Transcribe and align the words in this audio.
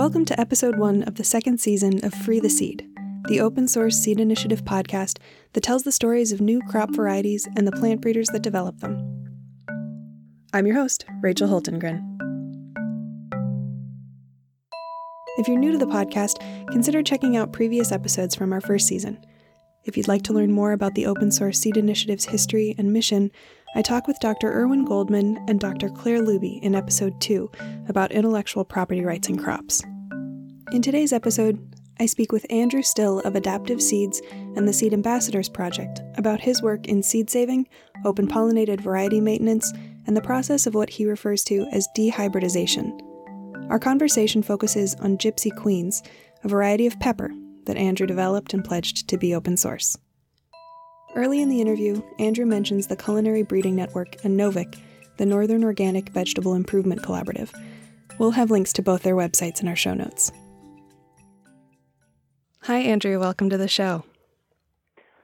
Welcome 0.00 0.24
to 0.24 0.40
episode 0.40 0.78
one 0.78 1.02
of 1.02 1.16
the 1.16 1.24
second 1.24 1.60
season 1.60 2.02
of 2.02 2.14
Free 2.14 2.40
the 2.40 2.48
Seed, 2.48 2.88
the 3.28 3.38
open 3.38 3.68
source 3.68 3.98
seed 3.98 4.18
initiative 4.18 4.64
podcast 4.64 5.18
that 5.52 5.62
tells 5.62 5.82
the 5.82 5.92
stories 5.92 6.32
of 6.32 6.40
new 6.40 6.62
crop 6.70 6.90
varieties 6.94 7.46
and 7.54 7.66
the 7.66 7.72
plant 7.72 8.00
breeders 8.00 8.28
that 8.28 8.40
develop 8.40 8.78
them. 8.78 8.96
I'm 10.54 10.66
your 10.66 10.76
host, 10.76 11.04
Rachel 11.20 11.48
Hultengren. 11.48 12.02
If 15.36 15.46
you're 15.46 15.58
new 15.58 15.72
to 15.72 15.76
the 15.76 15.84
podcast, 15.84 16.38
consider 16.70 17.02
checking 17.02 17.36
out 17.36 17.52
previous 17.52 17.92
episodes 17.92 18.34
from 18.34 18.54
our 18.54 18.62
first 18.62 18.86
season. 18.86 19.22
If 19.84 19.98
you'd 19.98 20.08
like 20.08 20.22
to 20.22 20.32
learn 20.32 20.50
more 20.50 20.72
about 20.72 20.94
the 20.94 21.04
Open 21.04 21.30
Source 21.30 21.58
Seed 21.58 21.76
Initiative's 21.76 22.24
history 22.24 22.74
and 22.78 22.90
mission, 22.90 23.30
I 23.76 23.82
talk 23.82 24.08
with 24.08 24.18
Dr. 24.18 24.50
Irwin 24.50 24.84
Goldman 24.84 25.44
and 25.46 25.60
Dr. 25.60 25.90
Claire 25.90 26.22
Luby 26.22 26.58
in 26.62 26.74
episode 26.74 27.20
2 27.20 27.50
about 27.88 28.12
intellectual 28.12 28.64
property 28.64 29.04
rights 29.04 29.28
in 29.28 29.38
crops. 29.38 29.84
In 30.72 30.82
today's 30.82 31.12
episode, 31.12 31.58
I 31.98 32.06
speak 32.06 32.30
with 32.30 32.46
Andrew 32.48 32.82
Still 32.82 33.18
of 33.20 33.34
Adaptive 33.34 33.82
Seeds 33.82 34.22
and 34.30 34.68
the 34.68 34.72
Seed 34.72 34.92
Ambassadors 34.92 35.48
Project 35.48 36.00
about 36.16 36.40
his 36.40 36.62
work 36.62 36.86
in 36.86 37.02
seed 37.02 37.28
saving, 37.28 37.66
open 38.04 38.28
pollinated 38.28 38.80
variety 38.80 39.20
maintenance, 39.20 39.72
and 40.06 40.16
the 40.16 40.20
process 40.20 40.68
of 40.68 40.76
what 40.76 40.88
he 40.88 41.06
refers 41.06 41.42
to 41.44 41.66
as 41.72 41.88
dehybridization. 41.96 43.00
Our 43.68 43.80
conversation 43.80 44.44
focuses 44.44 44.94
on 45.00 45.18
Gypsy 45.18 45.54
Queens, 45.56 46.04
a 46.44 46.48
variety 46.48 46.86
of 46.86 47.00
pepper 47.00 47.32
that 47.66 47.76
Andrew 47.76 48.06
developed 48.06 48.54
and 48.54 48.64
pledged 48.64 49.08
to 49.08 49.18
be 49.18 49.34
open 49.34 49.56
source. 49.56 49.98
Early 51.16 51.42
in 51.42 51.48
the 51.48 51.60
interview, 51.60 52.00
Andrew 52.20 52.46
mentions 52.46 52.86
the 52.86 52.96
Culinary 52.96 53.42
Breeding 53.42 53.74
Network 53.74 54.24
and 54.24 54.38
NOVIC, 54.38 54.78
the 55.16 55.26
Northern 55.26 55.64
Organic 55.64 56.10
Vegetable 56.10 56.54
Improvement 56.54 57.02
Collaborative. 57.02 57.52
We'll 58.20 58.30
have 58.30 58.52
links 58.52 58.72
to 58.74 58.82
both 58.82 59.02
their 59.02 59.16
websites 59.16 59.60
in 59.60 59.66
our 59.66 59.74
show 59.74 59.94
notes. 59.94 60.30
Hi, 62.70 62.78
Andrew. 62.78 63.18
Welcome 63.18 63.50
to 63.50 63.58
the 63.58 63.66
show. 63.66 64.04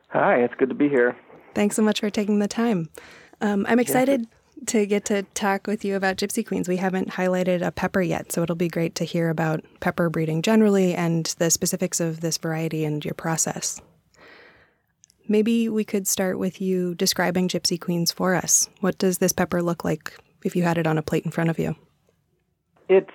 Hi, 0.08 0.40
it's 0.40 0.54
good 0.54 0.68
to 0.68 0.74
be 0.74 0.88
here. 0.88 1.16
Thanks 1.54 1.76
so 1.76 1.82
much 1.82 2.00
for 2.00 2.10
taking 2.10 2.40
the 2.40 2.48
time. 2.48 2.88
Um, 3.40 3.64
I'm 3.68 3.78
excited 3.78 4.26
to 4.66 4.84
get 4.84 5.04
to 5.04 5.22
talk 5.34 5.68
with 5.68 5.84
you 5.84 5.94
about 5.94 6.16
Gypsy 6.16 6.44
Queens. 6.44 6.68
We 6.68 6.78
haven't 6.78 7.10
highlighted 7.10 7.64
a 7.64 7.70
pepper 7.70 8.02
yet, 8.02 8.32
so 8.32 8.42
it'll 8.42 8.56
be 8.56 8.66
great 8.66 8.96
to 8.96 9.04
hear 9.04 9.30
about 9.30 9.64
pepper 9.78 10.10
breeding 10.10 10.42
generally 10.42 10.92
and 10.92 11.26
the 11.38 11.48
specifics 11.52 12.00
of 12.00 12.20
this 12.20 12.36
variety 12.36 12.84
and 12.84 13.04
your 13.04 13.14
process. 13.14 13.80
Maybe 15.28 15.68
we 15.68 15.84
could 15.84 16.08
start 16.08 16.40
with 16.40 16.60
you 16.60 16.96
describing 16.96 17.46
Gypsy 17.46 17.80
Queens 17.80 18.10
for 18.10 18.34
us. 18.34 18.68
What 18.80 18.98
does 18.98 19.18
this 19.18 19.32
pepper 19.32 19.62
look 19.62 19.84
like 19.84 20.18
if 20.42 20.56
you 20.56 20.64
had 20.64 20.78
it 20.78 20.86
on 20.88 20.98
a 20.98 21.02
plate 21.02 21.24
in 21.24 21.30
front 21.30 21.50
of 21.50 21.60
you? 21.60 21.76
It's 22.88 23.06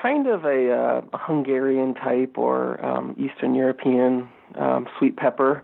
kind 0.00 0.26
of 0.26 0.44
a, 0.44 0.72
uh, 0.72 1.00
Hungarian 1.14 1.94
type 1.94 2.36
or 2.36 2.84
um, 2.84 3.14
Eastern 3.18 3.54
European 3.54 4.28
um, 4.56 4.86
sweet 4.98 5.16
pepper. 5.16 5.62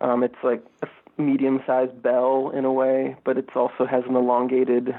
Um, 0.00 0.22
it's 0.22 0.42
like 0.42 0.64
a 0.82 0.88
medium-sized 1.20 2.00
bell 2.02 2.50
in 2.54 2.64
a 2.64 2.72
way, 2.72 3.16
but 3.24 3.36
it 3.36 3.48
also 3.54 3.86
has 3.86 4.04
an 4.08 4.16
elongated 4.16 4.94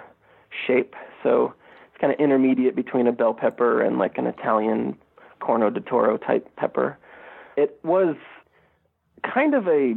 shape. 0.67 0.95
So 1.23 1.53
it's 1.91 2.01
kind 2.01 2.13
of 2.13 2.19
intermediate 2.19 2.75
between 2.75 3.07
a 3.07 3.11
bell 3.11 3.33
pepper 3.33 3.81
and 3.81 3.97
like 3.97 4.17
an 4.17 4.27
Italian 4.27 4.97
Corno 5.39 5.69
di 5.69 5.79
Toro 5.79 6.17
type 6.17 6.47
pepper. 6.57 6.97
It 7.55 7.79
was 7.83 8.15
kind 9.23 9.53
of 9.53 9.67
a 9.67 9.95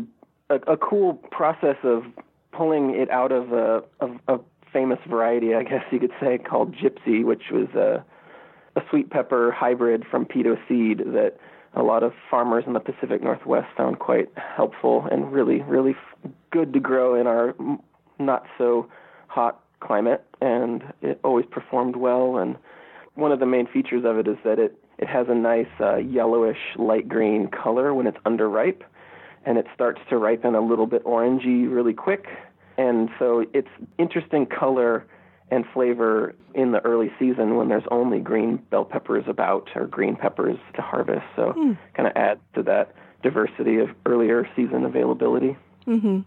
a, 0.51 0.73
a 0.73 0.77
cool 0.77 1.15
process 1.31 1.77
of 1.83 2.05
pulling 2.53 2.95
it 2.95 3.11
out 3.11 3.33
of 3.33 3.53
a, 3.53 3.83
of 4.01 4.11
a 4.29 4.39
famous 4.73 4.99
variety, 5.09 5.55
I 5.55 5.63
guess 5.63 5.85
you 5.91 5.99
could 5.99 6.13
say, 6.21 6.39
called 6.39 6.75
Gypsy, 6.75 7.25
which 7.25 7.45
was 7.51 7.69
a, 7.75 8.05
a 8.77 8.81
sweet 8.91 9.11
pepper 9.11 9.53
hybrid 9.53 10.05
from 10.11 10.25
peto 10.25 10.57
seed 10.69 10.99
that 10.99 11.37
a 11.75 11.83
lot 11.83 12.03
of 12.03 12.13
farmers 12.31 12.65
in 12.67 12.75
the 12.75 12.81
Pacific 12.81 13.23
Northwest 13.23 13.69
found 13.77 13.99
quite 13.99 14.29
helpful 14.37 15.07
and 15.11 15.33
really, 15.33 15.63
really 15.63 15.97
good 16.51 16.73
to 16.75 16.81
grow 16.81 17.19
in 17.19 17.27
our 17.27 17.55
not 18.19 18.45
so 18.59 18.89
hot 19.29 19.63
climate. 19.81 20.25
And 20.41 20.83
it 21.01 21.19
always 21.25 21.47
performed 21.51 21.97
well. 21.97 22.37
And 22.37 22.57
one 23.15 23.33
of 23.33 23.41
the 23.41 23.47
main 23.47 23.67
features 23.67 24.05
of 24.05 24.19
it 24.19 24.29
is 24.29 24.37
that 24.45 24.59
it 24.59 24.79
it 24.99 25.09
has 25.09 25.27
a 25.29 25.35
nice 25.35 25.67
uh, 25.81 25.97
yellowish 25.97 26.59
light 26.77 27.09
green 27.09 27.49
color 27.49 27.93
when 27.93 28.07
it's 28.07 28.19
underripe, 28.19 28.83
and 29.45 29.59
it 29.59 29.67
starts 29.75 30.01
to 30.11 30.17
ripen 30.17 30.55
a 30.55 30.61
little 30.61 30.87
bit 30.87 31.05
orangey 31.05 31.69
really 31.69 31.95
quick. 31.95 32.27
And 32.79 33.09
so 33.19 33.45
it's 33.53 33.69
interesting 33.99 34.47
color 34.47 35.05
and 35.53 35.67
flavor 35.75 36.35
in 36.55 36.73
the 36.73 36.81
early 36.81 37.13
season 37.19 37.57
when 37.57 37.69
there's 37.69 37.85
only 37.91 38.19
green 38.19 38.57
bell 38.71 38.87
peppers 38.87 39.25
about 39.29 39.69
or 39.75 39.87
green 39.87 40.17
peppers 40.17 40.57
to 40.75 40.81
harvest. 40.81 41.27
So 41.37 41.53
mm. 41.53 41.77
kind 41.95 42.07
of 42.09 42.15
adds 42.17 42.41
to 42.55 42.63
that 42.63 42.95
diversity 43.23 43.77
of 43.79 43.91
earlier 44.07 44.49
season 44.57 44.87
availability. 44.87 45.57
Mm-hmm. 45.87 46.21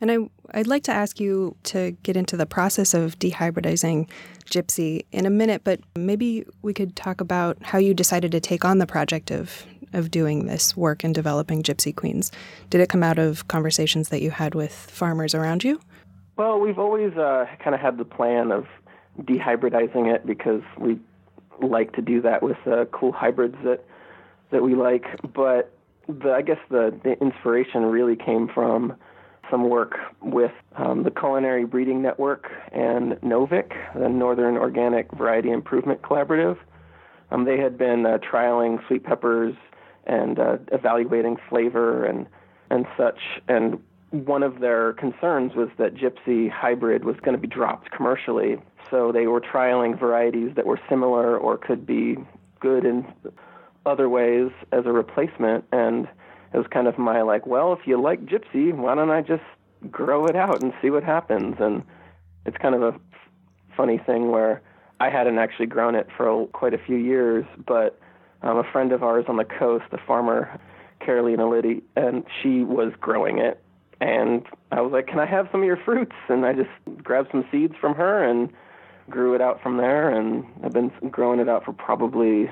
And 0.00 0.10
I, 0.10 0.18
I'd 0.52 0.66
like 0.66 0.82
to 0.84 0.92
ask 0.92 1.18
you 1.18 1.56
to 1.64 1.92
get 2.02 2.14
into 2.14 2.36
the 2.36 2.44
process 2.44 2.92
of 2.92 3.18
dehybridizing 3.18 4.08
Gypsy 4.44 5.06
in 5.12 5.24
a 5.24 5.30
minute, 5.30 5.62
but 5.64 5.80
maybe 5.96 6.44
we 6.60 6.74
could 6.74 6.94
talk 6.94 7.22
about 7.22 7.56
how 7.62 7.78
you 7.78 7.94
decided 7.94 8.30
to 8.32 8.40
take 8.40 8.66
on 8.66 8.78
the 8.78 8.86
project 8.86 9.30
of 9.30 9.66
of 9.94 10.10
doing 10.10 10.44
this 10.44 10.76
work 10.76 11.02
and 11.02 11.14
developing 11.14 11.62
Gypsy 11.62 11.96
Queens. 11.96 12.30
Did 12.68 12.82
it 12.82 12.90
come 12.90 13.02
out 13.02 13.18
of 13.18 13.48
conversations 13.48 14.10
that 14.10 14.20
you 14.20 14.30
had 14.30 14.54
with 14.54 14.70
farmers 14.70 15.34
around 15.34 15.64
you? 15.64 15.80
Well, 16.38 16.60
we've 16.60 16.78
always 16.78 17.14
uh, 17.16 17.46
kind 17.62 17.74
of 17.74 17.80
had 17.80 17.98
the 17.98 18.04
plan 18.04 18.52
of 18.52 18.66
dehybridizing 19.20 20.14
it 20.14 20.24
because 20.24 20.62
we 20.78 21.00
like 21.60 21.94
to 21.94 22.00
do 22.00 22.22
that 22.22 22.44
with 22.44 22.58
uh, 22.64 22.84
cool 22.92 23.10
hybrids 23.10 23.56
that 23.64 23.84
that 24.52 24.62
we 24.62 24.76
like. 24.76 25.04
But 25.34 25.76
the, 26.06 26.30
I 26.30 26.42
guess 26.42 26.60
the, 26.70 26.96
the 27.02 27.20
inspiration 27.20 27.82
really 27.86 28.14
came 28.14 28.46
from 28.46 28.94
some 29.50 29.68
work 29.68 29.98
with 30.22 30.52
um, 30.76 31.02
the 31.02 31.10
Culinary 31.10 31.64
Breeding 31.64 32.02
Network 32.02 32.48
and 32.70 33.14
NOVIC, 33.14 33.72
the 33.98 34.08
Northern 34.08 34.56
Organic 34.56 35.10
Variety 35.10 35.50
Improvement 35.50 36.02
Collaborative. 36.02 36.56
Um, 37.32 37.46
they 37.46 37.58
had 37.58 37.76
been 37.76 38.06
uh, 38.06 38.18
trialing 38.18 38.86
sweet 38.86 39.02
peppers 39.02 39.56
and 40.06 40.38
uh, 40.38 40.58
evaluating 40.70 41.36
flavor 41.48 42.04
and 42.04 42.28
and 42.70 42.86
such. 42.96 43.18
And 43.48 43.82
one 44.10 44.42
of 44.42 44.60
their 44.60 44.94
concerns 44.94 45.54
was 45.54 45.68
that 45.78 45.94
Gypsy 45.94 46.50
hybrid 46.50 47.04
was 47.04 47.16
going 47.16 47.36
to 47.36 47.40
be 47.40 47.48
dropped 47.48 47.90
commercially. 47.90 48.56
So 48.90 49.12
they 49.12 49.26
were 49.26 49.40
trialing 49.40 49.98
varieties 49.98 50.52
that 50.56 50.66
were 50.66 50.80
similar 50.88 51.36
or 51.36 51.58
could 51.58 51.86
be 51.86 52.16
good 52.60 52.84
in 52.86 53.06
other 53.84 54.08
ways 54.08 54.50
as 54.72 54.86
a 54.86 54.92
replacement. 54.92 55.64
And 55.72 56.08
it 56.54 56.56
was 56.56 56.66
kind 56.70 56.86
of 56.86 56.98
my 56.98 57.22
like, 57.22 57.46
well, 57.46 57.72
if 57.74 57.80
you 57.86 58.00
like 58.00 58.24
Gypsy, 58.24 58.74
why 58.74 58.94
don't 58.94 59.10
I 59.10 59.20
just 59.20 59.42
grow 59.90 60.26
it 60.26 60.36
out 60.36 60.62
and 60.62 60.72
see 60.80 60.90
what 60.90 61.04
happens? 61.04 61.56
And 61.60 61.82
it's 62.46 62.56
kind 62.56 62.74
of 62.74 62.82
a 62.82 62.94
funny 63.76 63.98
thing 63.98 64.30
where 64.30 64.62
I 65.00 65.10
hadn't 65.10 65.38
actually 65.38 65.66
grown 65.66 65.94
it 65.94 66.08
for 66.16 66.46
quite 66.48 66.72
a 66.72 66.78
few 66.78 66.96
years, 66.96 67.44
but 67.66 68.00
um, 68.42 68.56
a 68.56 68.64
friend 68.64 68.92
of 68.92 69.02
ours 69.02 69.26
on 69.28 69.36
the 69.36 69.44
coast, 69.44 69.84
a 69.92 69.98
farmer, 69.98 70.58
Carolina 71.00 71.48
Liddy, 71.48 71.82
and 71.94 72.24
she 72.42 72.64
was 72.64 72.92
growing 73.00 73.38
it 73.38 73.62
and 74.00 74.44
I 74.70 74.80
was 74.80 74.92
like, 74.92 75.06
"Can 75.06 75.18
I 75.18 75.26
have 75.26 75.48
some 75.50 75.60
of 75.60 75.66
your 75.66 75.76
fruits?" 75.76 76.14
And 76.28 76.46
I 76.46 76.52
just 76.52 76.70
grabbed 77.02 77.30
some 77.30 77.44
seeds 77.50 77.74
from 77.80 77.94
her 77.94 78.22
and 78.22 78.50
grew 79.10 79.34
it 79.34 79.40
out 79.40 79.62
from 79.62 79.76
there. 79.78 80.08
And 80.10 80.44
I've 80.62 80.72
been 80.72 80.90
growing 81.10 81.40
it 81.40 81.48
out 81.48 81.64
for 81.64 81.72
probably 81.72 82.50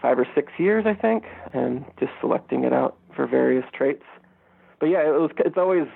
five 0.00 0.18
or 0.18 0.26
six 0.34 0.52
years, 0.58 0.84
I 0.86 0.94
think, 0.94 1.24
and 1.52 1.84
just 1.98 2.12
selecting 2.20 2.64
it 2.64 2.72
out 2.72 2.96
for 3.14 3.26
various 3.26 3.64
traits. 3.72 4.04
But 4.78 4.86
yeah, 4.86 5.06
it 5.06 5.20
was. 5.20 5.30
It's 5.38 5.56
always 5.56 5.86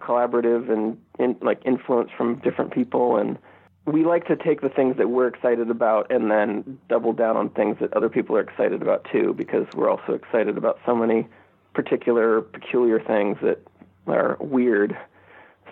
collaborative 0.00 0.70
and 0.70 0.98
in, 1.18 1.36
like 1.40 1.60
influence 1.64 2.10
from 2.16 2.36
different 2.36 2.72
people 2.72 3.16
and 3.16 3.38
we 3.86 4.04
like 4.04 4.26
to 4.26 4.36
take 4.36 4.60
the 4.60 4.68
things 4.68 4.96
that 4.96 5.08
we're 5.08 5.28
excited 5.28 5.70
about 5.70 6.10
and 6.10 6.30
then 6.30 6.78
double 6.88 7.12
down 7.12 7.36
on 7.36 7.48
things 7.50 7.76
that 7.80 7.92
other 7.94 8.08
people 8.08 8.36
are 8.36 8.40
excited 8.40 8.82
about 8.82 9.06
too 9.10 9.32
because 9.36 9.66
we're 9.74 9.88
also 9.88 10.12
excited 10.12 10.58
about 10.58 10.78
so 10.84 10.94
many 10.94 11.26
particular 11.72 12.40
peculiar 12.40 13.00
things 13.00 13.36
that 13.42 13.60
are 14.06 14.36
weird. 14.40 14.96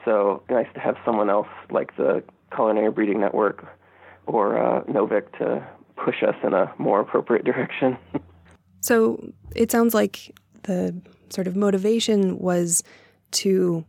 So 0.05 0.43
nice 0.51 0.67
to 0.75 0.81
have 0.81 0.97
someone 1.05 1.31
else 1.31 1.49
like 1.71 1.97
the 1.97 2.23
Culinary 2.55 2.91
Breeding 2.91 3.21
Network 3.21 3.67
or 4.27 4.59
uh, 4.59 4.83
NOVIC 4.85 5.39
to 5.39 5.67
push 5.97 6.23
us 6.23 6.35
in 6.43 6.53
a 6.53 6.73
more 6.79 7.01
appropriate 7.01 7.45
direction. 7.45 7.97
so 8.81 9.33
it 9.55 9.71
sounds 9.71 9.95
like 9.95 10.35
the 10.65 10.95
sort 11.31 11.47
of 11.47 11.57
motivation 11.57 12.39
was 12.39 12.83
to 13.33 13.85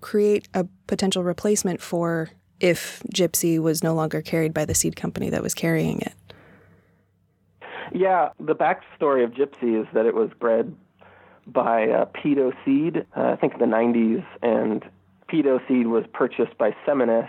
create 0.00 0.48
a 0.54 0.66
potential 0.86 1.24
replacement 1.24 1.80
for 1.80 2.30
if 2.60 3.02
Gypsy 3.14 3.58
was 3.58 3.82
no 3.82 3.94
longer 3.94 4.22
carried 4.22 4.54
by 4.54 4.64
the 4.64 4.74
seed 4.74 4.96
company 4.96 5.30
that 5.30 5.42
was 5.42 5.54
carrying 5.54 6.00
it. 6.00 6.14
Yeah, 7.92 8.30
the 8.40 8.54
backstory 8.54 9.24
of 9.24 9.32
Gypsy 9.32 9.80
is 9.80 9.86
that 9.92 10.06
it 10.06 10.14
was 10.14 10.30
bred 10.38 10.74
by 11.46 11.88
uh, 11.88 12.04
Peto 12.06 12.52
Seed, 12.64 13.06
uh, 13.16 13.32
I 13.32 13.36
think 13.36 13.54
in 13.54 13.58
the 13.58 13.66
90s, 13.66 14.24
and 14.42 14.84
Peto 15.28 15.60
Seed 15.68 15.86
was 15.86 16.04
purchased 16.12 16.56
by 16.58 16.74
Seminis, 16.86 17.28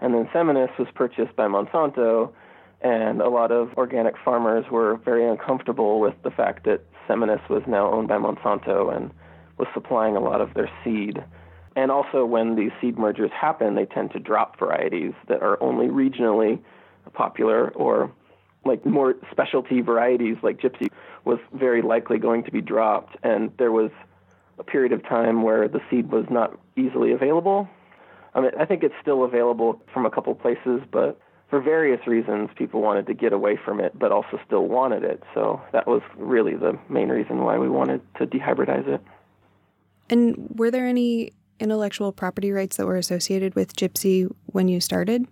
and 0.00 0.14
then 0.14 0.28
Seminis 0.34 0.76
was 0.78 0.88
purchased 0.94 1.36
by 1.36 1.46
Monsanto, 1.46 2.32
And 2.80 3.20
a 3.20 3.28
lot 3.28 3.52
of 3.52 3.72
organic 3.76 4.14
farmers 4.24 4.64
were 4.70 4.96
very 5.04 5.28
uncomfortable 5.28 6.00
with 6.00 6.14
the 6.22 6.30
fact 6.30 6.64
that 6.64 6.80
Seminis 7.08 7.46
was 7.48 7.62
now 7.66 7.92
owned 7.92 8.08
by 8.08 8.16
Monsanto 8.16 8.94
and 8.94 9.10
was 9.58 9.68
supplying 9.74 10.16
a 10.16 10.20
lot 10.20 10.40
of 10.40 10.54
their 10.54 10.70
seed. 10.82 11.22
And 11.76 11.90
also, 11.90 12.24
when 12.24 12.56
these 12.56 12.72
seed 12.80 12.98
mergers 12.98 13.30
happen, 13.30 13.74
they 13.74 13.84
tend 13.84 14.12
to 14.12 14.18
drop 14.18 14.58
varieties 14.58 15.12
that 15.28 15.42
are 15.42 15.62
only 15.62 15.86
regionally 15.86 16.58
popular 17.12 17.70
or 17.70 18.10
like 18.64 18.84
more 18.84 19.14
specialty 19.30 19.80
varieties 19.80 20.36
like 20.42 20.60
gypsy 20.60 20.88
was 21.24 21.38
very 21.52 21.82
likely 21.82 22.18
going 22.18 22.44
to 22.44 22.50
be 22.50 22.60
dropped. 22.60 23.16
And 23.22 23.52
there 23.58 23.72
was 23.72 23.90
a 24.58 24.64
period 24.64 24.92
of 24.92 25.02
time 25.02 25.42
where 25.42 25.68
the 25.68 25.80
seed 25.90 26.10
was 26.10 26.26
not 26.30 26.58
easily 26.76 27.12
available. 27.12 27.68
I 28.34 28.40
mean, 28.40 28.50
I 28.58 28.64
think 28.64 28.82
it's 28.82 28.94
still 29.00 29.24
available 29.24 29.82
from 29.92 30.06
a 30.06 30.10
couple 30.10 30.34
places, 30.34 30.82
but 30.90 31.20
for 31.48 31.60
various 31.60 32.06
reasons, 32.06 32.50
people 32.54 32.80
wanted 32.80 33.06
to 33.08 33.14
get 33.14 33.32
away 33.32 33.58
from 33.62 33.80
it, 33.80 33.98
but 33.98 34.12
also 34.12 34.38
still 34.46 34.68
wanted 34.68 35.02
it. 35.02 35.22
So 35.34 35.60
that 35.72 35.86
was 35.86 36.00
really 36.16 36.54
the 36.54 36.78
main 36.88 37.08
reason 37.08 37.42
why 37.42 37.58
we 37.58 37.68
wanted 37.68 38.00
to 38.18 38.26
dehybridize 38.26 38.86
it. 38.86 39.00
And 40.08 40.48
were 40.56 40.70
there 40.70 40.86
any 40.86 41.32
intellectual 41.58 42.12
property 42.12 42.52
rights 42.52 42.76
that 42.76 42.86
were 42.86 42.96
associated 42.96 43.54
with 43.54 43.74
Gypsy 43.74 44.30
when 44.46 44.68
you 44.68 44.80
started? 44.80 45.26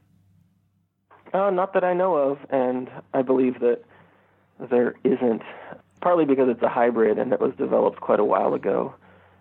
Uh, 1.32 1.50
not 1.50 1.72
that 1.74 1.84
I 1.84 1.94
know 1.94 2.14
of, 2.16 2.38
and 2.50 2.90
I 3.14 3.22
believe 3.22 3.60
that 3.60 3.82
there 4.70 4.94
isn't, 5.04 5.42
partly 6.00 6.24
because 6.24 6.48
it's 6.48 6.62
a 6.62 6.68
hybrid 6.68 7.18
and 7.18 7.32
it 7.32 7.40
was 7.40 7.52
developed 7.56 8.00
quite 8.00 8.20
a 8.20 8.24
while 8.24 8.54
ago. 8.54 8.94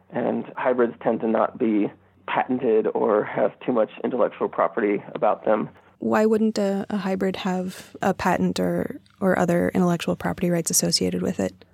And 0.09 0.45
hybrids 0.56 0.95
tend 1.01 1.21
to 1.21 1.27
not 1.27 1.57
be 1.57 1.92
patented 2.27 2.88
or 2.94 3.24
have 3.24 3.57
too 3.65 3.71
much 3.71 3.89
intellectual 4.04 4.50
property 4.50 5.04
about 5.15 5.45
them. 5.45 5.69
Why 6.00 6.25
wouldn't 6.25 6.57
a, 6.57 6.86
a 6.89 6.98
hybrid 6.98 7.38
have 7.38 7.95
a 8.01 8.13
patent 8.13 8.59
or, 8.59 9.00
or 9.19 9.38
other 9.38 9.69
intellectual 9.74 10.15
property 10.15 10.50
rights 10.50 10.69
associated 10.69 11.21
with 11.21 11.39
it? 11.39 11.65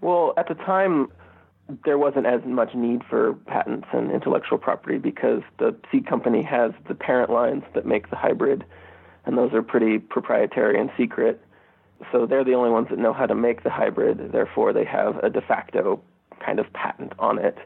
Well, 0.00 0.34
at 0.36 0.48
the 0.48 0.54
time, 0.54 1.08
there 1.84 1.96
wasn't 1.96 2.26
as 2.26 2.40
much 2.44 2.74
need 2.74 3.02
for 3.08 3.34
patents 3.46 3.86
and 3.92 4.10
intellectual 4.10 4.58
property 4.58 4.98
because 4.98 5.42
the 5.58 5.76
seed 5.90 6.06
company 6.06 6.42
has 6.42 6.72
the 6.88 6.94
parent 6.94 7.30
lines 7.30 7.62
that 7.74 7.86
make 7.86 8.10
the 8.10 8.16
hybrid, 8.16 8.64
and 9.24 9.38
those 9.38 9.52
are 9.52 9.62
pretty 9.62 9.98
proprietary 9.98 10.78
and 10.78 10.90
secret. 10.96 11.40
So 12.10 12.26
they're 12.26 12.44
the 12.44 12.54
only 12.54 12.70
ones 12.70 12.88
that 12.90 12.98
know 12.98 13.12
how 13.12 13.26
to 13.26 13.34
make 13.34 13.62
the 13.62 13.70
hybrid. 13.70 14.32
Therefore, 14.32 14.72
they 14.72 14.84
have 14.84 15.18
a 15.18 15.30
de 15.30 15.40
facto 15.40 16.00
kind 16.44 16.58
of 16.58 16.72
patent 16.72 17.12
on 17.18 17.38
it. 17.38 17.58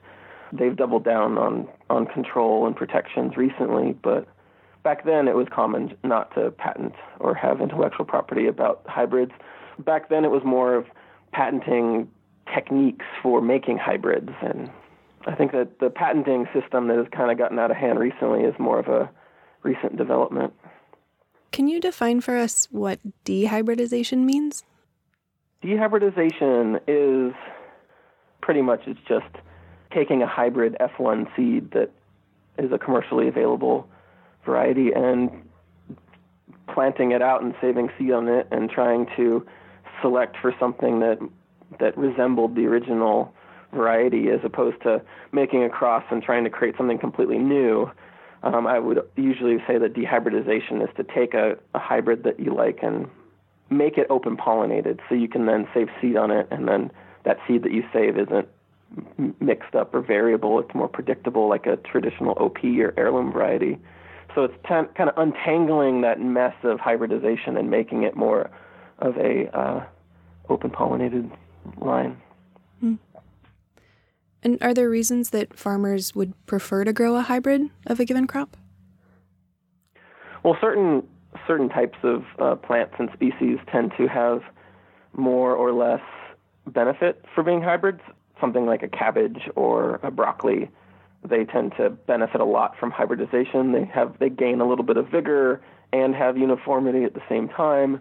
They've 0.52 0.76
doubled 0.76 1.04
down 1.04 1.38
on 1.38 1.68
on 1.90 2.06
control 2.06 2.66
and 2.66 2.76
protections 2.76 3.36
recently, 3.36 3.92
but 3.92 4.28
back 4.82 5.04
then 5.04 5.26
it 5.26 5.34
was 5.34 5.48
common 5.50 5.96
not 6.04 6.32
to 6.34 6.50
patent 6.52 6.94
or 7.18 7.34
have 7.34 7.60
intellectual 7.60 8.04
property 8.04 8.46
about 8.46 8.82
hybrids. 8.86 9.32
Back 9.78 10.08
then 10.08 10.24
it 10.24 10.30
was 10.30 10.42
more 10.44 10.74
of 10.74 10.86
patenting 11.32 12.08
techniques 12.54 13.04
for 13.22 13.40
making 13.40 13.78
hybrids 13.78 14.30
and 14.40 14.70
I 15.26 15.34
think 15.34 15.50
that 15.52 15.80
the 15.80 15.90
patenting 15.90 16.46
system 16.54 16.86
that 16.86 16.98
has 16.98 17.06
kind 17.10 17.32
of 17.32 17.38
gotten 17.38 17.58
out 17.58 17.72
of 17.72 17.76
hand 17.76 17.98
recently 17.98 18.42
is 18.42 18.54
more 18.60 18.78
of 18.78 18.86
a 18.86 19.10
recent 19.64 19.96
development. 19.96 20.54
Can 21.56 21.68
you 21.68 21.80
define 21.80 22.20
for 22.20 22.36
us 22.36 22.68
what 22.70 22.98
dehybridization 23.24 24.26
means? 24.26 24.62
Dehybridization 25.64 26.82
is 26.86 27.34
pretty 28.42 28.60
much 28.60 28.82
it's 28.86 29.00
just 29.08 29.34
taking 29.90 30.20
a 30.20 30.26
hybrid 30.26 30.76
F1 30.78 31.34
seed 31.34 31.70
that 31.70 31.92
is 32.58 32.70
a 32.72 32.78
commercially 32.78 33.26
available 33.26 33.88
variety 34.44 34.92
and 34.92 35.30
planting 36.68 37.12
it 37.12 37.22
out 37.22 37.42
and 37.42 37.54
saving 37.62 37.88
seed 37.96 38.10
on 38.10 38.28
it 38.28 38.46
and 38.50 38.68
trying 38.68 39.06
to 39.16 39.46
select 40.02 40.36
for 40.42 40.54
something 40.60 41.00
that 41.00 41.18
that 41.80 41.96
resembled 41.96 42.54
the 42.54 42.66
original 42.66 43.32
variety 43.72 44.28
as 44.28 44.40
opposed 44.44 44.82
to 44.82 45.00
making 45.32 45.64
a 45.64 45.70
cross 45.70 46.04
and 46.10 46.22
trying 46.22 46.44
to 46.44 46.50
create 46.50 46.74
something 46.76 46.98
completely 46.98 47.38
new. 47.38 47.90
Um, 48.54 48.66
I 48.66 48.78
would 48.78 49.00
usually 49.16 49.58
say 49.66 49.78
that 49.78 49.94
dehybridization 49.94 50.82
is 50.82 50.94
to 50.96 51.04
take 51.04 51.34
a, 51.34 51.56
a 51.74 51.78
hybrid 51.78 52.22
that 52.24 52.38
you 52.38 52.54
like 52.54 52.78
and 52.82 53.08
make 53.70 53.98
it 53.98 54.06
open 54.08 54.36
pollinated 54.36 55.00
so 55.08 55.16
you 55.16 55.26
can 55.26 55.46
then 55.46 55.66
save 55.74 55.88
seed 56.00 56.16
on 56.16 56.30
it 56.30 56.46
and 56.52 56.68
then 56.68 56.92
that 57.24 57.38
seed 57.48 57.64
that 57.64 57.72
you 57.72 57.82
save 57.92 58.16
isn't 58.16 58.48
mixed 59.40 59.74
up 59.74 59.92
or 59.94 60.00
variable. 60.00 60.60
It's 60.60 60.72
more 60.74 60.86
predictable, 60.86 61.48
like 61.48 61.66
a 61.66 61.76
traditional 61.76 62.32
OP 62.38 62.62
or 62.64 62.94
heirloom 62.96 63.32
variety. 63.32 63.78
So 64.34 64.44
it's 64.44 64.54
t- 64.62 64.68
kind 64.68 65.10
of 65.10 65.14
untangling 65.16 66.02
that 66.02 66.20
mess 66.20 66.54
of 66.62 66.78
hybridization 66.78 67.56
and 67.56 67.68
making 67.68 68.04
it 68.04 68.16
more 68.16 68.50
of 69.00 69.16
a 69.16 69.50
uh, 69.58 69.84
open 70.48 70.70
pollinated 70.70 71.30
line. 71.78 72.20
And 74.46 74.62
are 74.62 74.72
there 74.72 74.88
reasons 74.88 75.30
that 75.30 75.58
farmers 75.58 76.14
would 76.14 76.32
prefer 76.46 76.84
to 76.84 76.92
grow 76.92 77.16
a 77.16 77.22
hybrid 77.22 77.68
of 77.88 77.98
a 77.98 78.04
given 78.04 78.28
crop? 78.28 78.56
Well, 80.44 80.56
certain 80.60 81.02
certain 81.48 81.68
types 81.68 81.98
of 82.04 82.22
uh, 82.38 82.54
plants 82.54 82.94
and 83.00 83.10
species 83.12 83.58
tend 83.72 83.90
to 83.96 84.06
have 84.06 84.42
more 85.14 85.52
or 85.56 85.72
less 85.72 86.00
benefit 86.64 87.24
for 87.34 87.42
being 87.42 87.60
hybrids. 87.60 88.00
Something 88.40 88.66
like 88.66 88.84
a 88.84 88.88
cabbage 88.88 89.48
or 89.56 89.98
a 90.04 90.12
broccoli, 90.12 90.70
they 91.28 91.44
tend 91.44 91.72
to 91.78 91.90
benefit 91.90 92.40
a 92.40 92.44
lot 92.44 92.76
from 92.78 92.92
hybridization. 92.92 93.72
They 93.72 93.86
have 93.86 94.16
they 94.20 94.30
gain 94.30 94.60
a 94.60 94.68
little 94.68 94.84
bit 94.84 94.96
of 94.96 95.08
vigor 95.08 95.60
and 95.92 96.14
have 96.14 96.38
uniformity 96.38 97.02
at 97.02 97.14
the 97.14 97.22
same 97.28 97.48
time, 97.48 98.00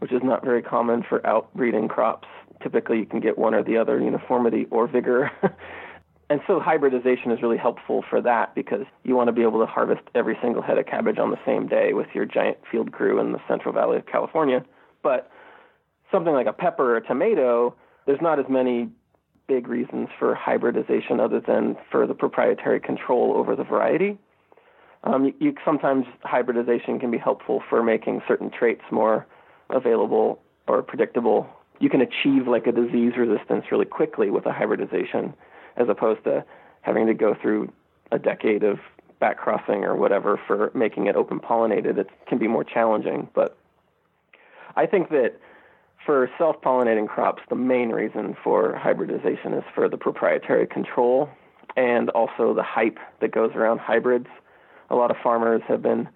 which 0.00 0.10
is 0.10 0.22
not 0.24 0.44
very 0.44 0.62
common 0.62 1.04
for 1.08 1.20
outbreeding 1.20 1.88
crops 1.88 2.26
typically 2.62 2.98
you 2.98 3.06
can 3.06 3.20
get 3.20 3.38
one 3.38 3.54
or 3.54 3.62
the 3.62 3.76
other, 3.76 4.00
uniformity 4.00 4.66
or 4.70 4.86
vigor. 4.86 5.30
and 6.30 6.40
so 6.46 6.60
hybridization 6.60 7.30
is 7.30 7.42
really 7.42 7.56
helpful 7.56 8.04
for 8.08 8.20
that 8.20 8.54
because 8.54 8.84
you 9.04 9.14
want 9.14 9.28
to 9.28 9.32
be 9.32 9.42
able 9.42 9.60
to 9.60 9.66
harvest 9.66 10.02
every 10.14 10.36
single 10.42 10.62
head 10.62 10.78
of 10.78 10.86
cabbage 10.86 11.18
on 11.18 11.30
the 11.30 11.38
same 11.44 11.66
day 11.66 11.92
with 11.92 12.08
your 12.14 12.24
giant 12.24 12.58
field 12.70 12.92
crew 12.92 13.20
in 13.20 13.32
the 13.32 13.40
Central 13.48 13.72
Valley 13.72 13.96
of 13.96 14.06
California. 14.06 14.64
But 15.02 15.30
something 16.10 16.32
like 16.32 16.46
a 16.46 16.52
pepper 16.52 16.94
or 16.94 16.96
a 16.96 17.06
tomato, 17.06 17.74
there's 18.06 18.20
not 18.20 18.38
as 18.38 18.46
many 18.48 18.88
big 19.46 19.68
reasons 19.68 20.08
for 20.18 20.34
hybridization 20.34 21.20
other 21.20 21.40
than 21.40 21.76
for 21.90 22.06
the 22.06 22.14
proprietary 22.14 22.80
control 22.80 23.34
over 23.36 23.54
the 23.54 23.64
variety. 23.64 24.18
Um, 25.04 25.26
you, 25.26 25.34
you, 25.38 25.54
sometimes 25.64 26.06
hybridization 26.22 26.98
can 26.98 27.10
be 27.10 27.18
helpful 27.18 27.62
for 27.68 27.82
making 27.82 28.22
certain 28.26 28.50
traits 28.50 28.82
more 28.90 29.26
available 29.70 30.40
or 30.66 30.82
predictable 30.82 31.46
you 31.78 31.90
can 31.90 32.00
achieve 32.00 32.46
like 32.46 32.66
a 32.66 32.72
disease 32.72 33.12
resistance 33.16 33.66
really 33.70 33.84
quickly 33.84 34.30
with 34.30 34.46
a 34.46 34.52
hybridization 34.52 35.34
as 35.76 35.88
opposed 35.88 36.24
to 36.24 36.44
having 36.82 37.06
to 37.06 37.14
go 37.14 37.34
through 37.40 37.72
a 38.12 38.18
decade 38.18 38.62
of 38.62 38.78
back 39.20 39.38
crossing 39.38 39.84
or 39.84 39.96
whatever 39.96 40.40
for 40.46 40.70
making 40.74 41.06
it 41.06 41.16
open 41.16 41.40
pollinated. 41.40 41.98
It 41.98 42.08
can 42.28 42.38
be 42.38 42.48
more 42.48 42.64
challenging. 42.64 43.28
But 43.34 43.56
I 44.76 44.86
think 44.86 45.10
that 45.10 45.38
for 46.04 46.30
self 46.38 46.60
pollinating 46.60 47.08
crops, 47.08 47.42
the 47.48 47.56
main 47.56 47.90
reason 47.90 48.36
for 48.42 48.74
hybridization 48.76 49.54
is 49.54 49.64
for 49.74 49.88
the 49.88 49.96
proprietary 49.96 50.66
control 50.66 51.28
and 51.76 52.10
also 52.10 52.54
the 52.54 52.62
hype 52.62 52.98
that 53.20 53.32
goes 53.32 53.52
around 53.54 53.80
hybrids. 53.80 54.28
A 54.88 54.94
lot 54.94 55.10
of 55.10 55.16
farmers 55.22 55.62
have 55.66 55.82
been 55.82 56.08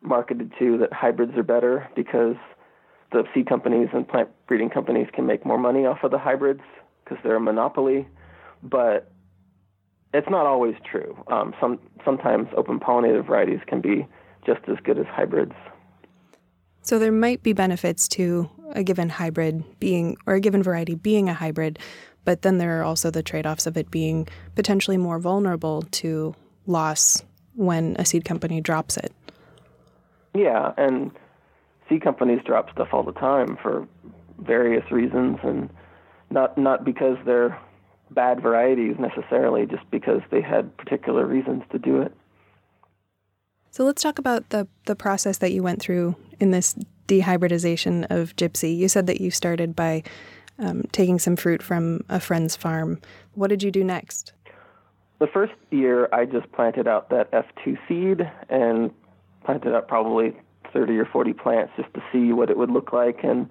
marketed 0.00 0.52
to 0.58 0.78
that 0.78 0.92
hybrids 0.92 1.36
are 1.36 1.42
better 1.42 1.88
because 1.94 2.36
the 3.12 3.24
seed 3.34 3.48
companies 3.48 3.88
and 3.92 4.06
plant 4.06 4.28
breeding 4.46 4.70
companies 4.70 5.08
can 5.12 5.26
make 5.26 5.44
more 5.46 5.58
money 5.58 5.86
off 5.86 5.98
of 6.02 6.10
the 6.10 6.18
hybrids 6.18 6.62
because 7.04 7.18
they're 7.22 7.36
a 7.36 7.40
monopoly, 7.40 8.06
but 8.62 9.10
it's 10.12 10.28
not 10.30 10.46
always 10.46 10.74
true. 10.90 11.16
Um, 11.28 11.54
some 11.60 11.78
sometimes 12.04 12.48
open 12.56 12.80
pollinated 12.80 13.26
varieties 13.26 13.60
can 13.66 13.80
be 13.80 14.06
just 14.46 14.60
as 14.68 14.76
good 14.84 14.98
as 14.98 15.06
hybrids. 15.06 15.54
So 16.82 16.98
there 16.98 17.12
might 17.12 17.42
be 17.42 17.52
benefits 17.52 18.08
to 18.08 18.48
a 18.72 18.82
given 18.82 19.10
hybrid 19.10 19.62
being 19.78 20.16
or 20.26 20.34
a 20.34 20.40
given 20.40 20.62
variety 20.62 20.94
being 20.94 21.28
a 21.28 21.34
hybrid, 21.34 21.78
but 22.24 22.42
then 22.42 22.58
there 22.58 22.80
are 22.80 22.82
also 22.82 23.10
the 23.10 23.22
trade-offs 23.22 23.66
of 23.66 23.76
it 23.76 23.90
being 23.90 24.26
potentially 24.54 24.96
more 24.96 25.18
vulnerable 25.18 25.82
to 25.82 26.34
loss 26.66 27.22
when 27.54 27.96
a 27.98 28.04
seed 28.04 28.24
company 28.24 28.60
drops 28.60 28.96
it. 28.96 29.12
Yeah, 30.34 30.72
and 30.76 31.10
seed 31.88 32.02
companies 32.02 32.40
drop 32.44 32.70
stuff 32.72 32.88
all 32.92 33.02
the 33.02 33.12
time 33.12 33.56
for 33.62 33.86
various 34.38 34.90
reasons, 34.90 35.38
and 35.42 35.70
not 36.30 36.56
not 36.58 36.84
because 36.84 37.16
they're 37.24 37.58
bad 38.10 38.40
varieties 38.40 38.96
necessarily, 38.98 39.66
just 39.66 39.88
because 39.90 40.20
they 40.30 40.40
had 40.40 40.76
particular 40.76 41.26
reasons 41.26 41.62
to 41.72 41.78
do 41.78 42.00
it. 42.00 42.14
So 43.70 43.84
let's 43.84 44.02
talk 44.02 44.18
about 44.18 44.48
the 44.50 44.66
the 44.86 44.96
process 44.96 45.38
that 45.38 45.52
you 45.52 45.62
went 45.62 45.80
through 45.80 46.16
in 46.40 46.50
this 46.50 46.74
dehybridization 47.06 48.06
of 48.10 48.36
gypsy. 48.36 48.76
You 48.76 48.88
said 48.88 49.06
that 49.06 49.20
you 49.20 49.30
started 49.30 49.74
by 49.74 50.02
um, 50.58 50.82
taking 50.92 51.18
some 51.18 51.36
fruit 51.36 51.62
from 51.62 52.00
a 52.08 52.20
friend's 52.20 52.56
farm. 52.56 53.00
What 53.34 53.48
did 53.48 53.62
you 53.62 53.70
do 53.70 53.84
next? 53.84 54.32
The 55.18 55.26
first 55.26 55.54
year, 55.70 56.08
I 56.12 56.26
just 56.26 56.50
planted 56.52 56.86
out 56.86 57.10
that 57.10 57.30
F2 57.32 57.78
seed 57.88 58.30
and 58.48 58.90
planted 59.44 59.74
out 59.74 59.88
probably 59.88 60.36
30 60.78 60.96
or 60.98 61.04
40 61.04 61.32
plants 61.32 61.72
just 61.76 61.92
to 61.94 62.02
see 62.12 62.32
what 62.32 62.50
it 62.50 62.56
would 62.56 62.70
look 62.70 62.92
like. 62.92 63.24
And 63.24 63.48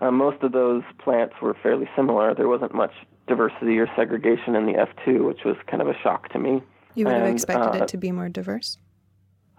uh, 0.00 0.10
most 0.10 0.42
of 0.42 0.52
those 0.52 0.82
plants 0.98 1.34
were 1.42 1.54
fairly 1.62 1.88
similar. 1.94 2.34
There 2.34 2.48
wasn't 2.48 2.74
much 2.74 2.92
diversity 3.28 3.78
or 3.78 3.86
segregation 3.94 4.56
in 4.56 4.64
the 4.64 4.72
F2, 4.72 5.26
which 5.26 5.44
was 5.44 5.56
kind 5.66 5.82
of 5.82 5.88
a 5.88 5.94
shock 6.02 6.30
to 6.30 6.38
me. 6.38 6.62
You 6.94 7.04
would 7.04 7.14
and, 7.14 7.24
have 7.24 7.34
expected 7.34 7.80
uh, 7.80 7.84
it 7.84 7.88
to 7.88 7.98
be 7.98 8.12
more 8.12 8.30
diverse? 8.30 8.78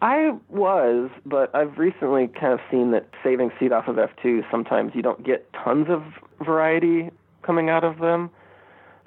I 0.02 0.32
was, 0.50 1.12
but 1.28 1.54
I've 1.56 1.78
recently 1.78 2.28
kind 2.28 2.54
of 2.54 2.60
seen 2.72 2.90
that 2.92 3.08
saving 3.24 3.52
seed 3.60 3.72
off 3.72 3.88
of 3.88 3.98
F2, 3.98 4.42
sometimes 4.50 4.94
you 4.96 5.04
don't 5.04 5.24
get 5.24 5.48
tons 5.54 5.88
of 5.90 6.04
variety 6.44 7.12
coming 7.44 7.70
out 7.70 7.84
of 7.84 8.00
them. 8.00 8.32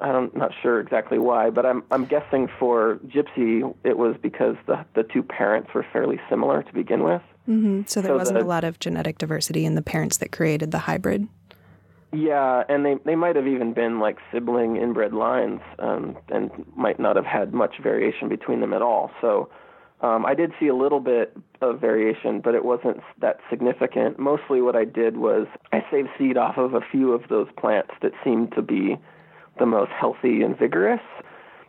I'm 0.00 0.30
not 0.34 0.50
sure 0.62 0.80
exactly 0.80 1.18
why, 1.18 1.50
but 1.50 1.64
I'm 1.64 1.82
I'm 1.90 2.04
guessing 2.04 2.48
for 2.58 2.98
Gypsy 3.06 3.74
it 3.84 3.96
was 3.96 4.16
because 4.20 4.56
the 4.66 4.84
the 4.94 5.02
two 5.04 5.22
parents 5.22 5.70
were 5.74 5.86
fairly 5.92 6.20
similar 6.28 6.62
to 6.62 6.72
begin 6.72 7.02
with. 7.04 7.22
Mm-hmm. 7.48 7.82
So 7.86 8.00
there 8.00 8.10
So 8.12 8.16
wasn't 8.16 8.38
the- 8.38 8.44
a 8.44 8.48
lot 8.48 8.64
of 8.64 8.78
genetic 8.80 9.18
diversity 9.18 9.64
in 9.64 9.74
the 9.74 9.82
parents 9.82 10.16
that 10.18 10.32
created 10.32 10.70
the 10.70 10.78
hybrid. 10.78 11.28
Yeah, 12.12 12.62
and 12.68 12.86
they 12.86 12.94
they 13.04 13.16
might 13.16 13.34
have 13.36 13.46
even 13.48 13.72
been 13.72 13.98
like 13.98 14.18
sibling 14.32 14.76
inbred 14.76 15.12
lines, 15.12 15.60
um, 15.80 16.16
and 16.30 16.50
might 16.76 17.00
not 17.00 17.16
have 17.16 17.26
had 17.26 17.52
much 17.52 17.78
variation 17.82 18.28
between 18.28 18.60
them 18.60 18.72
at 18.72 18.82
all. 18.82 19.10
So 19.20 19.48
um, 20.00 20.24
I 20.24 20.34
did 20.34 20.52
see 20.60 20.68
a 20.68 20.74
little 20.76 21.00
bit 21.00 21.36
of 21.60 21.80
variation, 21.80 22.40
but 22.40 22.54
it 22.54 22.64
wasn't 22.64 23.00
that 23.20 23.40
significant. 23.50 24.18
Mostly, 24.18 24.60
what 24.60 24.76
I 24.76 24.84
did 24.84 25.16
was 25.16 25.48
I 25.72 25.84
saved 25.90 26.08
seed 26.16 26.36
off 26.36 26.56
of 26.56 26.74
a 26.74 26.80
few 26.80 27.12
of 27.12 27.22
those 27.28 27.48
plants 27.58 27.90
that 28.02 28.12
seemed 28.22 28.52
to 28.52 28.62
be 28.62 28.96
the 29.58 29.66
most 29.66 29.90
healthy 29.92 30.42
and 30.42 30.58
vigorous, 30.58 31.00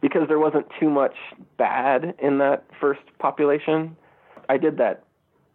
because 0.02 0.28
there 0.28 0.40
wasn't 0.40 0.66
too 0.80 0.90
much 0.90 1.16
bad 1.58 2.16
in 2.20 2.38
that 2.40 2.66
first 2.80 3.02
population. 3.20 3.96
I 4.50 4.58
did 4.58 4.78
that 4.78 5.04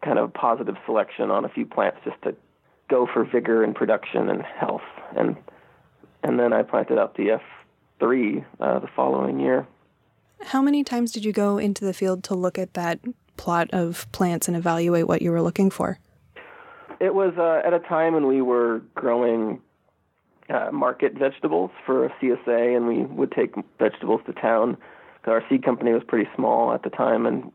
kind 0.05 0.19
of 0.19 0.33
positive 0.33 0.77
selection 0.87 1.31
on 1.31 1.45
a 1.45 1.49
few 1.49 1.67
plants 1.67 1.99
just 2.05 2.21
to 2.23 2.35
go 2.89 3.07
for 3.13 3.25
vigor 3.25 3.63
and 3.63 3.75
production 3.75 4.29
and 4.29 4.43
health. 4.43 4.83
And 5.17 5.37
and 6.23 6.39
then 6.39 6.53
I 6.53 6.63
planted 6.63 6.99
out 6.99 7.17
the 7.17 7.31
F 7.31 7.43
three 7.99 8.45
uh, 8.61 8.79
the 8.79 8.89
following 8.95 9.41
year. 9.41 9.67
How 10.43 10.63
many 10.63 10.83
times 10.85 11.13
did 11.13 11.25
you 11.25 11.33
go 11.33 11.59
into 11.59 11.85
the 11.85 11.93
field 11.93 12.25
to 12.25 12.35
look 12.35 12.59
at 12.59 12.75
that 12.75 12.99
plot 13.37 13.71
of 13.73 14.11
plants 14.13 14.49
and 14.49 14.57
evaluate 14.57 15.07
what 15.07 15.23
you 15.23 15.31
were 15.31 15.43
looking 15.43 15.71
for? 15.71 15.99
It 16.99 17.15
was 17.15 17.35
uh, 17.39 17.67
at 17.67 17.73
a 17.73 17.79
time 17.79 18.15
when 18.15 18.27
we 18.27 18.43
were 18.43 18.83
growing 18.95 19.61
uh, 20.51 20.71
market 20.73 21.19
vegetables 21.19 21.71
for 21.87 22.07
a 22.07 22.11
CSA, 22.21 22.77
and 22.77 22.87
we 22.87 23.03
would 23.05 23.33
take 23.33 23.55
vegetables 23.79 24.21
to 24.27 24.33
town. 24.33 24.77
Our 25.27 25.45
seed 25.49 25.65
company 25.65 25.93
was 25.93 26.03
pretty 26.07 26.29
small 26.35 26.73
at 26.73 26.83
the 26.83 26.91
time, 26.91 27.27
and 27.27 27.53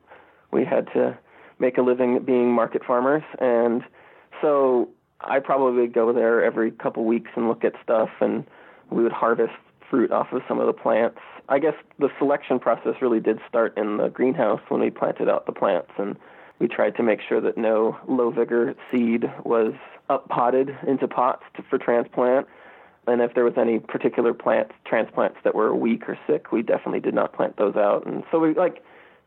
we 0.51 0.65
had 0.65 0.87
to 0.93 1.17
make 1.59 1.77
a 1.77 1.81
living 1.81 2.23
being 2.23 2.51
market 2.51 2.83
farmers. 2.85 3.23
And 3.39 3.83
so 4.41 4.89
I 5.21 5.39
probably 5.39 5.81
would 5.81 5.93
go 5.93 6.13
there 6.13 6.43
every 6.43 6.71
couple 6.71 7.05
weeks 7.05 7.31
and 7.35 7.47
look 7.47 7.63
at 7.63 7.73
stuff, 7.83 8.09
and 8.21 8.45
we 8.91 9.03
would 9.03 9.11
harvest 9.11 9.53
fruit 9.89 10.11
off 10.11 10.31
of 10.31 10.41
some 10.47 10.59
of 10.59 10.67
the 10.67 10.73
plants. 10.73 11.19
I 11.49 11.59
guess 11.59 11.75
the 11.99 12.09
selection 12.17 12.59
process 12.59 12.95
really 13.01 13.19
did 13.19 13.39
start 13.47 13.77
in 13.77 13.97
the 13.97 14.09
greenhouse 14.09 14.61
when 14.69 14.81
we 14.81 14.89
planted 14.89 15.29
out 15.29 15.45
the 15.45 15.51
plants, 15.51 15.91
and 15.97 16.15
we 16.59 16.67
tried 16.67 16.95
to 16.95 17.03
make 17.03 17.19
sure 17.27 17.41
that 17.41 17.57
no 17.57 17.97
low 18.07 18.31
vigor 18.31 18.75
seed 18.91 19.25
was 19.43 19.73
up 20.09 20.27
potted 20.29 20.75
into 20.87 21.07
pots 21.07 21.43
to, 21.55 21.63
for 21.63 21.77
transplant. 21.77 22.47
And 23.07 23.21
if 23.21 23.33
there 23.35 23.43
was 23.43 23.53
any 23.57 23.79
particular 23.79 24.33
plant 24.33 24.71
transplants 24.85 25.37
that 25.43 25.53
were 25.53 25.75
weak 25.75 26.09
or 26.09 26.17
sick, 26.27 26.51
we 26.51 26.61
definitely 26.61 26.99
did 26.99 27.13
not 27.13 27.33
plant 27.33 27.57
those 27.57 27.75
out. 27.75 28.05
And 28.05 28.23
so 28.31 28.39
we 28.39 28.53
like 28.53 28.83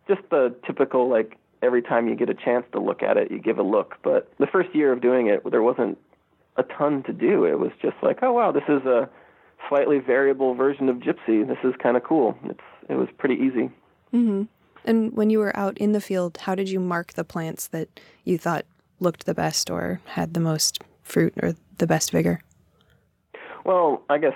just 0.08 0.22
the 0.30 0.54
typical 0.66 1.08
like 1.08 1.38
every 1.62 1.82
time 1.82 2.08
you 2.08 2.14
get 2.14 2.28
a 2.28 2.34
chance 2.34 2.64
to 2.72 2.80
look 2.80 3.02
at 3.02 3.16
it, 3.16 3.30
you 3.30 3.38
give 3.38 3.58
a 3.58 3.62
look. 3.62 3.96
But 4.02 4.32
the 4.38 4.46
first 4.46 4.74
year 4.74 4.92
of 4.92 5.00
doing 5.00 5.28
it, 5.28 5.48
there 5.50 5.62
wasn't 5.62 5.98
a 6.56 6.62
ton 6.64 7.02
to 7.04 7.12
do. 7.12 7.44
It 7.44 7.58
was 7.58 7.70
just 7.80 7.96
like, 8.02 8.18
oh 8.22 8.32
wow, 8.32 8.52
this 8.52 8.64
is 8.68 8.84
a 8.84 9.08
slightly 9.68 9.98
variable 9.98 10.54
version 10.54 10.88
of 10.88 10.96
Gypsy. 10.96 11.46
This 11.46 11.58
is 11.62 11.74
kind 11.80 11.96
of 11.96 12.02
cool. 12.02 12.36
It's 12.44 12.60
it 12.88 12.94
was 12.94 13.08
pretty 13.18 13.36
easy. 13.36 13.70
Mm-hmm. 14.12 14.44
And 14.84 15.12
when 15.12 15.30
you 15.30 15.38
were 15.38 15.56
out 15.56 15.76
in 15.78 15.92
the 15.92 16.00
field, 16.00 16.38
how 16.38 16.54
did 16.54 16.68
you 16.68 16.80
mark 16.80 17.12
the 17.12 17.24
plants 17.24 17.66
that 17.68 18.00
you 18.24 18.38
thought 18.38 18.64
looked 19.00 19.26
the 19.26 19.34
best 19.34 19.70
or 19.70 20.00
had 20.06 20.34
the 20.34 20.40
most 20.40 20.82
fruit 21.02 21.34
or 21.42 21.54
the 21.76 21.86
best 21.86 22.10
vigor? 22.10 22.40
Well, 23.68 24.02
I 24.08 24.16
guess 24.16 24.32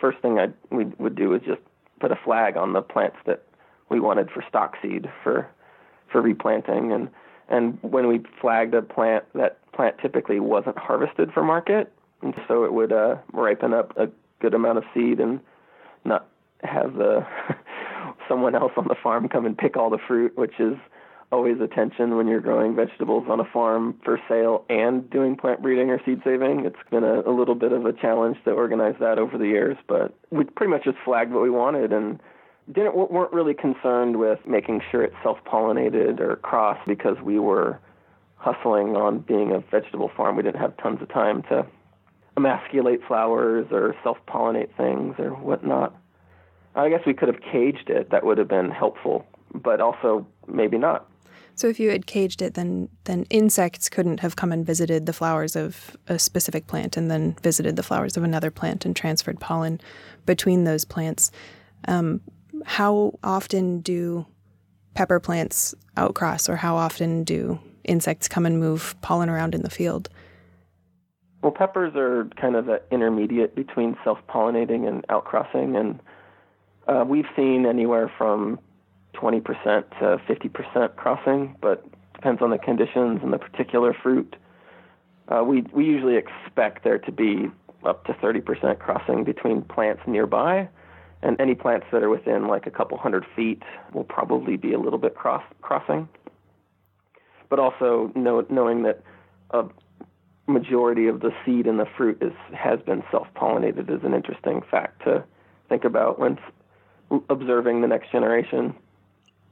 first 0.00 0.18
thing 0.20 0.38
I 0.38 0.46
we 0.70 0.84
would 0.84 1.16
do 1.16 1.34
is 1.34 1.42
just 1.44 1.60
put 1.98 2.12
a 2.12 2.18
flag 2.24 2.56
on 2.56 2.72
the 2.72 2.82
plants 2.82 3.16
that 3.26 3.42
we 3.88 3.98
wanted 3.98 4.30
for 4.30 4.44
stock 4.48 4.76
seed 4.80 5.10
for 5.24 5.48
for 6.12 6.22
replanting. 6.22 6.92
And 6.92 7.10
and 7.48 7.80
when 7.82 8.06
we 8.06 8.22
flagged 8.40 8.74
a 8.74 8.82
plant 8.82 9.24
that 9.34 9.58
plant 9.72 9.96
typically 10.00 10.38
wasn't 10.38 10.78
harvested 10.78 11.32
for 11.32 11.42
market. 11.42 11.92
And 12.22 12.32
so 12.46 12.62
it 12.62 12.72
would 12.72 12.92
uh 12.92 13.16
ripen 13.32 13.74
up 13.74 13.92
a 13.98 14.08
good 14.38 14.54
amount 14.54 14.78
of 14.78 14.84
seed 14.94 15.18
and 15.18 15.40
not 16.04 16.28
have 16.62 16.94
the 16.94 17.26
someone 18.28 18.54
else 18.54 18.72
on 18.76 18.86
the 18.86 18.94
farm 19.02 19.28
come 19.28 19.46
and 19.46 19.58
pick 19.58 19.76
all 19.76 19.90
the 19.90 19.98
fruit 20.06 20.38
which 20.38 20.60
is 20.60 20.76
always 21.32 21.60
a 21.60 21.66
tension 21.66 22.16
when 22.16 22.28
you're 22.28 22.40
growing 22.40 22.74
vegetables 22.74 23.24
on 23.28 23.40
a 23.40 23.44
farm 23.44 23.98
for 24.04 24.20
sale 24.28 24.64
and 24.68 25.08
doing 25.10 25.36
plant 25.36 25.60
breeding 25.60 25.90
or 25.90 26.00
seed 26.04 26.20
saving. 26.24 26.64
It's 26.64 26.76
been 26.90 27.04
a, 27.04 27.20
a 27.22 27.32
little 27.32 27.54
bit 27.54 27.72
of 27.72 27.84
a 27.84 27.92
challenge 27.92 28.36
to 28.44 28.52
organize 28.52 28.94
that 29.00 29.18
over 29.18 29.36
the 29.36 29.46
years, 29.46 29.76
but 29.88 30.14
we 30.30 30.44
pretty 30.44 30.70
much 30.70 30.84
just 30.84 30.98
flagged 31.04 31.32
what 31.32 31.42
we 31.42 31.50
wanted 31.50 31.92
and 31.92 32.20
didn't 32.72 32.96
weren't 32.96 33.32
really 33.32 33.54
concerned 33.54 34.16
with 34.16 34.40
making 34.46 34.82
sure 34.90 35.02
it 35.02 35.12
self-pollinated 35.22 36.20
or 36.20 36.36
crossed 36.36 36.86
because 36.86 37.16
we 37.22 37.38
were 37.38 37.78
hustling 38.36 38.96
on 38.96 39.20
being 39.20 39.52
a 39.52 39.60
vegetable 39.70 40.10
farm. 40.16 40.36
We 40.36 40.42
didn't 40.42 40.60
have 40.60 40.76
tons 40.76 41.00
of 41.00 41.08
time 41.08 41.42
to 41.44 41.66
emasculate 42.36 43.00
flowers 43.06 43.66
or 43.70 43.94
self-pollinate 44.02 44.76
things 44.76 45.14
or 45.18 45.30
whatnot. 45.30 45.96
I 46.74 46.88
guess 46.90 47.00
we 47.06 47.14
could 47.14 47.28
have 47.28 47.40
caged 47.40 47.88
it. 47.88 48.10
That 48.10 48.24
would 48.24 48.36
have 48.38 48.48
been 48.48 48.70
helpful, 48.70 49.24
but 49.54 49.80
also 49.80 50.26
maybe 50.46 50.76
not. 50.76 51.08
So 51.56 51.68
if 51.68 51.80
you 51.80 51.90
had 51.90 52.06
caged 52.06 52.42
it, 52.42 52.54
then 52.54 52.90
then 53.04 53.24
insects 53.30 53.88
couldn't 53.88 54.20
have 54.20 54.36
come 54.36 54.52
and 54.52 54.64
visited 54.64 55.06
the 55.06 55.14
flowers 55.14 55.56
of 55.56 55.96
a 56.06 56.18
specific 56.18 56.66
plant 56.66 56.96
and 56.96 57.10
then 57.10 57.34
visited 57.42 57.76
the 57.76 57.82
flowers 57.82 58.16
of 58.16 58.22
another 58.22 58.50
plant 58.50 58.84
and 58.84 58.94
transferred 58.94 59.40
pollen 59.40 59.80
between 60.26 60.64
those 60.64 60.84
plants. 60.84 61.32
Um, 61.88 62.20
how 62.66 63.18
often 63.24 63.80
do 63.80 64.26
pepper 64.94 65.18
plants 65.18 65.74
outcross, 65.96 66.48
or 66.48 66.56
how 66.56 66.76
often 66.76 67.24
do 67.24 67.58
insects 67.84 68.28
come 68.28 68.44
and 68.44 68.60
move 68.60 68.94
pollen 69.00 69.30
around 69.30 69.54
in 69.54 69.62
the 69.62 69.70
field? 69.70 70.10
Well, 71.42 71.52
peppers 71.52 71.94
are 71.96 72.28
kind 72.40 72.56
of 72.56 72.66
the 72.66 72.82
intermediate 72.90 73.54
between 73.54 73.96
self-pollinating 74.04 74.86
and 74.86 75.06
outcrossing, 75.08 75.78
and 75.78 76.00
uh, 76.86 77.04
we've 77.06 77.28
seen 77.34 77.66
anywhere 77.66 78.12
from 78.18 78.58
20% 79.20 79.44
to 79.98 80.20
50% 80.28 80.96
crossing, 80.96 81.56
but 81.60 81.84
depends 82.14 82.42
on 82.42 82.50
the 82.50 82.58
conditions 82.58 83.20
and 83.22 83.32
the 83.32 83.38
particular 83.38 83.94
fruit. 83.94 84.36
Uh, 85.28 85.42
we 85.44 85.62
we 85.72 85.84
usually 85.84 86.16
expect 86.16 86.84
there 86.84 86.98
to 86.98 87.12
be 87.12 87.50
up 87.84 88.04
to 88.04 88.12
30% 88.14 88.78
crossing 88.78 89.24
between 89.24 89.62
plants 89.62 90.02
nearby, 90.06 90.68
and 91.22 91.40
any 91.40 91.54
plants 91.54 91.86
that 91.92 92.02
are 92.02 92.08
within 92.08 92.46
like 92.46 92.66
a 92.66 92.70
couple 92.70 92.96
hundred 92.98 93.24
feet 93.34 93.62
will 93.92 94.04
probably 94.04 94.56
be 94.56 94.72
a 94.72 94.78
little 94.78 94.98
bit 94.98 95.14
cross 95.14 95.42
crossing. 95.62 96.08
But 97.48 97.58
also 97.58 98.10
know, 98.14 98.44
knowing 98.48 98.82
that 98.84 99.02
a 99.50 99.64
majority 100.46 101.08
of 101.08 101.20
the 101.20 101.30
seed 101.44 101.66
in 101.66 101.76
the 101.76 101.86
fruit 101.96 102.18
is 102.20 102.32
has 102.54 102.80
been 102.80 103.02
self-pollinated 103.10 103.90
is 103.90 104.04
an 104.04 104.14
interesting 104.14 104.62
fact 104.70 105.02
to 105.04 105.24
think 105.68 105.84
about 105.84 106.18
when 106.18 106.38
observing 107.28 107.80
the 107.80 107.88
next 107.88 108.10
generation. 108.10 108.74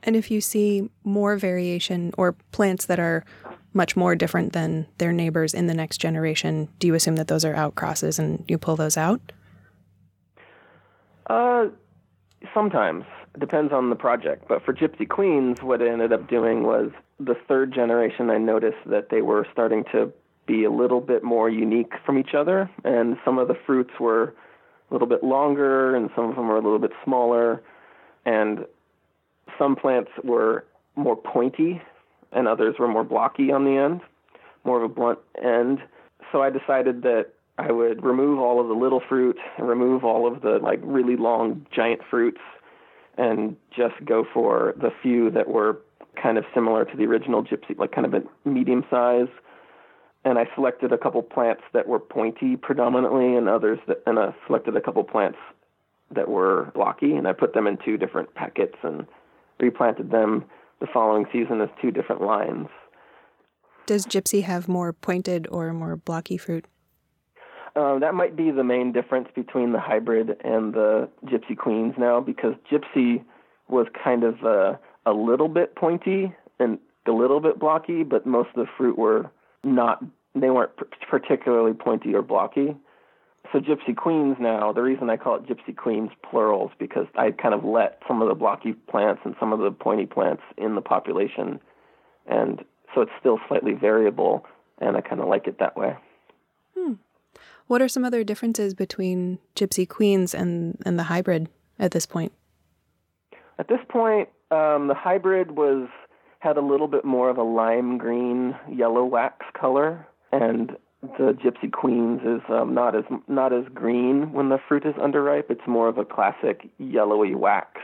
And 0.05 0.15
if 0.15 0.31
you 0.31 0.41
see 0.41 0.89
more 1.03 1.37
variation 1.37 2.13
or 2.17 2.33
plants 2.53 2.87
that 2.87 3.01
are 3.01 3.25
much 3.73 3.97
more 3.97 4.15
different 4.15 4.53
than 4.53 4.87
their 4.99 5.13
neighbors 5.13 5.53
in 5.53 5.67
the 5.67 5.75
next 5.75 5.99
generation, 5.99 6.69
do 6.79 6.87
you 6.87 6.95
assume 6.95 7.17
that 7.17 7.27
those 7.27 7.45
are 7.45 7.55
outcrosses 7.55 8.19
and 8.19 8.45
you 8.47 8.57
pull 8.57 8.77
those 8.77 8.97
out? 8.97 9.21
Uh, 11.27 11.67
sometimes 12.53 13.05
depends 13.41 13.73
on 13.73 13.91
the 13.91 13.97
project. 13.97 14.47
But 14.47 14.65
for 14.65 14.73
Gypsy 14.73 15.09
Queens, 15.09 15.59
what 15.63 15.83
I 15.83 15.89
ended 15.89 16.13
up 16.13 16.29
doing 16.29 16.63
was 16.63 16.91
the 17.19 17.35
third 17.49 17.75
generation. 17.75 18.31
I 18.31 18.39
noticed 18.39 18.79
that 18.87 19.09
they 19.11 19.23
were 19.23 19.47
starting 19.53 19.85
to 19.93 20.13
be 20.47 20.65
a 20.65 20.71
little 20.71 21.01
bit 21.01 21.25
more 21.25 21.49
unique 21.49 21.93
from 22.05 22.19
each 22.19 22.35
other, 22.35 22.71
and 22.85 23.17
some 23.25 23.39
of 23.39 23.49
the 23.49 23.57
fruits 23.67 23.93
were 23.99 24.35
a 24.91 24.95
little 24.95 25.09
bit 25.09 25.25
longer, 25.25 25.97
and 25.97 26.11
some 26.15 26.29
of 26.29 26.37
them 26.37 26.49
were 26.49 26.57
a 26.57 26.61
little 26.61 26.79
bit 26.79 26.93
smaller, 27.03 27.63
and 28.27 28.67
some 29.59 29.77
plants 29.77 30.11
were 30.23 30.65
more 30.97 31.17
pointy, 31.17 31.83
and 32.33 32.49
others 32.49 32.77
were 32.79 32.89
more 32.89 33.05
blocky 33.05 33.53
on 33.53 33.65
the 33.65 33.77
end, 33.77 34.01
more 34.65 34.83
of 34.83 34.91
a 34.91 34.95
blunt 34.95 35.19
end. 35.43 35.81
So 36.33 36.43
I 36.43 36.51
decided 36.51 37.03
that 37.03 37.29
I 37.59 37.71
would 37.71 38.03
remove 38.05 38.41
all 38.41 38.61
of 38.61 38.69
the 38.69 38.75
little 38.75 39.01
fruit 39.09 39.39
and 39.57 39.69
remove 39.69 40.05
all 40.05 40.27
of 40.27 40.43
the 40.43 40.59
like 40.61 40.81
really 40.83 41.17
long 41.17 41.67
giant 41.75 42.01
fruits 42.11 42.41
and 43.17 43.57
just 43.71 43.95
go 44.05 44.25
for 44.33 44.75
the 44.77 44.91
few 45.03 45.31
that 45.31 45.49
were 45.49 45.81
kind 46.21 46.37
of 46.37 46.45
similar 46.53 46.85
to 46.85 46.97
the 46.97 47.05
original 47.05 47.45
gypsy, 47.45 47.79
like 47.79 47.93
kind 47.93 48.07
of 48.07 48.15
a 48.15 48.49
medium 48.49 48.85
size 48.91 49.29
and 50.25 50.39
I 50.39 50.47
selected 50.55 50.93
a 50.93 50.99
couple 50.99 51.23
plants 51.23 51.63
that 51.73 51.87
were 51.87 52.01
pointy 52.01 52.57
predominantly, 52.57 53.37
and 53.37 53.49
others 53.49 53.79
that, 53.87 54.03
and 54.07 54.19
I 54.19 54.35
selected 54.47 54.77
a 54.77 54.81
couple 54.81 55.05
plants 55.05 55.39
that 56.11 56.29
were 56.29 56.73
blocky, 56.75 57.13
and 57.15 57.29
I 57.29 57.33
put 57.33 57.53
them 57.53 57.67
in 57.67 57.77
two 57.85 57.99
different 57.99 58.35
packets 58.35 58.77
and 58.83 59.07
replanted 59.61 60.11
them 60.11 60.45
the 60.81 60.87
following 60.93 61.27
season 61.33 61.61
as 61.61 61.69
two 61.81 61.91
different 61.91 62.23
lines. 62.23 62.69
Does 63.87 64.07
Gypsy 64.07 64.43
have 64.43 64.69
more 64.69 64.93
pointed 64.93 65.47
or 65.51 65.73
more 65.73 65.97
blocky 65.97 66.39
fruit? 66.39 66.67
Uh, 67.77 67.99
that 67.99 68.15
might 68.15 68.37
be 68.37 68.51
the 68.51 68.65
main 68.65 68.93
difference 68.93 69.29
between 69.35 69.73
the 69.73 69.81
hybrid 69.81 70.37
and 70.45 70.73
the 70.73 71.09
Gypsy 71.27 71.57
Queens 71.57 71.95
now, 71.99 72.21
because 72.21 72.55
Gypsy 72.71 73.25
was 73.69 73.87
kind 74.03 74.23
of 74.23 74.45
uh, 74.45 74.75
a 75.07 75.13
little 75.13 75.49
bit 75.49 75.75
pointy 75.75 76.35
and 76.59 76.79
a 77.07 77.13
little 77.13 77.41
bit 77.41 77.59
blocky, 77.59 78.05
but 78.05 78.27
most 78.27 78.51
of 78.51 78.65
the 78.65 78.71
fruit 78.77 78.97
were 78.97 79.31
not. 79.63 80.03
They 80.35 80.51
weren't 80.51 80.73
particularly 81.11 81.75
pointy 81.75 82.15
or 82.15 82.23
blocky. 82.23 82.77
So 83.53 83.61
Gypsy 83.61 83.95
Queens 83.95 84.37
now, 84.41 84.73
the 84.73 84.83
reason 84.83 85.11
I 85.11 85.17
call 85.17 85.37
it 85.37 85.47
Gypsy 85.47 85.77
Queens 85.77 86.11
plurals 86.29 86.73
because 86.79 87.07
I 87.17 87.31
kind 87.31 87.55
of 87.55 87.65
let 87.65 88.01
some 88.09 88.21
of 88.21 88.29
the 88.29 88.35
blocky 88.35 88.73
plants 88.73 89.23
and 89.25 89.35
some 89.39 89.53
of 89.53 89.61
the 89.61 89.71
pointy 89.71 90.07
plants 90.07 90.43
in 90.57 90.75
the 90.75 90.81
population, 90.81 91.61
and 92.27 92.65
so 92.95 93.03
it's 93.03 93.13
still 93.21 93.39
slightly 93.49 93.73
variable, 93.73 94.47
and 94.81 94.97
I 94.97 95.03
kind 95.03 95.21
of 95.21 95.29
like 95.29 95.47
it 95.47 95.59
that 95.61 95.77
way. 95.77 95.97
Hmm. 96.77 96.95
What 97.67 97.81
are 97.81 97.89
some 97.89 98.05
other 98.05 98.25
differences 98.25 98.75
between 98.75 99.39
Gypsy 99.55 99.89
Queens 99.89 100.35
and 100.35 100.81
and 100.85 100.99
the 100.99 101.05
hybrid 101.05 101.49
at 101.79 101.93
this 101.93 102.07
point? 102.07 102.33
At 103.59 103.69
this 103.69 103.81
point, 103.89 104.29
um, 104.51 104.89
the 104.89 104.95
hybrid 104.95 105.53
was 105.53 105.89
had 106.41 106.57
a 106.57 106.61
little 106.61 106.89
bit 106.89 107.05
more 107.05 107.31
of 107.31 107.39
a 107.39 107.43
lime 107.43 107.99
green 107.99 108.55
yellow 108.71 109.05
wax 109.05 109.47
color, 109.59 110.07
and 110.33 110.77
the 111.19 111.33
Gypsy 111.33 111.71
Queens 111.71 112.21
is 112.23 112.41
um, 112.49 112.75
not 112.75 112.95
as 112.95 113.05
not 113.29 113.53
as 113.53 113.65
green 113.73 114.33
when 114.33 114.49
the 114.49 114.59
fruit 114.69 114.85
is 114.85 114.95
underripe. 114.95 115.51
It's 115.51 115.67
more 115.67 115.89
of 115.89 115.99
a 115.99 116.05
classic 116.05 116.69
yellowy 116.79 117.35
wax 117.35 117.81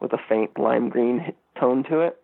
with 0.00 0.12
a 0.12 0.18
faint 0.28 0.58
lime 0.58 0.88
green 0.88 1.32
tone 1.58 1.84
to 1.84 2.00
it. 2.00 2.20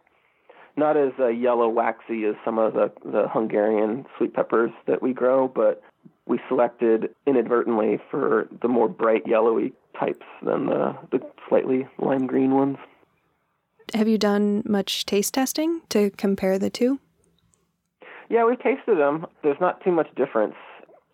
Not 0.76 0.96
as 0.96 1.12
uh, 1.18 1.28
yellow 1.28 1.68
waxy 1.68 2.24
as 2.24 2.34
some 2.44 2.58
of 2.58 2.74
the 2.74 2.92
the 3.04 3.28
Hungarian 3.28 4.06
sweet 4.16 4.34
peppers 4.34 4.70
that 4.86 5.02
we 5.02 5.12
grow, 5.12 5.48
but 5.48 5.82
we 6.26 6.40
selected 6.48 7.14
inadvertently 7.26 7.98
for 8.10 8.48
the 8.62 8.68
more 8.68 8.88
bright 8.88 9.26
yellowy 9.26 9.72
types 9.98 10.24
than 10.42 10.66
the, 10.66 10.96
the 11.10 11.20
slightly 11.48 11.86
lime 11.98 12.26
green 12.26 12.54
ones. 12.54 12.78
Have 13.94 14.08
you 14.08 14.18
done 14.18 14.62
much 14.64 15.04
taste 15.04 15.34
testing 15.34 15.82
to 15.90 16.10
compare 16.10 16.58
the 16.58 16.70
two? 16.70 17.00
Yeah, 18.32 18.46
we 18.46 18.56
tasted 18.56 18.96
them. 18.96 19.26
There's 19.42 19.60
not 19.60 19.84
too 19.84 19.92
much 19.92 20.08
difference. 20.16 20.54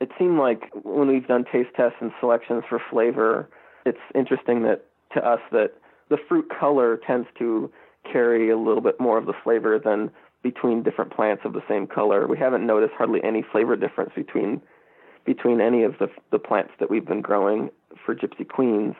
It 0.00 0.08
seemed 0.16 0.38
like 0.38 0.70
when 0.84 1.08
we've 1.08 1.26
done 1.26 1.44
taste 1.52 1.70
tests 1.74 1.96
and 2.00 2.12
selections 2.20 2.62
for 2.68 2.80
flavor, 2.92 3.50
it's 3.84 3.98
interesting 4.14 4.62
that 4.62 4.84
to 5.14 5.28
us 5.28 5.40
that 5.50 5.72
the 6.10 6.18
fruit 6.28 6.46
color 6.48 6.96
tends 7.04 7.26
to 7.40 7.72
carry 8.04 8.50
a 8.50 8.56
little 8.56 8.80
bit 8.80 9.00
more 9.00 9.18
of 9.18 9.26
the 9.26 9.32
flavor 9.42 9.80
than 9.84 10.12
between 10.44 10.84
different 10.84 11.12
plants 11.12 11.42
of 11.44 11.54
the 11.54 11.62
same 11.68 11.88
color. 11.88 12.28
We 12.28 12.38
haven't 12.38 12.64
noticed 12.64 12.94
hardly 12.96 13.20
any 13.24 13.44
flavor 13.50 13.74
difference 13.74 14.12
between 14.14 14.62
between 15.26 15.60
any 15.60 15.82
of 15.82 15.98
the 15.98 16.06
the 16.30 16.38
plants 16.38 16.70
that 16.78 16.88
we've 16.88 17.04
been 17.04 17.20
growing 17.20 17.70
for 18.06 18.14
Gypsy 18.14 18.46
Queens. 18.46 18.94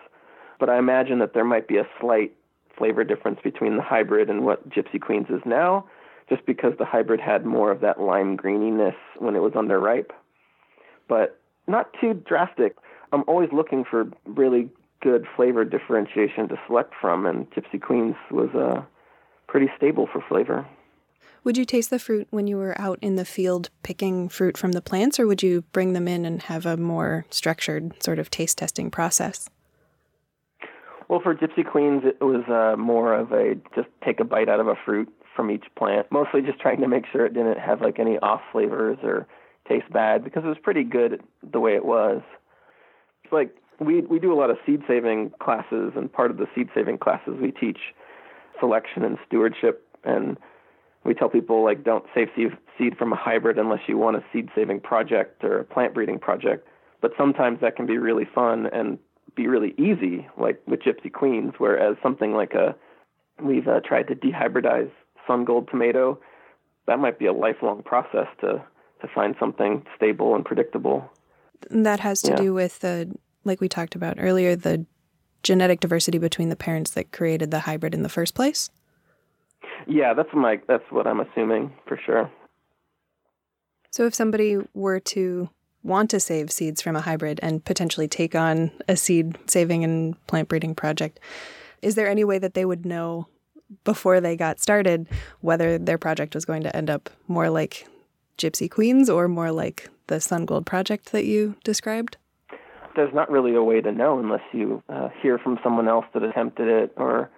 But 0.59 0.69
I 0.69 0.79
imagine 0.79 1.21
that 1.21 1.35
there 1.35 1.45
might 1.45 1.69
be 1.69 1.77
a 1.77 1.87
slight 2.01 2.35
flavor 2.77 3.05
difference 3.05 3.39
between 3.45 3.77
the 3.77 3.83
hybrid 3.83 4.29
and 4.29 4.45
what 4.45 4.69
Gypsy 4.69 5.01
Queens 5.01 5.29
is 5.31 5.43
now 5.45 5.87
just 6.29 6.45
because 6.47 6.73
the 6.79 6.85
hybrid 6.85 7.21
had 7.21 7.47
more 7.47 7.71
of 7.71 7.81
that 7.81 8.01
lime 8.01 8.37
greeniness 8.37 8.95
when 9.19 9.35
it 9.35 9.41
was 9.41 9.53
underripe. 9.53 10.11
But 11.09 11.41
not 11.67 11.91
too 12.01 12.15
drastic. 12.15 12.77
I'm 13.13 13.25
always 13.27 13.49
looking 13.53 13.85
for 13.85 14.11
really 14.27 14.69
good 15.01 15.27
flavor 15.37 15.65
differentiation 15.65 16.49
to 16.49 16.57
select 16.67 16.95
from, 17.01 17.27
and 17.27 17.51
Gypsy 17.51 17.81
Queens 17.81 18.17
was 18.31 18.51
uh, 18.55 18.83
pretty 19.47 19.69
stable 19.77 20.09
for 20.13 20.23
flavor. 20.29 20.67
Would 21.45 21.57
you 21.57 21.65
taste 21.65 21.91
the 21.91 21.99
fruit 21.99 22.27
when 22.31 22.47
you 22.47 22.57
were 22.57 22.79
out 22.81 22.99
in 23.01 23.17
the 23.17 23.25
field 23.25 23.71
picking 23.83 24.29
fruit 24.29 24.59
from 24.59 24.73
the 24.73 24.83
plants, 24.83 25.19
or 25.19 25.27
would 25.27 25.43
you 25.43 25.63
bring 25.73 25.93
them 25.93 26.09
in 26.09 26.25
and 26.25 26.43
have 26.43 26.67
a 26.67 26.77
more 26.77 27.25
structured 27.31 28.03
sort 28.03 28.19
of 28.19 28.29
taste 28.29 28.59
testing 28.59 28.91
process? 28.91 29.49
Well, 31.09 31.21
for 31.23 31.35
Gypsy 31.35 31.65
Queens, 31.65 32.03
it 32.05 32.23
was 32.23 32.45
uh, 32.49 32.77
more 32.77 33.15
of 33.15 33.33
a 33.33 33.55
just 33.75 33.89
take 34.05 34.21
a 34.21 34.25
bite 34.25 34.49
out 34.49 34.61
of 34.61 34.67
a 34.67 34.75
fruit 34.85 35.09
from 35.39 35.53
each 35.53 35.67
plant, 35.77 36.09
mostly 36.11 36.43
just 36.43 36.59
trying 36.59 36.81
to 36.81 36.89
make 36.89 37.05
sure 37.13 37.25
it 37.25 37.33
didn't 37.33 37.61
have 37.61 37.81
like 37.81 38.01
any 38.01 38.19
off 38.19 38.41
flavors 38.51 38.99
or 39.05 39.25
taste 39.69 39.89
bad 39.93 40.25
because 40.25 40.43
it 40.45 40.49
was 40.49 40.59
pretty 40.61 40.83
good 40.83 41.23
the 41.49 41.61
way 41.61 41.77
it 41.77 41.85
was. 41.85 42.23
It's 43.23 43.33
like 43.33 43.55
we 43.79 44.01
we 44.01 44.19
do 44.19 44.33
a 44.33 44.35
lot 44.35 44.51
of 44.51 44.57
seed 44.67 44.83
saving 44.89 45.31
classes, 45.41 45.93
and 45.95 46.13
part 46.13 46.33
of 46.33 46.39
the 46.39 46.47
seed 46.57 46.71
saving 46.75 46.99
classes 46.99 47.35
we 47.41 47.53
teach 47.53 47.79
selection 48.59 49.05
and 49.05 49.17
stewardship, 49.29 49.87
and 50.03 50.37
we 51.05 51.15
tell 51.15 51.29
people 51.29 51.63
like 51.63 51.85
don't 51.85 52.05
save 52.13 52.31
seed 52.77 52.99
from 52.99 53.13
a 53.13 53.17
hybrid 53.17 53.61
unless 53.61 53.83
you 53.87 53.97
want 53.97 54.17
a 54.17 54.25
seed 54.33 54.49
saving 54.57 54.81
project 54.81 55.45
or 55.45 55.61
a 55.61 55.65
plant 55.65 55.95
breeding 55.95 56.19
project. 56.19 56.67
But 57.01 57.13
sometimes 57.17 57.61
that 57.61 57.77
can 57.77 57.87
be 57.87 57.97
really 57.97 58.27
fun 58.35 58.67
and 58.73 58.99
be 59.37 59.47
really 59.47 59.73
easy, 59.79 60.27
like 60.37 60.61
with 60.67 60.81
Gypsy 60.81 61.13
Queens, 61.13 61.53
whereas 61.59 61.97
something 62.03 62.33
like 62.33 62.55
a 62.55 62.75
we've 63.41 63.69
uh, 63.69 63.79
tried 63.85 64.09
to 64.09 64.17
dehybridize 64.17 64.91
sun 65.29 65.45
gold 65.45 65.69
tomato, 65.71 66.19
that 66.89 66.99
might 66.99 67.21
be 67.21 67.27
a 67.27 67.33
lifelong 67.33 67.85
process 67.85 68.27
to 68.41 68.65
to 69.01 69.09
find 69.15 69.37
something 69.39 69.85
stable 69.95 70.35
and 70.35 70.45
predictable. 70.45 71.09
That 71.71 72.01
has 72.01 72.21
to 72.23 72.31
yeah. 72.31 72.37
do 72.37 72.55
with 72.55 72.81
the 72.81 73.17
like 73.45 73.61
we 73.61 73.69
talked 73.69 73.95
about 73.95 74.17
earlier, 74.19 74.57
the 74.57 74.85
genetic 75.45 75.81
diversity 75.81 76.19
between 76.19 76.49
the 76.49 76.57
parents 76.57 76.91
that 76.93 77.13
created 77.13 77.51
the 77.51 77.61
hybrid 77.61 77.95
in 77.95 78.03
the 78.03 78.09
first 78.09 78.35
place. 78.35 78.71
Yeah, 79.87 80.15
that's 80.15 80.29
my 80.35 80.61
that's 80.67 80.85
what 80.91 81.07
I'm 81.07 81.21
assuming 81.21 81.73
for 81.87 81.99
sure. 82.05 82.31
So 83.91 84.07
if 84.07 84.15
somebody 84.15 84.59
were 84.75 85.01
to 85.01 85.49
want 85.83 86.11
to 86.11 86.21
save 86.21 86.51
seeds 86.51 86.83
from 86.83 86.97
a 86.97 87.01
hybrid 87.01 87.41
and 87.43 87.65
potentially 87.65 88.09
take 88.09 88.35
on 88.35 88.71
a 88.89 88.97
seed 88.97 89.39
saving 89.47 89.85
and 89.85 90.27
plant 90.27 90.49
breeding 90.49 90.75
project, 90.75 91.21
is 91.81 91.95
there 91.95 92.09
any 92.09 92.25
way 92.25 92.39
that 92.39 92.55
they 92.55 92.65
would 92.65 92.85
know 92.85 93.29
before 93.85 94.21
they 94.21 94.37
got 94.37 94.61
started 94.61 95.09
whether 95.41 95.79
their 95.79 95.99
project 95.99 96.35
was 96.35 96.45
going 96.45 96.63
to 96.63 96.75
end 96.75 96.91
up 96.91 97.11
more 97.27 97.51
like 97.51 97.87
Gypsy 98.39 98.71
Queens 98.71 99.11
or 99.11 99.29
more 99.29 99.51
like 99.51 99.89
the 100.07 100.21
Sun 100.21 100.47
Gold 100.47 100.67
project 100.67 101.13
that 101.13 101.25
you 101.25 101.57
described? 101.65 102.17
There's 102.97 103.15
not 103.15 103.31
really 103.31 103.55
a 103.55 103.63
way 103.63 103.81
to 103.81 103.93
know 103.93 104.19
unless 104.19 104.43
you 104.53 104.83
uh, 104.89 105.09
hear 105.23 105.39
from 105.39 105.59
someone 105.63 105.89
else 105.89 106.07
that 106.15 106.23
attempted 106.23 106.69
it, 106.69 106.93
or 106.97 107.31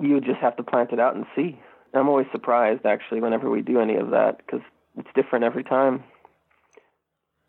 you 0.00 0.20
just 0.20 0.40
have 0.40 0.56
to 0.56 0.62
plant 0.62 0.92
it 0.92 1.00
out 1.00 1.14
and 1.14 1.24
see. 1.34 1.58
I'm 1.94 2.08
always 2.08 2.26
surprised, 2.32 2.84
actually, 2.84 3.20
whenever 3.20 3.48
we 3.48 3.62
do 3.62 3.80
any 3.80 3.96
of 3.96 4.10
that 4.10 4.38
because 4.38 4.60
it's 4.98 5.08
different 5.14 5.44
every 5.44 5.62
time. 5.62 6.02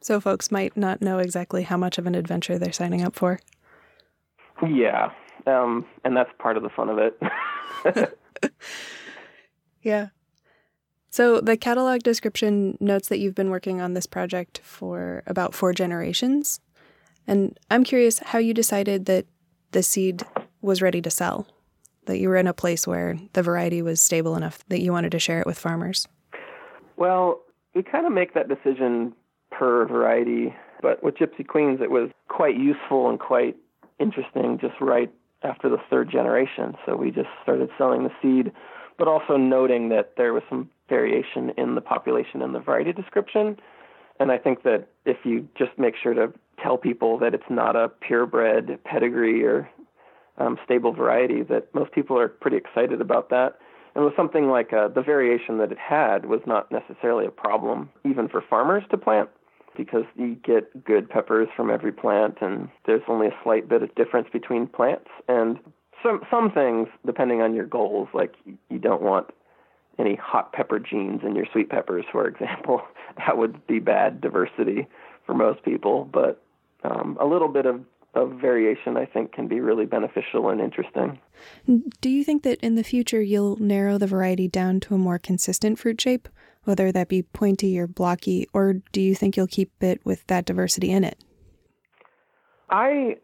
So, 0.01 0.21
folks 0.21 0.51
might 0.51 0.77
not 0.77 1.01
know 1.01 1.17
exactly 1.17 1.63
how 1.63 1.77
much 1.77 1.97
of 1.97 2.05
an 2.05 2.15
adventure 2.15 2.59
they're 2.59 2.71
signing 2.71 3.01
up 3.01 3.15
for. 3.15 3.39
Yeah, 4.65 5.09
um, 5.45 5.85
and 6.03 6.15
that's 6.15 6.31
part 6.39 6.57
of 6.57 6.63
the 6.63 6.69
fun 6.69 6.89
of 6.89 6.97
it. 6.97 8.17
yeah. 9.81 10.07
So 11.09 11.39
the 11.39 11.55
catalog 11.55 12.01
description 12.01 12.77
notes 12.81 13.07
that 13.07 13.19
you've 13.19 13.35
been 13.35 13.49
working 13.49 13.79
on 13.79 13.93
this 13.93 14.05
project 14.05 14.59
for 14.63 15.23
about 15.27 15.53
four 15.53 15.73
generations. 15.73 16.59
And 17.27 17.57
I'm 17.71 17.83
curious 17.83 18.19
how 18.19 18.39
you 18.39 18.53
decided 18.53 19.05
that 19.05 19.25
the 19.71 19.81
seed 19.81 20.23
was 20.61 20.81
ready 20.81 21.01
to 21.01 21.09
sell, 21.09 21.47
that 22.05 22.17
you 22.17 22.29
were 22.29 22.35
in 22.35 22.47
a 22.47 22.53
place 22.53 22.85
where 22.85 23.17
the 23.33 23.41
variety 23.41 23.81
was 23.81 24.01
stable 24.01 24.35
enough 24.35 24.59
that 24.67 24.81
you 24.81 24.91
wanted 24.91 25.11
to 25.13 25.19
share 25.19 25.39
it 25.39 25.45
with 25.45 25.57
farmers. 25.57 26.07
Well, 26.97 27.41
we 27.73 27.83
kind 27.83 28.05
of 28.05 28.11
make 28.11 28.33
that 28.33 28.47
decision 28.47 29.13
per 29.51 29.85
variety, 29.85 30.53
but 30.81 31.03
with 31.03 31.15
Gypsy 31.15 31.47
Queens, 31.47 31.79
it 31.81 31.91
was 31.91 32.09
quite 32.27 32.57
useful 32.57 33.09
and 33.09 33.19
quite 33.19 33.55
interesting 33.99 34.57
just 34.59 34.75
right 34.81 35.11
after 35.45 35.69
the 35.69 35.77
third 35.89 36.11
generation. 36.11 36.75
So 36.85 36.95
we 36.95 37.11
just 37.11 37.29
started 37.43 37.69
selling 37.77 38.03
the 38.03 38.11
seed, 38.21 38.51
but 38.97 39.07
also 39.07 39.37
noting 39.37 39.89
that 39.89 40.13
there 40.17 40.33
was 40.33 40.43
some 40.49 40.69
variation 40.89 41.51
in 41.57 41.75
the 41.75 41.81
population 41.81 42.41
and 42.41 42.53
the 42.53 42.59
variety 42.59 42.93
description. 42.93 43.57
And 44.19 44.31
I 44.31 44.37
think 44.37 44.63
that 44.63 44.87
if 45.05 45.17
you 45.23 45.47
just 45.57 45.77
make 45.77 45.95
sure 46.01 46.13
to 46.13 46.33
tell 46.61 46.77
people 46.77 47.19
that 47.19 47.33
it's 47.33 47.43
not 47.49 47.75
a 47.75 47.89
purebred 47.89 48.79
pedigree 48.83 49.43
or 49.43 49.69
um, 50.37 50.57
stable 50.63 50.93
variety, 50.93 51.43
that 51.43 51.73
most 51.73 51.91
people 51.91 52.17
are 52.17 52.27
pretty 52.27 52.57
excited 52.57 53.01
about 53.01 53.29
that. 53.29 53.59
And 53.93 54.03
with 54.03 54.15
something 54.15 54.49
like 54.49 54.73
uh, 54.73 54.89
the 54.89 55.01
variation 55.01 55.57
that 55.59 55.71
it 55.71 55.77
had 55.77 56.25
was 56.25 56.41
not 56.45 56.71
necessarily 56.71 57.25
a 57.25 57.31
problem, 57.31 57.89
even 58.03 58.27
for 58.27 58.41
farmers 58.49 58.83
to 58.91 58.97
plant 58.97 59.29
because 59.75 60.05
you 60.15 60.35
get 60.35 60.83
good 60.83 61.09
peppers 61.09 61.47
from 61.55 61.69
every 61.69 61.91
plant 61.91 62.37
and 62.41 62.69
there's 62.85 63.01
only 63.07 63.27
a 63.27 63.35
slight 63.43 63.67
bit 63.67 63.83
of 63.83 63.93
difference 63.95 64.27
between 64.31 64.67
plants 64.67 65.09
and 65.27 65.59
some 66.03 66.21
some 66.29 66.51
things 66.51 66.87
depending 67.05 67.41
on 67.41 67.53
your 67.53 67.65
goals 67.65 68.07
like 68.13 68.33
you 68.45 68.79
don't 68.79 69.01
want 69.01 69.27
any 69.99 70.15
hot 70.15 70.53
pepper 70.53 70.79
genes 70.79 71.21
in 71.23 71.35
your 71.35 71.45
sweet 71.51 71.69
peppers, 71.69 72.05
for 72.11 72.27
example. 72.27 72.81
that 73.17 73.37
would 73.37 73.65
be 73.67 73.79
bad 73.79 74.21
diversity 74.21 74.87
for 75.25 75.33
most 75.33 75.63
people, 75.63 76.05
but 76.11 76.41
um, 76.83 77.17
a 77.19 77.25
little 77.25 77.47
bit 77.47 77.65
of, 77.65 77.81
of 78.13 78.33
variation, 78.33 78.97
I 78.97 79.05
think, 79.05 79.33
can 79.33 79.47
be 79.47 79.59
really 79.59 79.85
beneficial 79.85 80.49
and 80.49 80.61
interesting. 80.61 81.19
Do 81.99 82.09
you 82.09 82.23
think 82.23 82.43
that 82.43 82.59
in 82.59 82.75
the 82.75 82.83
future 82.83 83.21
you'll 83.21 83.57
narrow 83.57 83.97
the 83.97 84.07
variety 84.07 84.47
down 84.47 84.79
to 84.81 84.95
a 84.95 84.99
more 84.99 85.17
consistent 85.17 85.79
fruit 85.79 85.99
shape, 85.99 86.29
whether 86.65 86.91
that 86.91 87.07
be 87.07 87.23
pointy 87.23 87.79
or 87.79 87.87
blocky, 87.87 88.47
or 88.53 88.73
do 88.91 89.01
you 89.01 89.15
think 89.15 89.37
you'll 89.37 89.47
keep 89.47 89.71
it 89.81 90.05
with 90.05 90.25
that 90.27 90.45
diversity 90.45 90.91
in 90.91 91.03
it? 91.03 91.23
I 92.69 93.17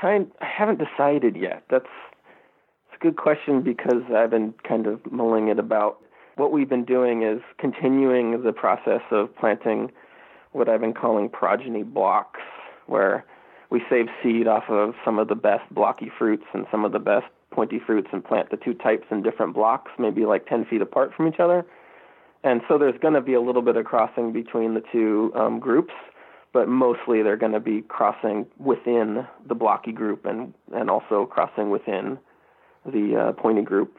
kind 0.00 0.30
I 0.40 0.46
haven't 0.46 0.78
decided 0.78 1.36
yet. 1.36 1.64
That's 1.70 1.86
it's 2.86 3.00
a 3.00 3.02
good 3.02 3.16
question 3.16 3.62
because 3.62 4.02
I've 4.14 4.30
been 4.30 4.54
kind 4.66 4.86
of 4.86 5.00
mulling 5.10 5.48
it 5.48 5.58
about. 5.58 5.98
What 6.36 6.50
we've 6.50 6.68
been 6.68 6.84
doing 6.84 7.22
is 7.22 7.40
continuing 7.58 8.42
the 8.42 8.52
process 8.52 9.02
of 9.10 9.34
planting 9.36 9.92
what 10.52 10.68
I've 10.68 10.80
been 10.80 10.94
calling 10.94 11.28
progeny 11.28 11.84
blocks, 11.84 12.40
where 12.86 13.24
we 13.70 13.82
save 13.88 14.06
seed 14.22 14.46
off 14.46 14.64
of 14.68 14.94
some 15.04 15.18
of 15.18 15.28
the 15.28 15.34
best 15.34 15.62
blocky 15.72 16.10
fruits 16.18 16.44
and 16.52 16.66
some 16.70 16.84
of 16.84 16.92
the 16.92 16.98
best 16.98 17.26
pointy 17.50 17.80
fruits 17.84 18.08
and 18.12 18.24
plant 18.24 18.50
the 18.50 18.56
two 18.56 18.74
types 18.74 19.06
in 19.10 19.22
different 19.22 19.54
blocks, 19.54 19.90
maybe 19.98 20.24
like 20.26 20.46
10 20.46 20.64
feet 20.66 20.82
apart 20.82 21.12
from 21.16 21.28
each 21.28 21.40
other. 21.40 21.64
And 22.44 22.60
so 22.68 22.78
there's 22.78 22.98
going 23.00 23.14
to 23.14 23.20
be 23.20 23.34
a 23.34 23.40
little 23.40 23.62
bit 23.62 23.76
of 23.76 23.84
crossing 23.86 24.32
between 24.32 24.74
the 24.74 24.82
two 24.92 25.32
um, 25.34 25.58
groups 25.58 25.92
but 26.54 26.68
mostly 26.68 27.20
they're 27.22 27.36
going 27.36 27.52
to 27.52 27.60
be 27.60 27.82
crossing 27.82 28.46
within 28.58 29.26
the 29.46 29.54
blocky 29.54 29.92
group 29.92 30.24
and 30.24 30.54
and 30.72 30.88
also 30.88 31.26
crossing 31.26 31.68
within 31.68 32.16
the 32.86 33.16
uh, 33.16 33.32
pointy 33.32 33.60
group. 33.60 33.98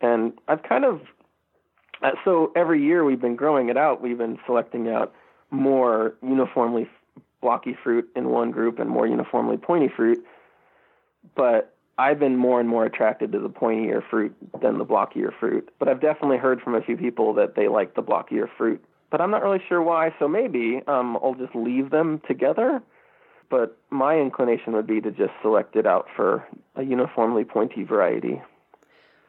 And 0.00 0.32
I've 0.48 0.62
kind 0.62 0.84
of 0.84 1.00
uh, 2.02 2.12
so 2.24 2.52
every 2.56 2.82
year 2.82 3.04
we've 3.04 3.20
been 3.20 3.36
growing 3.36 3.68
it 3.68 3.76
out. 3.76 4.00
We've 4.00 4.16
been 4.16 4.38
selecting 4.46 4.88
out 4.88 5.12
more 5.50 6.14
uniformly 6.22 6.88
blocky 7.42 7.76
fruit 7.82 8.08
in 8.14 8.28
one 8.28 8.52
group 8.52 8.78
and 8.78 8.88
more 8.88 9.06
uniformly 9.06 9.56
pointy 9.56 9.88
fruit. 9.94 10.24
But 11.34 11.74
I've 11.98 12.18
been 12.18 12.36
more 12.36 12.60
and 12.60 12.68
more 12.68 12.84
attracted 12.84 13.32
to 13.32 13.38
the 13.38 13.48
pointier 13.48 14.02
fruit 14.10 14.36
than 14.60 14.78
the 14.78 14.84
blockier 14.84 15.30
fruit. 15.38 15.70
But 15.78 15.88
I've 15.88 16.00
definitely 16.00 16.36
heard 16.36 16.60
from 16.60 16.74
a 16.74 16.82
few 16.82 16.96
people 16.96 17.32
that 17.34 17.54
they 17.54 17.68
like 17.68 17.94
the 17.94 18.02
blockier 18.02 18.48
fruit 18.56 18.84
but 19.10 19.20
I'm 19.20 19.30
not 19.30 19.42
really 19.42 19.62
sure 19.68 19.82
why. 19.82 20.14
So 20.18 20.28
maybe 20.28 20.82
um, 20.86 21.18
I'll 21.22 21.34
just 21.34 21.54
leave 21.54 21.90
them 21.90 22.20
together. 22.26 22.82
But 23.48 23.78
my 23.90 24.18
inclination 24.18 24.72
would 24.72 24.86
be 24.86 25.00
to 25.00 25.10
just 25.10 25.32
select 25.40 25.76
it 25.76 25.86
out 25.86 26.06
for 26.16 26.44
a 26.74 26.82
uniformly 26.82 27.44
pointy 27.44 27.84
variety. 27.84 28.42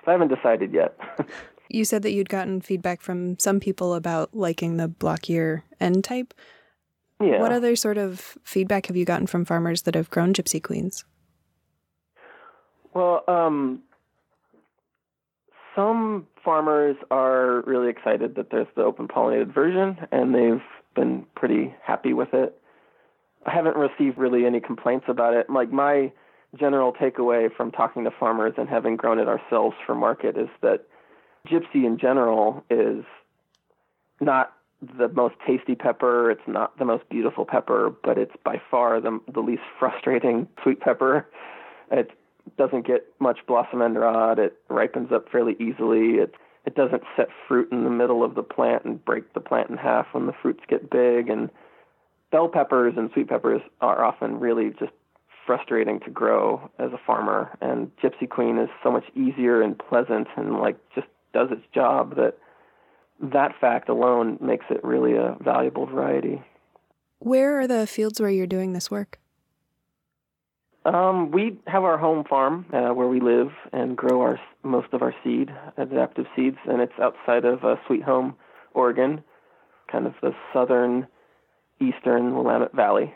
I 0.08 0.12
haven't 0.12 0.34
decided 0.34 0.74
yet. 0.74 0.98
you 1.70 1.86
said 1.86 2.02
that 2.02 2.12
you'd 2.12 2.30
gotten 2.30 2.62
feedback 2.62 3.02
from 3.02 3.38
some 3.38 3.60
people 3.60 3.94
about 3.94 4.36
liking 4.36 4.78
the 4.78 4.90
blockier 4.90 5.64
end 5.80 6.04
type. 6.04 6.34
Yeah. 7.22 7.42
What 7.42 7.52
other 7.52 7.76
sort 7.76 7.98
of 7.98 8.38
feedback 8.44 8.88
have 8.88 8.96
you 8.96 9.06
gotten 9.06 9.28
from 9.28 9.46
farmers 9.46 9.84
that 9.84 9.96
have 9.96 10.10
grown 10.10 10.34
Gypsy 10.34 10.64
Queens? 10.64 11.04
Well, 12.98 13.24
um, 13.28 13.84
some 15.76 16.26
farmers 16.44 16.96
are 17.12 17.62
really 17.68 17.90
excited 17.90 18.34
that 18.38 18.50
there's 18.50 18.66
the 18.76 18.82
open 18.82 19.08
pollinated 19.08 19.54
version, 19.54 20.00
and 20.12 20.34
they've 20.34 20.64
been 20.96 21.28
pretty 21.36 21.76
happy 21.84 22.14
with 22.14 22.34
it. 22.34 22.60
I 23.46 23.52
haven't 23.52 23.78
received 23.78 24.18
really 24.18 24.48
any 24.48 24.60
complaints 24.60 25.06
about 25.10 25.36
it. 25.36 25.48
Like 25.48 25.72
my 25.72 26.12
general 26.60 26.92
takeaway 26.92 27.56
from 27.56 27.70
talking 27.70 28.04
to 28.06 28.12
farmers 28.20 28.56
and 28.58 28.68
having 28.68 28.96
grown 28.96 29.20
it 29.20 29.28
ourselves 29.28 29.76
for 29.86 29.94
market 29.94 30.36
is 30.36 30.50
that 30.64 30.88
gypsy 31.48 31.86
in 31.86 32.00
general 32.00 32.64
is 32.72 33.06
not 34.20 34.54
the 34.98 35.08
most 35.10 35.36
tasty 35.46 35.76
pepper. 35.76 36.32
It's 36.32 36.48
not 36.48 36.80
the 36.80 36.86
most 36.86 37.08
beautiful 37.10 37.46
pepper, 37.46 37.94
but 38.04 38.18
it's 38.18 38.36
by 38.44 38.60
far 38.72 39.00
the 39.00 39.20
the 39.32 39.42
least 39.42 39.62
frustrating 39.78 40.48
sweet 40.64 40.80
pepper. 40.80 41.28
It's 41.92 42.12
doesn't 42.58 42.86
get 42.86 43.06
much 43.20 43.40
blossom 43.48 43.82
end 43.82 43.98
rot. 43.98 44.40
It 44.40 44.58
ripens 44.70 45.12
up 45.12 45.30
fairly 45.32 45.56
easily. 45.60 46.16
It 46.16 46.36
it 46.66 46.76
doesn't 46.76 47.04
set 47.16 47.28
fruit 47.48 47.72
in 47.72 47.86
the 47.86 47.90
middle 47.90 48.24
of 48.24 48.36
the 48.36 48.44
plant 48.44 48.84
and 48.84 49.04
break 49.04 49.34
the 49.34 49.40
plant 49.40 49.70
in 49.70 49.78
half 49.78 50.08
when 50.12 50.26
the 50.26 50.34
fruits 50.42 50.64
get 50.68 50.90
big. 50.90 51.30
And 51.30 51.50
bell 52.30 52.50
peppers 52.50 52.96
and 52.98 53.10
sweet 53.14 53.30
peppers 53.30 53.62
are 53.80 54.04
often 54.04 54.40
really 54.40 54.72
just 54.72 54.92
frustrating 55.46 56.02
to 56.02 56.10
grow 56.10 56.70
as 56.78 56.92
a 56.92 57.00
farmer. 57.08 57.58
And 57.62 57.90
Gypsy 58.04 58.30
Queen 58.30 58.58
is 58.58 58.70
so 58.84 58.92
much 58.92 59.06
easier 59.16 59.62
and 59.62 59.80
pleasant 59.80 60.28
and 60.36 60.60
like 60.60 60.78
just 60.94 61.08
does 61.34 61.48
its 61.52 61.64
job 61.74 62.18
that 62.18 62.38
that 63.22 63.54
fact 63.60 63.90
alone 63.90 64.38
makes 64.42 64.66
it 64.70 64.84
really 64.84 65.16
a 65.16 65.38
valuable 65.40 65.86
variety. 65.86 66.42
Where 67.20 67.60
are 67.60 67.68
the 67.68 67.88
fields 67.88 68.20
where 68.20 68.30
you're 68.30 68.46
doing 68.46 68.74
this 68.74 68.92
work? 68.92 69.20
Um, 70.88 71.32
we 71.32 71.60
have 71.68 71.84
our 71.84 71.98
home 71.98 72.24
farm 72.24 72.66
uh, 72.72 72.94
where 72.94 73.08
we 73.08 73.20
live 73.20 73.50
and 73.74 73.98
grow 73.98 74.22
our 74.22 74.40
most 74.64 74.88
of 74.94 75.02
our 75.02 75.14
seed, 75.22 75.50
adaptive 75.76 76.26
seeds, 76.34 76.58
and 76.66 76.82
it's 76.82 76.94
outside 77.02 77.44
of 77.44 77.66
uh, 77.66 77.76
Sweet 77.86 78.04
Home, 78.04 78.36
Oregon, 78.74 79.22
kind 79.92 80.08
of 80.08 80.14
the 80.22 80.32
southern 80.54 81.08
eastern 81.82 82.36
Willamette 82.36 82.74
Valley. 82.74 83.14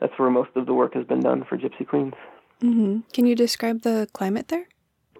That's 0.00 0.12
where 0.18 0.30
most 0.30 0.50
of 0.56 0.66
the 0.66 0.74
work 0.74 0.94
has 0.94 1.06
been 1.06 1.20
done 1.20 1.44
for 1.48 1.56
Gypsy 1.56 1.86
Queens. 1.86 2.14
Mm-hmm. 2.60 3.00
Can 3.12 3.26
you 3.26 3.36
describe 3.36 3.82
the 3.82 4.08
climate 4.12 4.48
there? 4.48 4.66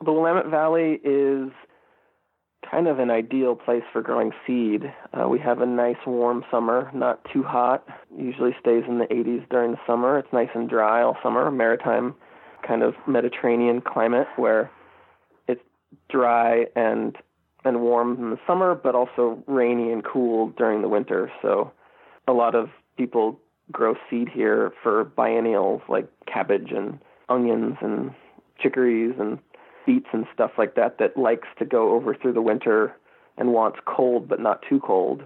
The 0.04 0.12
Willamette 0.12 0.50
Valley 0.50 1.00
is 1.04 1.50
kind 2.70 2.88
of 2.88 2.98
an 2.98 3.10
ideal 3.10 3.54
place 3.54 3.82
for 3.92 4.02
growing 4.02 4.32
seed. 4.46 4.92
Uh, 5.12 5.28
we 5.28 5.38
have 5.38 5.60
a 5.60 5.66
nice 5.66 5.96
warm 6.06 6.44
summer, 6.50 6.90
not 6.94 7.20
too 7.32 7.42
hot. 7.42 7.86
Usually 8.16 8.54
stays 8.60 8.84
in 8.88 8.98
the 8.98 9.06
80s 9.06 9.48
during 9.48 9.72
the 9.72 9.78
summer. 9.86 10.18
It's 10.18 10.32
nice 10.32 10.48
and 10.54 10.68
dry 10.68 11.02
all 11.02 11.16
summer. 11.22 11.50
Maritime, 11.50 12.14
kind 12.66 12.82
of 12.82 12.94
Mediterranean 13.06 13.80
climate 13.80 14.26
where 14.36 14.70
it's 15.48 15.62
dry 16.08 16.66
and 16.74 17.16
and 17.64 17.80
warm 17.80 18.16
in 18.18 18.30
the 18.30 18.38
summer, 18.46 18.76
but 18.76 18.94
also 18.94 19.42
rainy 19.48 19.90
and 19.90 20.04
cool 20.04 20.50
during 20.56 20.82
the 20.82 20.88
winter. 20.88 21.32
So 21.42 21.72
a 22.28 22.32
lot 22.32 22.54
of 22.54 22.68
people 22.96 23.40
grow 23.72 23.94
seed 24.08 24.28
here 24.28 24.72
for 24.82 25.04
biennials 25.04 25.82
like 25.88 26.08
cabbage 26.32 26.70
and 26.70 27.00
onions 27.28 27.76
and 27.80 28.12
chicories 28.60 29.14
and 29.18 29.38
beets 29.86 30.08
and 30.12 30.26
stuff 30.34 30.50
like 30.58 30.74
that 30.74 30.98
that 30.98 31.16
likes 31.16 31.48
to 31.58 31.64
go 31.64 31.92
over 31.94 32.14
through 32.14 32.32
the 32.32 32.42
winter 32.42 32.94
and 33.38 33.52
wants 33.52 33.78
cold 33.86 34.28
but 34.28 34.40
not 34.40 34.62
too 34.68 34.80
cold, 34.80 35.22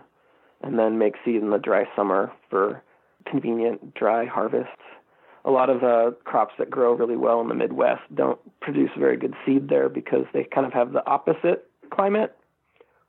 and 0.62 0.78
then 0.78 0.98
make 0.98 1.14
seed 1.24 1.42
in 1.42 1.50
the 1.50 1.58
dry 1.58 1.84
summer 1.96 2.30
for 2.48 2.82
convenient 3.26 3.94
dry 3.94 4.26
harvests. 4.26 4.70
A 5.44 5.50
lot 5.50 5.70
of 5.70 5.82
uh, 5.82 6.10
crops 6.24 6.54
that 6.58 6.70
grow 6.70 6.92
really 6.92 7.16
well 7.16 7.40
in 7.40 7.48
the 7.48 7.54
Midwest 7.54 8.02
don't 8.14 8.38
produce 8.60 8.90
very 8.98 9.16
good 9.16 9.34
seed 9.46 9.68
there 9.68 9.88
because 9.88 10.26
they 10.34 10.44
kind 10.44 10.66
of 10.66 10.72
have 10.72 10.92
the 10.92 11.06
opposite 11.06 11.66
climate, 11.90 12.36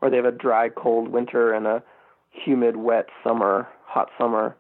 or 0.02 0.10
they 0.10 0.16
have 0.16 0.26
a 0.26 0.32
dry, 0.32 0.70
cold 0.70 1.10
winter 1.10 1.54
and 1.54 1.68
a 1.68 1.84
humid, 2.32 2.78
wet 2.78 3.08
summer, 3.24 3.68
hot 3.86 4.10
summer. 4.18 4.56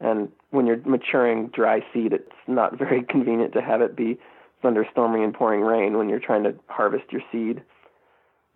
And 0.00 0.32
when 0.50 0.66
you're 0.66 0.82
maturing 0.84 1.48
dry 1.48 1.80
seed, 1.92 2.12
it's 2.12 2.32
not 2.48 2.76
very 2.78 3.04
convenient 3.04 3.52
to 3.52 3.62
have 3.62 3.80
it 3.80 3.94
be 3.94 4.18
thunderstorming 4.62 5.24
and 5.24 5.34
pouring 5.34 5.60
rain 5.60 5.96
when 5.98 6.08
you're 6.08 6.20
trying 6.20 6.44
to 6.44 6.54
harvest 6.68 7.04
your 7.10 7.22
seed. 7.30 7.62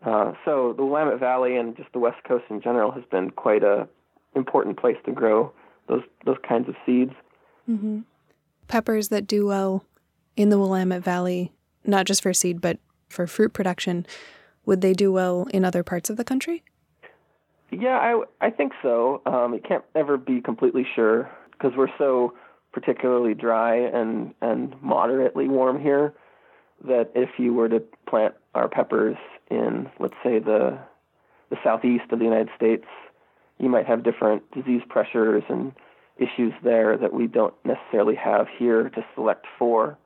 Uh, 0.05 0.33
so 0.45 0.75
the 0.77 0.85
Willamette 0.85 1.19
Valley 1.19 1.57
and 1.57 1.77
just 1.77 1.93
the 1.93 1.99
West 1.99 2.23
Coast 2.27 2.45
in 2.51 2.61
general 2.61 2.91
has 2.93 3.05
been 3.11 3.31
quite 3.31 3.63
a 3.63 3.89
important 4.35 4.79
place 4.79 4.97
to 5.07 5.13
grow 5.13 5.53
those 5.89 6.03
those 6.25 6.37
kinds 6.47 6.69
of 6.69 6.75
seeds. 6.85 7.13
Mm-hmm. 7.69 8.01
Peppers 8.69 9.09
that 9.09 9.27
do 9.27 9.47
well 9.47 9.85
in 10.37 10.51
the 10.51 10.59
Willamette 10.59 11.03
Valley, 11.03 11.53
not 11.85 12.07
just 12.07 12.23
for 12.23 12.33
seed 12.35 12.61
but 12.61 12.79
for 13.09 13.27
fruit 13.27 13.53
production, 13.53 14.07
would 14.65 14.81
they 14.81 14.93
do 14.93 15.13
well 15.13 15.47
in 15.53 15.65
other 15.65 15.83
parts 15.83 16.11
of 16.11 16.17
the 16.17 16.25
country? 16.25 16.63
Yeah, 17.71 17.99
I 17.99 18.23
I 18.47 18.51
think 18.51 18.73
so. 18.83 19.23
Um, 19.27 19.55
you 19.55 19.61
can't 19.67 19.85
ever 19.95 20.17
be 20.17 20.41
completely 20.41 20.87
sure 20.95 21.31
because 21.53 21.73
we're 21.77 21.97
so 21.99 22.35
particularly 22.77 23.33
dry 23.33 23.75
and 23.75 24.35
and 24.43 24.75
moderately 24.83 25.49
warm 25.49 25.81
here 25.81 26.13
that 26.85 27.11
if 27.15 27.31
you 27.39 27.55
were 27.55 27.71
to 27.71 27.81
plant 28.07 28.35
our 28.55 28.69
peppers 28.69 29.17
in 29.51 29.89
let's 29.99 30.15
say 30.23 30.39
the 30.39 30.79
the 31.49 31.57
southeast 31.65 32.05
of 32.11 32.19
the 32.19 32.25
United 32.27 32.51
States 32.55 32.85
you 33.59 33.71
might 33.71 33.87
have 33.87 34.05
different 34.05 34.43
disease 34.51 34.83
pressures 34.91 35.43
and 35.49 35.73
issues 36.19 36.53
there 36.63 36.99
that 36.99 37.15
we 37.15 37.27
don't 37.27 37.55
necessarily 37.65 38.15
have 38.15 38.47
here 38.59 38.91
to 38.91 39.03
select 39.15 39.47
for. 39.59 39.97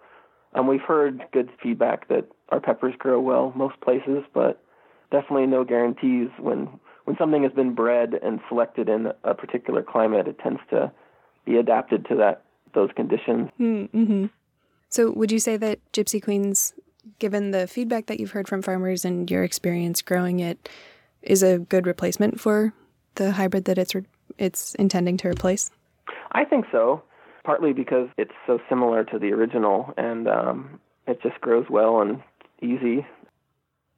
Um, 0.54 0.68
we've 0.68 0.80
heard 0.80 1.24
good 1.32 1.50
feedback 1.60 2.06
that 2.06 2.26
our 2.50 2.60
peppers 2.60 2.94
grow 2.96 3.20
well 3.20 3.52
most 3.56 3.80
places, 3.80 4.22
but 4.32 4.62
definitely 5.10 5.46
no 5.46 5.64
guarantees. 5.64 6.28
When 6.38 6.68
when 7.04 7.16
something 7.16 7.42
has 7.42 7.52
been 7.52 7.74
bred 7.74 8.14
and 8.22 8.38
selected 8.48 8.88
in 8.88 9.08
a 9.24 9.34
particular 9.34 9.82
climate, 9.82 10.28
it 10.28 10.38
tends 10.38 10.60
to 10.70 10.92
be 11.44 11.56
adapted 11.56 12.06
to 12.10 12.14
that 12.14 12.44
those 12.74 12.90
conditions. 12.94 13.50
Mm-hmm. 13.58 14.26
So, 14.88 15.12
would 15.12 15.30
you 15.30 15.38
say 15.38 15.56
that 15.56 15.78
Gypsy 15.92 16.22
Queens, 16.22 16.74
given 17.18 17.52
the 17.52 17.66
feedback 17.66 18.06
that 18.06 18.18
you've 18.18 18.32
heard 18.32 18.48
from 18.48 18.62
farmers 18.62 19.04
and 19.04 19.30
your 19.30 19.44
experience 19.44 20.02
growing 20.02 20.40
it, 20.40 20.68
is 21.22 21.42
a 21.42 21.58
good 21.58 21.86
replacement 21.86 22.40
for 22.40 22.72
the 23.14 23.32
hybrid 23.32 23.66
that 23.66 23.78
it's 23.78 23.94
re- 23.94 24.04
it's 24.38 24.74
intending 24.76 25.16
to 25.18 25.28
replace? 25.28 25.70
I 26.32 26.44
think 26.44 26.66
so, 26.72 27.02
partly 27.44 27.72
because 27.72 28.08
it's 28.16 28.34
so 28.46 28.58
similar 28.68 29.04
to 29.04 29.18
the 29.18 29.32
original, 29.32 29.94
and 29.96 30.28
um, 30.28 30.80
it 31.06 31.22
just 31.22 31.40
grows 31.40 31.66
well 31.70 32.00
and 32.00 32.22
easy. 32.62 33.06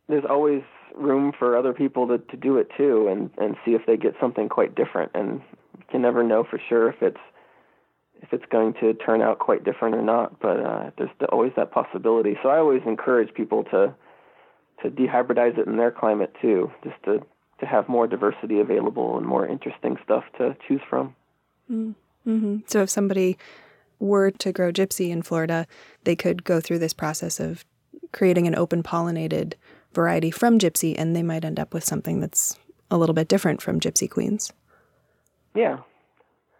There's 0.08 0.24
always 0.28 0.62
room 0.94 1.32
for 1.38 1.56
other 1.56 1.72
people 1.72 2.06
to, 2.08 2.18
to 2.18 2.36
do 2.36 2.58
it 2.58 2.68
too, 2.76 3.08
and 3.08 3.30
and 3.38 3.56
see 3.64 3.72
if 3.72 3.86
they 3.86 3.96
get 3.96 4.14
something 4.20 4.48
quite 4.48 4.74
different. 4.74 5.12
And 5.14 5.40
you 5.78 5.84
can 5.90 6.02
never 6.02 6.22
know 6.22 6.44
for 6.44 6.60
sure 6.68 6.90
if 6.90 7.02
it's 7.02 7.20
if 8.22 8.32
it's 8.32 8.44
going 8.50 8.74
to 8.80 8.94
turn 8.94 9.20
out 9.20 9.38
quite 9.38 9.64
different 9.64 9.94
or 9.94 10.02
not. 10.02 10.40
But 10.40 10.60
uh, 10.60 10.90
there's 10.96 11.10
always 11.30 11.52
that 11.56 11.70
possibility. 11.70 12.36
So 12.42 12.48
I 12.48 12.58
always 12.58 12.82
encourage 12.86 13.34
people 13.34 13.64
to 13.64 13.94
to 14.82 14.90
dehybridize 14.90 15.58
it 15.58 15.66
in 15.66 15.76
their 15.76 15.90
climate 15.90 16.34
too, 16.40 16.70
just 16.82 16.96
to 17.04 17.20
to 17.60 17.66
have 17.66 17.88
more 17.88 18.06
diversity 18.06 18.58
available 18.58 19.16
and 19.16 19.26
more 19.26 19.46
interesting 19.46 19.96
stuff 20.04 20.24
to 20.38 20.56
choose 20.66 20.80
from. 20.88 21.14
Mm-hmm. 21.70 22.58
So 22.66 22.82
if 22.82 22.90
somebody 22.90 23.38
were 24.00 24.32
to 24.32 24.52
grow 24.52 24.72
gypsy 24.72 25.10
in 25.10 25.22
Florida, 25.22 25.66
they 26.02 26.16
could 26.16 26.42
go 26.42 26.60
through 26.60 26.80
this 26.80 26.92
process 26.92 27.38
of 27.38 27.64
creating 28.12 28.48
an 28.48 28.56
open 28.56 28.82
pollinated 28.82 29.54
variety 29.94 30.30
from 30.30 30.58
gypsy, 30.58 30.94
and 30.98 31.14
they 31.14 31.22
might 31.22 31.44
end 31.44 31.60
up 31.60 31.72
with 31.72 31.84
something 31.84 32.18
that's 32.18 32.58
a 32.90 32.98
little 32.98 33.14
bit 33.14 33.28
different 33.28 33.62
from 33.62 33.78
gypsy 33.78 34.10
queens. 34.10 34.52
Yeah, 35.54 35.78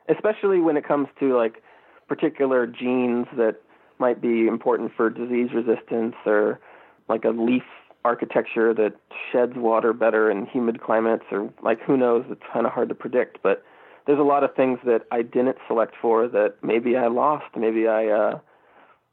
especially 0.08 0.60
when 0.60 0.76
it 0.76 0.86
comes 0.86 1.08
to 1.20 1.36
like 1.36 1.62
particular 2.08 2.66
genes 2.66 3.26
that 3.36 3.56
might 3.98 4.20
be 4.20 4.46
important 4.46 4.92
for 4.96 5.08
disease 5.10 5.50
resistance 5.54 6.14
or 6.26 6.60
like 7.08 7.24
a 7.24 7.30
leaf 7.30 7.62
architecture 8.04 8.74
that 8.74 8.94
sheds 9.30 9.52
water 9.54 9.92
better 9.92 10.30
in 10.30 10.46
humid 10.46 10.80
climates 10.80 11.24
or 11.30 11.52
like 11.62 11.80
who 11.82 11.96
knows? 11.96 12.24
It's 12.30 12.42
kind 12.52 12.66
of 12.66 12.72
hard 12.72 12.88
to 12.88 12.94
predict 12.94 13.38
but 13.42 13.62
there's 14.06 14.18
a 14.18 14.24
lot 14.24 14.42
of 14.42 14.54
things 14.54 14.80
that 14.84 15.02
I 15.12 15.22
didn't 15.22 15.58
select 15.68 15.94
for 16.00 16.26
that 16.28 16.56
maybe 16.62 16.96
I 16.96 17.06
lost 17.06 17.56
maybe 17.56 17.86
I 17.86 18.08
uh 18.08 18.38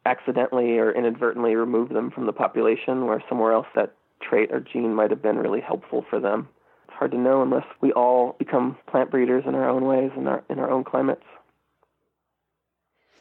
accidentally 0.05 0.79
or 0.79 0.91
inadvertently 0.91 1.55
removed 1.55 1.93
them 1.93 2.09
from 2.09 2.25
the 2.25 2.33
population 2.33 3.05
where 3.05 3.23
somewhere 3.29 3.51
else 3.51 3.67
that 3.75 3.93
trait 4.21 4.51
or 4.51 4.59
gene 4.59 4.95
might 4.95 5.11
have 5.11 5.21
been 5.21 5.37
really 5.37 5.61
helpful 5.61 6.03
for 6.09 6.19
them 6.19 6.47
hard 6.99 7.11
to 7.11 7.17
know 7.17 7.41
unless 7.41 7.65
we 7.81 7.91
all 7.93 8.35
become 8.37 8.77
plant 8.87 9.09
breeders 9.09 9.45
in 9.47 9.55
our 9.55 9.67
own 9.67 9.85
ways 9.85 10.11
and 10.15 10.27
our 10.27 10.43
in 10.49 10.59
our 10.59 10.69
own 10.69 10.83
climates 10.83 11.23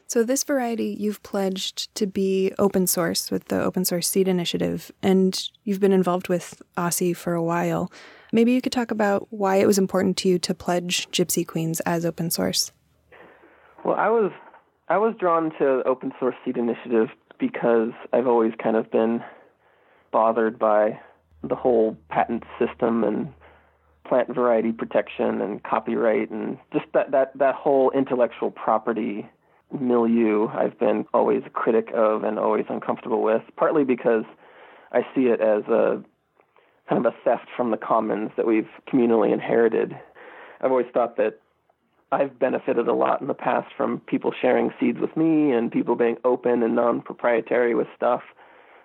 so, 0.09 0.23
this 0.23 0.43
variety 0.43 0.97
you've 0.99 1.21
pledged 1.21 1.93
to 1.93 2.07
be 2.07 2.51
open 2.57 2.87
source 2.87 3.29
with 3.29 3.45
the 3.49 3.61
Open 3.61 3.85
Source 3.85 4.07
Seed 4.07 4.27
Initiative, 4.27 4.91
and 5.03 5.39
you've 5.65 5.79
been 5.79 5.93
involved 5.93 6.29
with 6.29 6.63
OSSI 6.75 7.15
for 7.15 7.35
a 7.35 7.43
while. 7.43 7.91
Maybe 8.33 8.51
you 8.51 8.59
could 8.59 8.71
talk 8.71 8.89
about 8.89 9.27
why 9.29 9.57
it 9.57 9.67
was 9.67 9.77
important 9.77 10.17
to 10.17 10.27
you 10.27 10.39
to 10.39 10.55
pledge 10.55 11.07
Gypsy 11.11 11.45
Queens 11.45 11.79
as 11.81 12.07
open 12.07 12.31
source. 12.31 12.71
Well, 13.85 13.97
I 13.97 14.09
was 14.09 14.31
I 14.87 14.97
was 14.97 15.13
drawn 15.19 15.51
to 15.59 15.83
Open 15.85 16.11
Source 16.19 16.35
Seed 16.43 16.57
Initiative 16.57 17.09
because 17.37 17.91
I've 18.11 18.25
always 18.25 18.53
kind 18.57 18.77
of 18.77 18.89
been 18.89 19.23
bothered 20.11 20.57
by 20.57 20.99
the 21.43 21.55
whole 21.55 21.95
patent 22.09 22.45
system 22.57 23.03
and 23.03 23.31
plant 24.09 24.33
variety 24.33 24.71
protection 24.71 25.39
and 25.39 25.63
copyright 25.63 26.31
and 26.31 26.57
just 26.73 26.85
that 26.93 27.11
that 27.11 27.31
that 27.37 27.53
whole 27.55 27.91
intellectual 27.91 28.49
property 28.49 29.29
milieu 29.71 30.47
I've 30.47 30.77
been 30.79 31.05
always 31.13 31.43
a 31.45 31.49
critic 31.51 31.89
of 31.93 32.23
and 32.23 32.39
always 32.39 32.65
uncomfortable 32.69 33.21
with, 33.21 33.43
partly 33.55 33.83
because 33.83 34.23
I 34.91 35.01
see 35.13 35.27
it 35.27 35.39
as 35.39 35.63
a 35.65 36.03
kind 36.89 37.05
of 37.05 37.13
a 37.13 37.15
theft 37.23 37.47
from 37.55 37.69
the 37.69 37.77
commons 37.77 38.31
that 38.35 38.47
we've 38.47 38.67
communally 38.91 39.31
inherited. 39.31 39.95
I've 40.59 40.71
always 40.71 40.87
thought 40.91 41.17
that 41.17 41.39
I've 42.11 42.39
benefited 42.39 42.87
a 42.87 42.93
lot 42.93 43.21
in 43.21 43.27
the 43.27 43.35
past 43.35 43.67
from 43.77 43.99
people 43.99 44.33
sharing 44.41 44.73
seeds 44.79 44.97
with 44.99 45.15
me 45.15 45.51
and 45.51 45.71
people 45.71 45.95
being 45.95 46.17
open 46.25 46.63
and 46.63 46.75
non 46.75 47.01
proprietary 47.01 47.75
with 47.75 47.87
stuff 47.95 48.23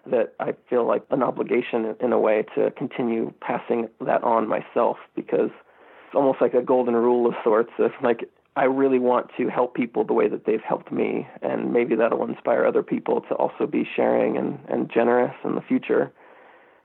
that 0.06 0.34
I 0.40 0.54
feel 0.68 0.86
like 0.86 1.04
an 1.10 1.22
obligation 1.22 1.96
in 2.00 2.12
a 2.12 2.18
way 2.18 2.44
to 2.54 2.70
continue 2.72 3.32
passing 3.40 3.88
that 4.00 4.22
on 4.22 4.48
myself 4.48 4.96
because 5.14 5.50
it's 5.50 6.14
almost 6.14 6.40
like 6.40 6.54
a 6.54 6.62
golden 6.62 6.94
rule 6.94 7.26
of 7.26 7.34
sorts. 7.42 7.70
of 7.78 7.90
like 8.02 8.28
I 8.56 8.64
really 8.64 9.00
want 9.00 9.30
to 9.36 9.48
help 9.48 9.74
people 9.74 10.04
the 10.04 10.12
way 10.12 10.28
that 10.28 10.46
they've 10.46 10.62
helped 10.62 10.92
me, 10.92 11.26
and 11.42 11.72
maybe 11.72 11.96
that'll 11.96 12.24
inspire 12.24 12.64
other 12.64 12.84
people 12.84 13.22
to 13.22 13.34
also 13.34 13.66
be 13.66 13.86
sharing 13.96 14.36
and, 14.36 14.60
and 14.68 14.90
generous 14.92 15.34
in 15.44 15.56
the 15.56 15.60
future. 15.60 16.12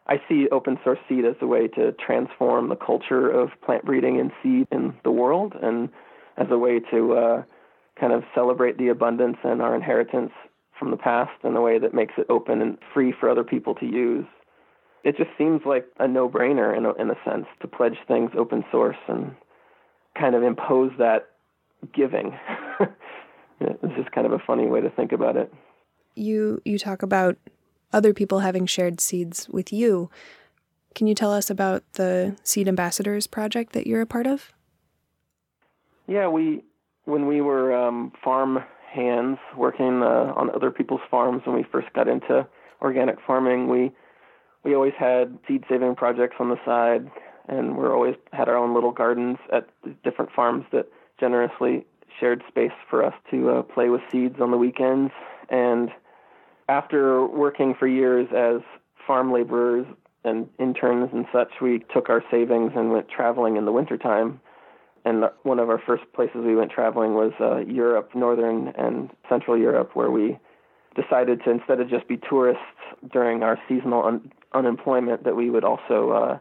I 0.07 0.19
see 0.27 0.47
open 0.51 0.79
source 0.83 0.97
seed 1.07 1.25
as 1.25 1.35
a 1.41 1.45
way 1.45 1.67
to 1.67 1.91
transform 1.91 2.69
the 2.69 2.75
culture 2.75 3.29
of 3.29 3.49
plant 3.63 3.85
breeding 3.85 4.19
and 4.19 4.31
seed 4.41 4.67
in 4.71 4.95
the 5.03 5.11
world, 5.11 5.53
and 5.61 5.89
as 6.37 6.47
a 6.49 6.57
way 6.57 6.79
to 6.91 7.13
uh, 7.13 7.43
kind 7.99 8.13
of 8.13 8.23
celebrate 8.33 8.79
the 8.79 8.87
abundance 8.87 9.37
and 9.43 9.61
our 9.61 9.75
inheritance 9.75 10.31
from 10.79 10.91
the 10.91 10.97
past 10.97 11.31
in 11.43 11.55
a 11.55 11.61
way 11.61 11.77
that 11.77 11.93
makes 11.93 12.13
it 12.17 12.25
open 12.29 12.61
and 12.61 12.77
free 12.93 13.13
for 13.19 13.29
other 13.29 13.43
people 13.43 13.75
to 13.75 13.85
use. 13.85 14.25
It 15.03 15.17
just 15.17 15.29
seems 15.37 15.61
like 15.65 15.85
a 15.99 16.07
no-brainer 16.07 16.75
in 16.75 16.85
a, 16.85 16.93
in 16.93 17.09
a 17.09 17.15
sense 17.23 17.45
to 17.61 17.67
pledge 17.67 17.97
things 18.07 18.31
open 18.37 18.63
source 18.71 18.97
and 19.07 19.35
kind 20.17 20.35
of 20.35 20.43
impose 20.43 20.91
that 20.97 21.29
giving. 21.93 22.37
it's 23.59 23.95
just 23.95 24.11
kind 24.11 24.25
of 24.25 24.33
a 24.33 24.39
funny 24.39 24.67
way 24.67 24.81
to 24.81 24.89
think 24.89 25.11
about 25.11 25.35
it. 25.37 25.53
You 26.15 26.61
you 26.65 26.77
talk 26.77 27.01
about 27.01 27.37
other 27.93 28.13
people 28.13 28.39
having 28.39 28.65
shared 28.65 28.99
seeds 28.99 29.47
with 29.49 29.71
you. 29.71 30.09
Can 30.95 31.07
you 31.07 31.15
tell 31.15 31.31
us 31.31 31.49
about 31.49 31.83
the 31.93 32.35
Seed 32.43 32.67
Ambassadors 32.67 33.27
project 33.27 33.73
that 33.73 33.87
you're 33.87 34.01
a 34.01 34.07
part 34.07 34.27
of? 34.27 34.51
Yeah, 36.07 36.27
we 36.27 36.63
when 37.05 37.27
we 37.27 37.41
were 37.41 37.73
um, 37.73 38.11
farm 38.23 38.63
hands 38.91 39.37
working 39.55 40.01
uh, 40.03 40.33
on 40.35 40.49
other 40.53 40.71
people's 40.71 41.01
farms 41.09 41.41
when 41.45 41.55
we 41.55 41.63
first 41.71 41.87
got 41.93 42.07
into 42.07 42.47
organic 42.81 43.17
farming, 43.25 43.67
we 43.67 43.91
we 44.63 44.75
always 44.75 44.93
had 44.97 45.37
seed 45.47 45.63
saving 45.69 45.95
projects 45.95 46.35
on 46.39 46.49
the 46.49 46.59
side, 46.65 47.09
and 47.47 47.77
we're 47.77 47.93
always 47.93 48.15
had 48.33 48.49
our 48.49 48.57
own 48.57 48.73
little 48.73 48.91
gardens 48.91 49.37
at 49.53 49.69
different 50.03 50.31
farms 50.31 50.65
that 50.71 50.87
generously 51.19 51.85
shared 52.19 52.43
space 52.47 52.71
for 52.89 53.03
us 53.03 53.13
to 53.31 53.49
uh, 53.49 53.61
play 53.63 53.89
with 53.89 54.01
seeds 54.11 54.35
on 54.41 54.51
the 54.51 54.57
weekends. 54.57 55.13
And 55.49 55.89
after 56.67 57.25
working 57.25 57.73
for 57.73 57.87
years 57.87 58.27
as 58.35 58.61
farm 59.07 59.31
laborers 59.31 59.85
and 60.25 60.49
interns 60.59 61.09
and 61.13 61.25
such, 61.31 61.61
we 61.61 61.83
took 61.93 62.09
our 62.09 62.23
savings 62.29 62.73
and 62.75 62.91
went 62.91 63.07
traveling 63.09 63.55
in 63.55 63.65
the 63.65 63.71
wintertime. 63.71 64.41
And 65.05 65.25
one 65.43 65.59
of 65.59 65.69
our 65.69 65.79
first 65.79 66.03
places 66.13 66.41
we 66.45 66.55
went 66.55 66.71
traveling 66.71 67.13
was 67.13 67.31
uh, 67.39 67.57
Europe, 67.59 68.11
northern 68.15 68.69
and 68.77 69.09
central 69.27 69.57
Europe, 69.57 69.91
where 69.95 70.11
we 70.11 70.37
decided 70.95 71.41
to 71.45 71.51
instead 71.51 71.79
of 71.79 71.89
just 71.89 72.07
be 72.07 72.17
tourists 72.17 72.63
during 73.11 73.43
our 73.43 73.57
seasonal 73.67 74.03
un- 74.03 74.31
unemployment, 74.53 75.23
that 75.23 75.35
we 75.35 75.49
would 75.49 75.63
also 75.63 76.11
uh, 76.11 76.37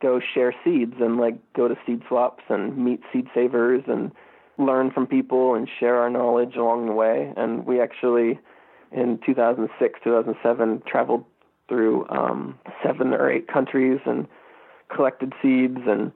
go 0.00 0.20
share 0.20 0.54
seeds 0.64 0.94
and 1.00 1.18
like 1.18 1.36
go 1.54 1.68
to 1.68 1.76
seed 1.86 2.02
swaps 2.08 2.44
and 2.48 2.76
meet 2.76 3.00
seed 3.12 3.26
savers 3.34 3.82
and 3.86 4.12
learn 4.58 4.90
from 4.90 5.06
people 5.06 5.54
and 5.54 5.68
share 5.78 5.96
our 5.96 6.10
knowledge 6.10 6.56
along 6.56 6.86
the 6.86 6.92
way. 6.92 7.32
And 7.36 7.66
we 7.66 7.80
actually, 7.80 8.38
in 8.90 9.18
2006, 9.24 10.00
2007, 10.02 10.82
traveled 10.86 11.24
through 11.68 12.06
um, 12.08 12.58
seven 12.82 13.12
or 13.12 13.30
eight 13.30 13.46
countries 13.48 14.00
and 14.06 14.26
collected 14.94 15.32
seeds 15.42 15.78
and 15.86 16.12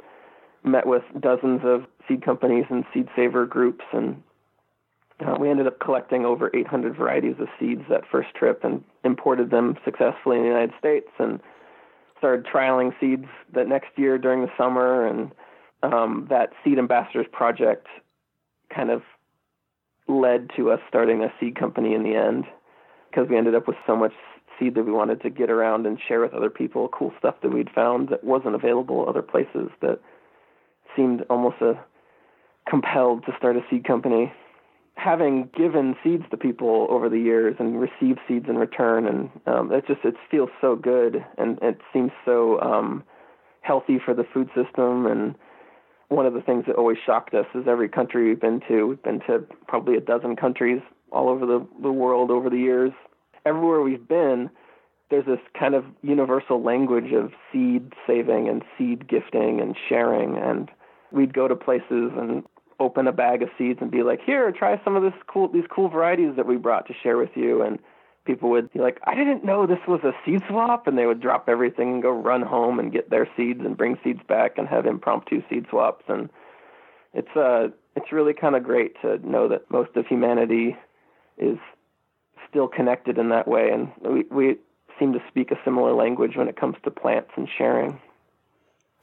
met 0.65 0.87
with 0.87 1.03
dozens 1.21 1.61
of 1.65 1.85
seed 2.09 2.25
companies 2.25 2.65
and 2.71 2.85
seed 2.93 3.09
saver 3.17 3.47
groups 3.47 3.85
and 3.93 4.23
uh, 5.21 5.37
we 5.39 5.51
ended 5.51 5.67
up 5.67 5.79
collecting 5.79 6.25
over 6.25 6.51
800 6.55 6.97
varieties 6.97 7.37
of 7.39 7.49
seeds 7.61 7.83
that 7.89 8.03
first 8.11 8.35
trip 8.35 8.65
and 8.65 8.83
imported 9.05 9.51
them 9.51 9.77
successfully 9.85 10.37
in 10.37 10.43
the 10.43 10.49
United 10.49 10.73
States 10.79 11.09
and 11.19 11.41
started 12.19 12.47
trialing 12.47 12.93
seeds 13.01 13.27
that 13.53 13.69
next 13.69 13.91
year 13.97 14.17
during 14.17 14.43
the 14.43 14.51
summer, 14.57 15.07
and 15.07 15.33
um, 15.83 16.27
that 16.31 16.53
Seed 16.63 16.79
Ambassadors 16.79 17.27
project 17.33 17.89
kind 18.75 18.91
of 18.91 19.03
led 20.07 20.49
to 20.57 20.71
us 20.71 20.79
starting 20.89 21.23
a 21.23 21.33
seed 21.41 21.57
company 21.57 21.95
in 21.95 22.05
the 22.05 22.15
end 22.15 22.45
because 23.11 23.29
we 23.29 23.37
ended 23.37 23.55
up 23.55 23.67
with 23.67 23.77
so 23.87 23.97
much 23.97 24.13
seed 24.59 24.75
that 24.77 24.85
we 24.85 24.93
wanted 24.93 25.21
to 25.23 25.31
get 25.31 25.51
around 25.51 25.85
and 25.85 25.99
share 26.07 26.21
with 26.21 26.33
other 26.33 26.51
people 26.51 26.89
cool 26.89 27.13
stuff 27.19 27.35
that 27.43 27.53
we'd 27.53 27.71
found 27.71 28.09
that 28.09 28.23
wasn't 28.23 28.55
available 28.55 29.05
other 29.09 29.23
places 29.23 29.69
that 29.81 29.99
seemed 30.97 31.25
almost 31.31 31.61
a 31.61 31.79
compelled 32.69 33.25
to 33.27 33.33
start 33.39 33.57
a 33.57 33.61
seed 33.71 33.85
company 33.85 34.33
having 34.95 35.49
given 35.57 35.97
seeds 36.03 36.25
to 36.31 36.37
people 36.37 36.87
over 36.91 37.09
the 37.09 37.19
years 37.19 37.57
and 37.59 37.81
received 37.81 38.21
seeds 38.29 38.47
in 38.49 38.57
return, 38.57 39.07
and 39.07 39.31
um, 39.47 39.73
it 39.73 39.87
just 39.87 40.05
it 40.05 40.15
feels 40.31 40.51
so 40.61 40.77
good, 40.77 41.25
and 41.39 41.59
it 41.63 41.79
seems 41.93 42.13
so 42.25 42.61
um, 42.61 43.03
healthy 43.63 43.99
for 43.99 44.15
the 44.15 44.25
food 44.33 44.49
system. 44.55 45.07
And 45.07 45.35
one 46.09 46.27
of 46.27 46.35
the 46.35 46.43
things 46.43 46.65
that 46.67 46.77
always 46.77 46.99
shocked 47.05 47.35
us 47.35 47.47
is 47.55 47.65
every 47.67 47.89
country 47.89 48.29
we've 48.29 48.41
been 48.41 48.61
to, 48.69 48.87
we've 48.87 49.03
been 49.03 49.21
to 49.21 49.45
probably 49.67 49.97
a 49.97 50.01
dozen 50.01 50.37
countries 50.37 50.81
all 51.11 51.29
over 51.29 51.47
the 51.47 51.67
the 51.83 51.93
world 51.93 52.31
over 52.31 52.51
the 52.51 52.59
years. 52.59 52.93
Everywhere 53.45 53.81
we've 53.81 54.07
been, 54.07 54.51
there's 55.11 55.27
this 55.27 55.41
kind 55.59 55.75
of 55.75 55.85
universal 56.03 56.63
language 56.63 57.13
of 57.13 57.33
seed 57.53 57.93
saving 58.07 58.49
and 58.49 58.63
seed 58.79 59.09
gifting 59.09 59.61
and 59.61 59.75
sharing 59.89 60.37
and 60.37 60.71
we'd 61.13 61.35
go 61.35 61.49
to 61.49 61.57
places 61.57 62.13
and 62.17 62.45
open 62.81 63.07
a 63.07 63.13
bag 63.13 63.43
of 63.43 63.51
seeds 63.57 63.79
and 63.81 63.91
be 63.91 64.03
like, 64.03 64.21
"Here, 64.23 64.51
try 64.53 64.81
some 64.85 64.97
of 64.97 65.03
this 65.03 65.15
cool 65.27 65.49
these 65.49 65.67
cool 65.69 65.89
varieties 65.89 66.37
that 66.37 66.47
we 66.47 66.57
brought 66.57 66.87
to 66.87 66.95
share 66.95 67.17
with 67.17 67.37
you." 67.37 67.63
And 67.63 67.79
people 68.25 68.51
would 68.51 68.73
be 68.73 68.81
like, 68.81 69.01
"I 69.05 69.15
didn't 69.15 69.45
know 69.45 69.67
this 69.67 69.87
was 69.87 70.03
a 70.05 70.15
seed 70.25 70.43
swap," 70.49 70.87
and 70.87 70.97
they 70.99 71.07
would 71.07 71.21
drop 71.21 71.49
everything 71.49 71.93
and 71.93 72.03
go 72.03 72.11
run 72.11 72.43
home 72.43 72.79
and 72.79 72.93
get 72.93 73.11
their 73.11 73.29
seeds 73.37 73.61
and 73.65 73.77
bring 73.77 73.99
seeds 74.03 74.23
back 74.25 74.59
and 74.59 74.69
have 74.69 74.87
impromptu 74.87 75.43
seed 75.49 75.67
swaps. 75.69 76.05
And 76.09 76.29
it's 77.15 77.37
uh 77.37 77.69
it's 77.97 78.13
really 78.13 78.33
kind 78.35 78.57
of 78.57 78.65
great 78.65 79.01
to 79.03 79.19
know 79.29 79.49
that 79.49 79.71
most 79.71 79.97
of 79.97 80.07
humanity 80.07 80.77
is 81.39 81.59
still 82.49 82.69
connected 82.69 83.19
in 83.19 83.31
that 83.31 83.49
way, 83.49 83.71
and 83.71 83.93
we 84.01 84.25
we 84.31 84.59
seem 84.99 85.13
to 85.13 85.23
speak 85.29 85.51
a 85.51 85.59
similar 85.65 85.93
language 85.93 86.37
when 86.37 86.49
it 86.49 86.57
comes 86.57 86.77
to 86.85 86.91
plants 86.91 87.31
and 87.37 87.49
sharing. 87.49 88.01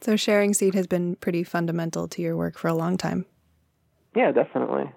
So 0.00 0.16
sharing 0.16 0.54
seed 0.54 0.74
has 0.74 0.86
been 0.86 1.16
pretty 1.16 1.44
fundamental 1.44 2.08
to 2.08 2.22
your 2.22 2.36
work 2.36 2.56
for 2.58 2.68
a 2.68 2.74
long 2.74 2.96
time. 2.96 3.26
Yeah, 4.16 4.32
definitely. 4.32 4.90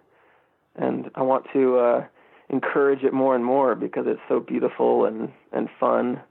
And 0.76 1.12
I 1.16 1.22
want 1.22 1.46
to 1.54 1.78
uh, 1.78 2.06
encourage 2.50 3.04
it 3.04 3.14
more 3.14 3.36
and 3.36 3.44
more 3.44 3.76
because 3.76 4.06
it's 4.08 4.22
so 4.28 4.40
beautiful 4.40 5.06
and, 5.06 5.32
and 5.52 5.70
fun. 5.80 6.22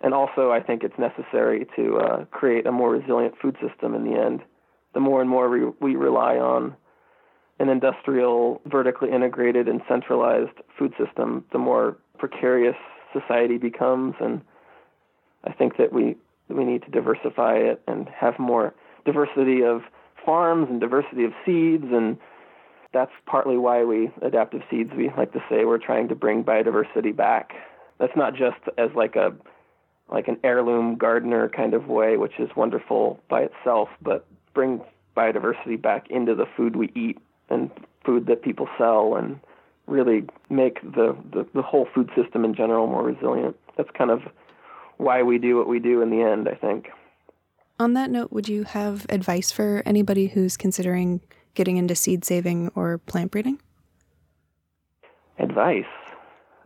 And 0.00 0.14
also, 0.14 0.50
I 0.50 0.60
think 0.60 0.82
it's 0.82 0.98
necessary 0.98 1.66
to 1.76 1.98
uh, 1.98 2.24
create 2.26 2.66
a 2.66 2.72
more 2.72 2.90
resilient 2.90 3.34
food 3.40 3.56
system 3.66 3.94
in 3.94 4.04
the 4.04 4.18
end. 4.18 4.40
The 4.94 5.00
more 5.00 5.20
and 5.20 5.30
more 5.30 5.48
we, 5.48 5.66
we 5.80 5.96
rely 5.96 6.36
on 6.36 6.74
an 7.60 7.68
industrial, 7.68 8.60
vertically 8.66 9.12
integrated, 9.12 9.68
and 9.68 9.80
centralized 9.88 10.56
food 10.76 10.92
system, 10.98 11.44
the 11.52 11.58
more 11.58 11.96
precarious 12.18 12.76
society 13.12 13.58
becomes. 13.58 14.14
And 14.20 14.40
I 15.44 15.52
think 15.52 15.76
that 15.76 15.92
we 15.92 16.16
we 16.54 16.64
need 16.64 16.82
to 16.82 16.90
diversify 16.90 17.56
it 17.56 17.82
and 17.86 18.08
have 18.08 18.38
more 18.38 18.74
diversity 19.04 19.62
of 19.62 19.82
farms 20.24 20.68
and 20.70 20.80
diversity 20.80 21.24
of 21.24 21.32
seeds 21.44 21.86
and 21.90 22.16
that's 22.92 23.12
partly 23.26 23.56
why 23.56 23.84
we 23.84 24.10
adaptive 24.20 24.62
seeds 24.70 24.90
we 24.96 25.10
like 25.16 25.32
to 25.32 25.42
say 25.48 25.64
we're 25.64 25.78
trying 25.78 26.08
to 26.08 26.14
bring 26.14 26.44
biodiversity 26.44 27.14
back. 27.14 27.52
That's 27.98 28.16
not 28.16 28.34
just 28.34 28.58
as 28.78 28.90
like 28.94 29.16
a 29.16 29.32
like 30.08 30.28
an 30.28 30.36
heirloom 30.44 30.96
gardener 30.96 31.48
kind 31.48 31.74
of 31.74 31.86
way 31.86 32.16
which 32.16 32.38
is 32.38 32.50
wonderful 32.54 33.18
by 33.28 33.42
itself 33.42 33.88
but 34.00 34.26
bring 34.54 34.80
biodiversity 35.16 35.80
back 35.80 36.10
into 36.10 36.34
the 36.34 36.46
food 36.56 36.76
we 36.76 36.90
eat 36.94 37.18
and 37.48 37.70
food 38.04 38.26
that 38.26 38.42
people 38.42 38.68
sell 38.78 39.14
and 39.16 39.40
really 39.86 40.24
make 40.48 40.80
the, 40.82 41.16
the, 41.32 41.46
the 41.54 41.62
whole 41.62 41.86
food 41.94 42.10
system 42.16 42.44
in 42.44 42.54
general 42.54 42.86
more 42.86 43.02
resilient. 43.02 43.56
That's 43.76 43.90
kind 43.96 44.10
of 44.10 44.22
why 45.02 45.22
we 45.22 45.38
do 45.38 45.56
what 45.56 45.68
we 45.68 45.78
do 45.78 46.00
in 46.00 46.10
the 46.10 46.22
end, 46.22 46.48
I 46.48 46.54
think. 46.54 46.88
On 47.78 47.94
that 47.94 48.10
note, 48.10 48.32
would 48.32 48.48
you 48.48 48.64
have 48.64 49.06
advice 49.08 49.50
for 49.50 49.82
anybody 49.84 50.28
who's 50.28 50.56
considering 50.56 51.20
getting 51.54 51.76
into 51.76 51.94
seed 51.94 52.24
saving 52.24 52.70
or 52.74 52.98
plant 52.98 53.30
breeding? 53.30 53.60
Advice? 55.38 55.84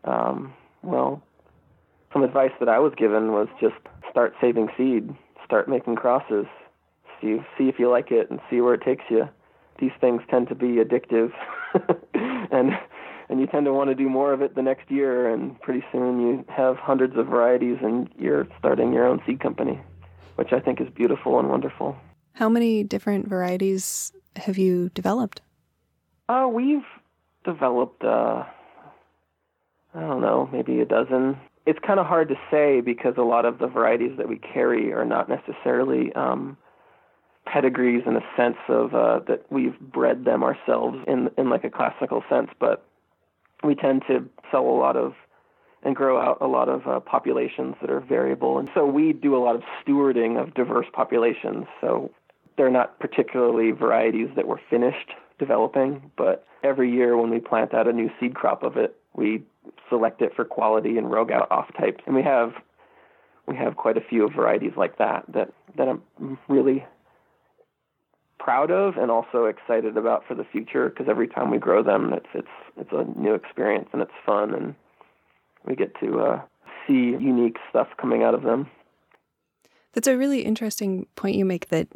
Um, 0.04 0.52
well, 0.82 1.22
some 2.12 2.22
advice 2.22 2.52
that 2.60 2.68
I 2.68 2.78
was 2.78 2.92
given 2.96 3.32
was 3.32 3.48
just 3.60 3.76
start 4.10 4.34
saving 4.40 4.68
seed, 4.76 5.14
start 5.44 5.68
making 5.68 5.96
crosses, 5.96 6.46
see 7.20 7.38
see 7.56 7.68
if 7.68 7.78
you 7.78 7.90
like 7.90 8.10
it, 8.10 8.30
and 8.30 8.40
see 8.50 8.60
where 8.60 8.74
it 8.74 8.82
takes 8.82 9.04
you. 9.08 9.28
These 9.78 9.92
things 10.00 10.22
tend 10.30 10.48
to 10.48 10.54
be 10.54 10.76
addictive, 10.76 11.32
and 12.50 12.72
and 13.28 13.40
you 13.40 13.46
tend 13.46 13.66
to 13.66 13.72
want 13.72 13.90
to 13.90 13.94
do 13.94 14.08
more 14.08 14.32
of 14.32 14.42
it 14.42 14.54
the 14.54 14.62
next 14.62 14.90
year 14.90 15.32
and 15.32 15.60
pretty 15.60 15.84
soon 15.92 16.20
you 16.20 16.44
have 16.48 16.76
hundreds 16.76 17.16
of 17.16 17.26
varieties 17.26 17.78
and 17.82 18.08
you're 18.18 18.46
starting 18.58 18.92
your 18.92 19.06
own 19.06 19.20
seed 19.26 19.40
company 19.40 19.80
which 20.36 20.52
i 20.52 20.60
think 20.60 20.80
is 20.80 20.88
beautiful 20.94 21.38
and 21.38 21.48
wonderful. 21.48 21.96
How 22.34 22.48
many 22.48 22.84
different 22.84 23.26
varieties 23.28 24.12
have 24.36 24.58
you 24.58 24.90
developed? 24.90 25.40
Uh, 26.28 26.48
we've 26.52 26.84
developed 27.44 28.04
uh, 28.04 28.44
i 29.94 30.00
don't 30.00 30.20
know 30.20 30.48
maybe 30.52 30.80
a 30.80 30.84
dozen. 30.84 31.38
It's 31.64 31.78
kind 31.84 31.98
of 31.98 32.06
hard 32.06 32.28
to 32.28 32.36
say 32.48 32.80
because 32.80 33.14
a 33.16 33.22
lot 33.22 33.44
of 33.44 33.58
the 33.58 33.66
varieties 33.66 34.12
that 34.18 34.28
we 34.28 34.38
carry 34.38 34.92
are 34.92 35.04
not 35.04 35.28
necessarily 35.28 36.12
um, 36.12 36.56
pedigrees 37.44 38.02
in 38.06 38.14
a 38.14 38.24
sense 38.36 38.58
of 38.68 38.94
uh, 38.94 39.20
that 39.26 39.46
we've 39.50 39.78
bred 39.80 40.24
them 40.24 40.44
ourselves 40.44 40.98
in 41.08 41.30
in 41.38 41.50
like 41.50 41.64
a 41.64 41.70
classical 41.70 42.22
sense, 42.28 42.50
but 42.60 42.86
we 43.62 43.74
tend 43.74 44.02
to 44.08 44.28
sell 44.50 44.66
a 44.66 44.76
lot 44.78 44.96
of 44.96 45.14
and 45.82 45.94
grow 45.94 46.20
out 46.20 46.38
a 46.40 46.46
lot 46.46 46.68
of 46.68 46.86
uh, 46.86 46.98
populations 47.00 47.76
that 47.80 47.90
are 47.90 48.00
variable. 48.00 48.58
And 48.58 48.68
so 48.74 48.84
we 48.84 49.12
do 49.12 49.36
a 49.36 49.38
lot 49.38 49.54
of 49.54 49.62
stewarding 49.80 50.40
of 50.40 50.52
diverse 50.54 50.86
populations. 50.92 51.66
So 51.80 52.10
they're 52.56 52.70
not 52.70 52.98
particularly 52.98 53.70
varieties 53.70 54.28
that 54.34 54.48
we're 54.48 54.60
finished 54.68 55.12
developing, 55.38 56.10
but 56.16 56.44
every 56.64 56.90
year 56.90 57.16
when 57.16 57.30
we 57.30 57.38
plant 57.38 57.72
out 57.72 57.86
a 57.86 57.92
new 57.92 58.10
seed 58.18 58.34
crop 58.34 58.64
of 58.64 58.76
it, 58.76 58.96
we 59.14 59.44
select 59.88 60.22
it 60.22 60.34
for 60.34 60.44
quality 60.44 60.98
and 60.98 61.10
rogue 61.10 61.30
out 61.30 61.50
off 61.52 61.72
types. 61.78 62.02
And 62.06 62.16
we 62.16 62.22
have 62.22 62.54
we 63.46 63.54
have 63.54 63.76
quite 63.76 63.96
a 63.96 64.00
few 64.00 64.28
varieties 64.28 64.72
like 64.76 64.98
that 64.98 65.24
that 65.34 65.52
that 65.76 65.88
I'm 65.88 66.02
really 66.48 66.84
proud 68.46 68.70
of 68.70 68.96
and 68.96 69.10
also 69.10 69.46
excited 69.46 69.96
about 69.96 70.22
for 70.24 70.36
the 70.36 70.44
future 70.44 70.88
because 70.88 71.08
every 71.08 71.26
time 71.26 71.50
we 71.50 71.58
grow 71.58 71.82
them, 71.82 72.12
it's 72.12 72.28
it's 72.32 72.56
it's 72.76 72.92
a 72.92 73.02
new 73.20 73.34
experience 73.34 73.88
and 73.92 74.00
it's 74.00 74.12
fun 74.24 74.54
and 74.54 74.72
we 75.66 75.74
get 75.74 75.92
to 75.98 76.20
uh, 76.20 76.40
see 76.86 77.16
unique 77.32 77.56
stuff 77.68 77.88
coming 78.00 78.22
out 78.22 78.34
of 78.34 78.44
them. 78.44 78.70
That's 79.94 80.06
a 80.06 80.16
really 80.16 80.42
interesting 80.42 81.06
point 81.16 81.34
you 81.34 81.44
make. 81.44 81.70
That 81.70 81.88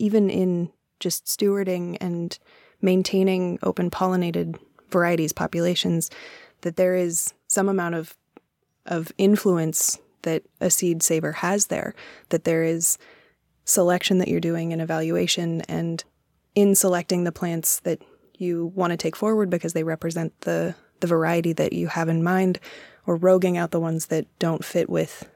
even 0.00 0.28
in 0.28 0.72
just 0.98 1.26
stewarding 1.26 1.98
and 2.00 2.36
maintaining 2.80 3.60
open 3.62 3.88
pollinated 3.88 4.58
varieties 4.90 5.32
populations, 5.32 6.10
that 6.62 6.74
there 6.74 6.96
is 6.96 7.32
some 7.46 7.68
amount 7.68 7.94
of 7.94 8.16
of 8.86 9.12
influence 9.18 10.00
that 10.22 10.42
a 10.60 10.68
seed 10.68 11.00
saver 11.00 11.30
has 11.30 11.66
there. 11.66 11.94
That 12.30 12.42
there 12.42 12.64
is 12.64 12.98
selection 13.64 14.18
that 14.18 14.28
you're 14.28 14.40
doing 14.40 14.72
and 14.72 14.82
evaluation 14.82 15.60
and 15.62 16.04
in 16.54 16.74
selecting 16.74 17.24
the 17.24 17.32
plants 17.32 17.80
that 17.80 18.02
you 18.36 18.72
want 18.74 18.90
to 18.90 18.96
take 18.96 19.16
forward 19.16 19.50
because 19.50 19.72
they 19.72 19.84
represent 19.84 20.38
the 20.40 20.74
the 21.00 21.06
variety 21.06 21.52
that 21.52 21.72
you 21.72 21.88
have 21.88 22.08
in 22.08 22.22
mind 22.22 22.60
or 23.06 23.16
roguing 23.16 23.56
out 23.56 23.72
the 23.72 23.80
ones 23.80 24.06
that 24.06 24.26
don't 24.38 24.64
fit 24.64 24.88
with 24.88 25.28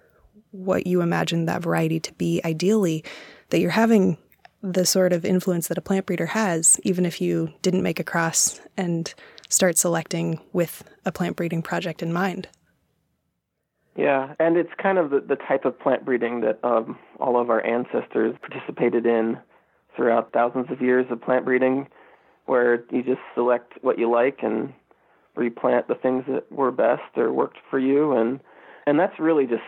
what 0.52 0.86
you 0.86 1.00
imagine 1.00 1.46
that 1.46 1.62
variety 1.62 1.98
to 1.98 2.12
be 2.14 2.40
ideally 2.44 3.04
that 3.50 3.58
you're 3.58 3.70
having 3.70 4.16
the 4.62 4.86
sort 4.86 5.12
of 5.12 5.24
influence 5.24 5.68
that 5.68 5.78
a 5.78 5.82
plant 5.82 6.06
breeder 6.06 6.26
has 6.26 6.80
even 6.84 7.04
if 7.04 7.20
you 7.20 7.52
didn't 7.62 7.82
make 7.82 8.00
a 8.00 8.04
cross 8.04 8.60
and 8.76 9.14
start 9.48 9.76
selecting 9.76 10.40
with 10.52 10.84
a 11.04 11.12
plant 11.12 11.36
breeding 11.36 11.62
project 11.62 12.02
in 12.02 12.12
mind 12.12 12.48
yeah, 13.96 14.34
and 14.38 14.56
it's 14.56 14.70
kind 14.80 14.98
of 14.98 15.10
the, 15.10 15.20
the 15.20 15.36
type 15.36 15.64
of 15.64 15.78
plant 15.78 16.04
breeding 16.04 16.42
that 16.42 16.58
um, 16.62 16.98
all 17.18 17.40
of 17.40 17.50
our 17.50 17.64
ancestors 17.64 18.34
participated 18.40 19.06
in 19.06 19.38
throughout 19.96 20.32
thousands 20.32 20.70
of 20.70 20.82
years 20.82 21.06
of 21.10 21.22
plant 21.22 21.44
breeding, 21.46 21.88
where 22.44 22.84
you 22.90 23.02
just 23.02 23.20
select 23.34 23.72
what 23.80 23.98
you 23.98 24.10
like 24.10 24.40
and 24.42 24.72
replant 25.34 25.88
the 25.88 25.94
things 25.94 26.24
that 26.28 26.50
were 26.52 26.70
best 26.70 27.16
or 27.16 27.32
worked 27.32 27.58
for 27.70 27.78
you, 27.78 28.12
and 28.12 28.40
and 28.86 29.00
that's 29.00 29.18
really 29.18 29.46
just 29.46 29.62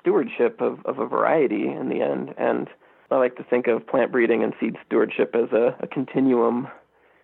stewardship 0.00 0.60
of, 0.60 0.84
of 0.84 0.98
a 0.98 1.06
variety 1.06 1.68
in 1.68 1.88
the 1.88 2.02
end. 2.02 2.34
And 2.36 2.68
I 3.10 3.18
like 3.18 3.36
to 3.36 3.44
think 3.44 3.68
of 3.68 3.86
plant 3.86 4.10
breeding 4.10 4.42
and 4.42 4.52
seed 4.58 4.76
stewardship 4.84 5.36
as 5.36 5.52
a, 5.52 5.76
a 5.78 5.86
continuum, 5.86 6.66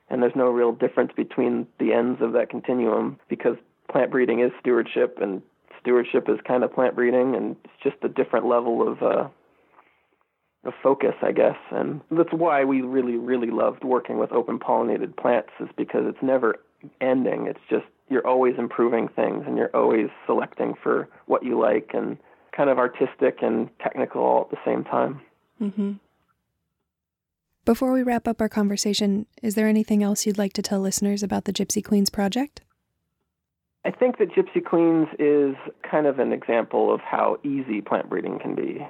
and 0.09 0.23
there's 0.23 0.37
no 0.37 0.49
real 0.51 0.73
difference 0.73 1.13
between 1.17 1.67
the 1.81 1.93
ends 1.93 2.21
of 2.23 2.33
that 2.35 2.51
continuum 2.51 3.19
because 3.29 3.57
plant 3.91 4.13
breeding 4.13 4.41
is 4.41 4.53
stewardship 4.61 5.19
and 5.21 5.43
stewardship 5.81 6.29
is 6.29 6.39
kind 6.47 6.65
of 6.65 6.73
plant 6.73 6.95
breeding, 6.95 7.35
and 7.35 7.57
it's 7.65 7.75
just 7.83 7.97
a 8.03 8.09
different 8.09 8.47
level 8.47 8.87
of 8.87 9.03
uh, 9.03 9.29
of 10.65 10.73
focus, 10.83 11.15
I 11.23 11.33
guess. 11.33 11.57
And 11.71 12.01
that's 12.11 12.33
why 12.33 12.65
we 12.65 12.83
really, 12.83 13.17
really 13.17 13.51
loved 13.51 13.83
working 13.83 14.19
with 14.19 14.33
open 14.33 14.59
pollinated 14.59 15.17
plants, 15.17 15.51
is 15.61 15.69
because 15.77 16.03
it's 16.05 16.23
never 16.23 16.57
ending. 17.01 17.47
It's 17.47 17.61
just 17.69 17.87
you're 18.09 18.27
always 18.27 18.55
improving 18.59 19.09
things, 19.09 19.45
and 19.47 19.57
you're 19.57 19.75
always 19.75 20.09
selecting 20.27 20.75
for 20.83 21.09
what 21.27 21.45
you 21.45 21.59
like, 21.59 21.91
and 21.95 22.19
kind 22.57 22.69
of 22.71 22.79
artistic 22.79 23.39
and 23.43 23.71
technical 23.81 24.23
all 24.23 24.43
at 24.43 24.51
the 24.51 24.59
same 24.65 24.85
time. 24.85 25.21
Mm-hmm. 25.61 25.93
Before 27.65 27.93
we 27.93 28.03
wrap 28.03 28.27
up 28.27 28.41
our 28.41 28.49
conversation, 28.49 29.27
is 29.43 29.55
there 29.55 29.69
anything 29.69 30.03
else 30.03 30.27
you'd 30.27 30.39
like 30.39 30.55
to 30.55 30.63
tell 30.63 30.81
listeners 30.81 31.23
about 31.23 31.45
the 31.45 31.53
Gypsy 31.53 31.85
Queens 31.85 32.11
project? 32.11 32.63
I 33.85 33.91
think 33.91 34.19
that 34.19 34.31
Gypsy 34.31 34.63
Queens 34.63 35.09
is 35.19 35.57
kind 35.89 36.07
of 36.07 36.19
an 36.19 36.33
example 36.33 36.93
of 36.93 37.01
how 37.01 37.39
easy 37.43 37.81
plant 37.81 38.11
breeding 38.11 38.39
can 38.39 38.55
be. 38.55 38.87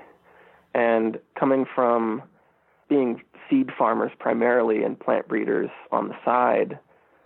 And 0.74 1.18
coming 1.38 1.64
from 1.74 2.22
being 2.88 3.22
seed 3.48 3.70
farmers 3.78 4.10
primarily 4.18 4.82
and 4.82 4.98
plant 4.98 5.28
breeders 5.28 5.70
on 5.92 6.08
the 6.08 6.16
side, 6.24 6.78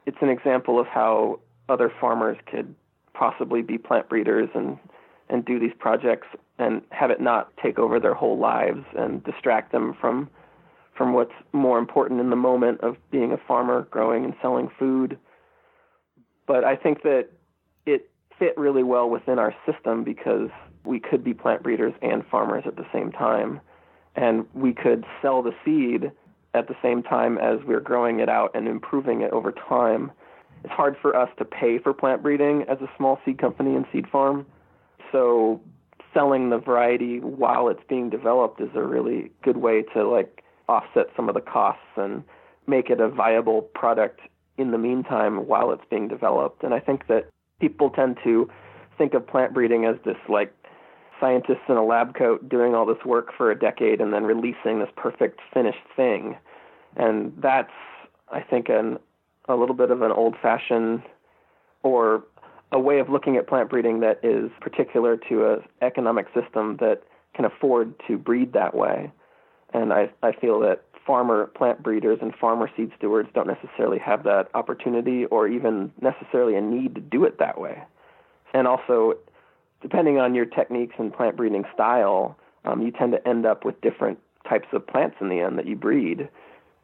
it's 0.05 0.19
an 0.21 0.29
example 0.29 0.79
of 0.79 0.87
how 0.87 1.41
other 1.69 1.91
farmers 2.01 2.37
could 2.51 2.75
possibly 3.15 3.63
be 3.63 3.79
plant 3.79 4.11
breeders 4.11 4.51
and, 4.55 4.79
and 5.31 5.45
do 5.45 5.59
these 5.59 5.73
projects 5.79 6.27
and 6.59 6.83
have 6.91 7.11
it 7.11 7.21
not 7.21 7.51
take 7.63 7.79
over 7.79 7.99
their 7.99 8.15
whole 8.15 8.39
lives 8.39 8.85
and 8.97 9.25
distract 9.25 9.73
them 9.73 9.97
from 10.01 10.29
from 10.97 11.13
what's 11.13 11.33
more 11.53 11.81
important 11.81 12.21
in 12.21 12.31
the 12.31 12.37
moment 12.37 12.81
of 12.83 12.97
being 13.11 13.33
a 13.33 13.37
farmer 13.49 13.83
growing 13.91 14.25
and 14.25 14.35
selling 14.41 14.71
food 14.79 15.19
but 16.47 16.65
I 16.65 16.77
think 16.77 17.03
that 17.03 17.29
it 17.87 18.11
fit 18.39 18.57
really 18.57 18.83
well 18.83 19.09
within 19.09 19.39
our 19.39 19.55
system 19.71 20.05
because 20.05 20.51
we 20.85 21.01
could 21.01 21.23
be 21.23 21.33
plant 21.35 21.63
breeders 21.63 21.95
and 22.03 22.27
farmers 22.27 22.65
at 22.67 22.77
the 22.77 22.87
same 22.93 23.13
time 23.13 23.61
and 24.17 24.47
we 24.55 24.73
could 24.73 25.05
sell 25.21 25.43
the 25.43 25.53
seed 25.65 26.11
at 26.55 26.69
the 26.69 26.77
same 26.83 27.03
time 27.03 27.37
as 27.39 27.59
we're 27.67 27.81
growing 27.81 28.21
it 28.21 28.29
out 28.29 28.53
and 28.55 28.69
improving 28.69 29.23
it 29.23 29.33
over 29.33 29.53
time. 29.53 30.13
It's 30.63 30.73
hard 30.73 30.97
for 31.01 31.17
us 31.17 31.29
to 31.39 31.45
pay 31.45 31.79
for 31.79 31.93
plant 31.93 32.23
breeding 32.23 32.63
as 32.69 32.79
a 32.81 32.89
small 32.97 33.19
seed 33.25 33.39
company 33.39 33.75
and 33.75 33.85
seed 33.93 34.07
farm. 34.09 34.47
So 35.11 35.61
selling 36.13 36.51
the 36.51 36.59
variety 36.59 37.19
while 37.19 37.69
it's 37.69 37.83
being 37.89 38.09
developed 38.09 38.61
is 38.61 38.71
a 38.75 38.83
really 38.83 39.33
good 39.43 39.57
way 39.57 39.83
to 39.95 40.09
like 40.09 40.45
offset 40.69 41.07
some 41.17 41.29
of 41.29 41.35
the 41.35 41.41
costs 41.41 41.83
and 41.97 42.23
make 42.67 42.89
it 42.89 43.01
a 43.01 43.09
viable 43.09 43.63
product 43.63 44.21
in 44.57 44.71
the 44.71 44.79
meantime 44.79 45.49
while 45.49 45.73
it's 45.73 45.85
being 45.91 46.07
developed. 46.07 46.63
And 46.63 46.73
I 46.73 46.79
think 46.79 47.09
that 47.09 47.29
people 47.65 47.89
tend 47.89 48.19
to 48.23 48.47
think 48.99 49.15
of 49.15 49.27
plant 49.27 49.55
breeding 49.55 49.87
as 49.87 49.97
this 50.05 50.19
like 50.29 50.55
scientists 51.19 51.65
in 51.67 51.77
a 51.77 51.85
lab 51.85 52.15
coat 52.15 52.47
doing 52.47 52.75
all 52.75 52.85
this 52.85 53.03
work 53.07 53.29
for 53.35 53.51
a 53.51 53.59
decade 53.59 54.03
and 54.03 54.13
then 54.13 54.25
releasing 54.25 54.81
this 54.81 54.91
perfect 54.97 55.41
finished 55.55 55.87
thing. 55.97 56.37
And 56.97 57.33
that's, 57.41 57.73
I 58.31 58.43
think, 58.43 58.69
an, 58.69 58.99
a 59.49 59.55
little 59.55 59.75
bit 59.75 59.91
of 59.91 60.03
an 60.03 60.13
old 60.13 60.35
fashioned 60.43 61.03
or 61.83 62.25
a 62.71 62.79
way 62.79 62.99
of 62.99 63.09
looking 63.09 63.39
at 63.39 63.47
plant 63.47 63.71
breeding 63.71 64.01
that 64.01 64.21
is 64.23 64.51
particular 64.61 65.17
to 65.31 65.55
an 65.55 65.61
economic 65.81 66.27
system 66.35 66.77
that 66.81 67.03
can 67.35 67.47
afford 67.47 67.95
to 68.09 68.19
breed 68.19 68.53
that 68.53 68.75
way. 68.75 69.11
And 69.73 69.91
I, 69.91 70.11
I 70.23 70.33
feel 70.33 70.61
that 70.61 70.85
farmer 71.07 71.47
plant 71.49 71.83
breeders 71.83 72.19
and 72.23 72.35
farmer 72.35 72.71
seed 72.77 72.91
stewards 72.97 73.29
don't 73.35 73.47
necessarily 73.47 73.99
have 73.99 74.25
that 74.25 74.49
opportunity 74.55 75.27
or 75.27 75.49
even 75.49 75.93
necessarily 76.01 76.57
a 76.57 76.61
need 76.61 76.95
to 76.95 77.01
do 77.01 77.25
it 77.25 77.39
that 77.39 77.61
way. 77.61 77.83
And 78.53 78.67
also, 78.67 79.15
depending 79.83 80.19
on 80.19 80.35
your 80.35 80.47
techniques 80.47 80.95
and 80.99 81.13
plant 81.13 81.37
breeding 81.37 81.65
style, 81.75 82.37
um, 82.65 82.83
you 82.83 82.91
tend 82.91 83.13
to 83.13 83.29
end 83.29 83.45
up 83.45 83.65
with 83.65 83.81
different 83.81 84.19
types 84.49 84.69
of 84.73 84.87
plants 84.87 85.17
in 85.21 85.29
the 85.29 85.41
end 85.41 85.59
that 85.59 85.67
you 85.67 85.77
breed. 85.77 86.29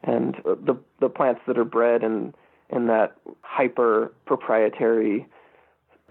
And 0.03 0.35
the 0.43 0.77
the 0.99 1.09
plants 1.09 1.41
that 1.47 1.57
are 1.57 1.65
bred 1.65 2.03
in 2.03 2.33
in 2.69 2.87
that 2.87 3.15
hyper 3.41 4.13
proprietary 4.25 5.27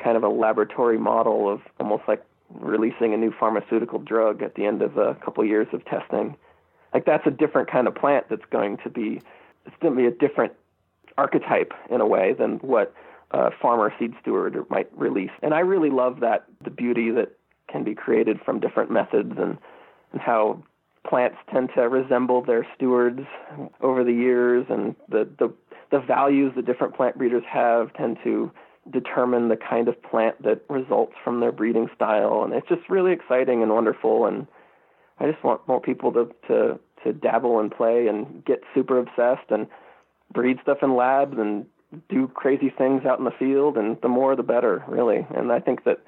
kind 0.03 0.17
of 0.17 0.23
a 0.23 0.29
laboratory 0.29 0.99
model 0.99 1.53
of 1.53 1.61
almost 1.79 2.05
like 2.09 2.25
releasing 2.55 3.15
a 3.15 3.17
new 3.17 3.33
pharmaceutical 3.39 3.99
drug 3.99 4.43
at 4.43 4.55
the 4.55 4.65
end 4.65 4.83
of 4.83 4.97
a 4.97 5.15
couple 5.17 5.45
years 5.45 5.69
of 5.73 5.85
testing. 5.85 6.37
Like 6.93 7.05
that's 7.05 7.27
a 7.27 7.31
different 7.31 7.71
kind 7.71 7.87
of 7.87 7.95
plant 7.95 8.27
that's 8.29 8.45
going 8.51 8.79
to 8.79 8.91
be 8.91 9.21
it's 9.67 9.77
going 9.81 9.95
to 9.95 10.01
be 10.01 10.07
a 10.07 10.11
different 10.11 10.53
archetype 11.19 11.73
in 11.91 12.01
a 12.01 12.07
way 12.07 12.33
than 12.33 12.59
what 12.59 12.95
uh, 13.31 13.51
farmer 13.61 13.93
seed 13.99 14.15
steward 14.21 14.57
might 14.71 14.89
release. 14.97 15.31
And 15.43 15.55
I 15.55 15.61
really 15.61 15.91
love 15.91 16.21
that 16.21 16.47
the 16.65 16.71
beauty 16.71 17.11
that 17.11 17.37
can 17.69 17.85
be 17.85 17.95
created 17.95 18.41
from 18.45 18.59
different 18.59 18.91
methods 18.91 19.33
and, 19.39 19.59
and 20.13 20.21
how 20.21 20.63
plants 21.07 21.37
tend 21.53 21.71
to 21.75 21.83
resemble 21.83 22.43
their 22.43 22.67
stewards 22.75 23.21
over 23.81 24.03
the 24.03 24.13
years. 24.13 24.67
And 24.69 24.97
the, 25.09 25.29
the 25.39 25.53
the 25.91 26.01
values 26.01 26.53
that 26.57 26.67
different 26.67 26.95
plant 26.95 27.19
breeders 27.19 27.43
have 27.49 27.93
tend 27.95 28.19
to 28.25 28.51
determine 28.91 29.49
the 29.49 29.57
kind 29.57 29.89
of 29.89 30.01
plant 30.03 30.41
that 30.43 30.63
results 30.69 31.13
from 31.23 31.41
their 31.41 31.53
breeding 31.53 31.89
style. 31.95 32.43
And 32.45 32.53
it's 32.53 32.69
just 32.69 32.89
really 32.89 33.13
exciting 33.13 33.63
and 33.63 33.73
wonderful. 33.73 34.27
And 34.27 34.47
I 35.21 35.31
just 35.31 35.45
want 35.45 35.67
more 35.69 35.81
people 35.81 36.13
to 36.13 36.31
to 36.49 36.81
to 37.05 37.13
dabble 37.13 37.61
and 37.61 37.71
play 37.71 38.09
and 38.09 38.45
get 38.45 38.63
super 38.75 38.99
obsessed 38.99 39.51
and 39.51 39.67
breed 40.33 40.59
stuff 40.63 40.79
in 40.83 40.97
labs 40.97 41.39
and 41.39 41.67
do 42.09 42.29
crazy 42.29 42.71
things 42.71 43.05
out 43.05 43.19
in 43.19 43.25
the 43.25 43.31
field, 43.33 43.77
and 43.77 43.97
the 44.01 44.09
more 44.09 44.37
the 44.37 44.43
better, 44.43 44.85
really. 44.87 45.27
And 45.35 45.51
I 45.51 45.61
think 45.61 45.85
that 45.85 45.99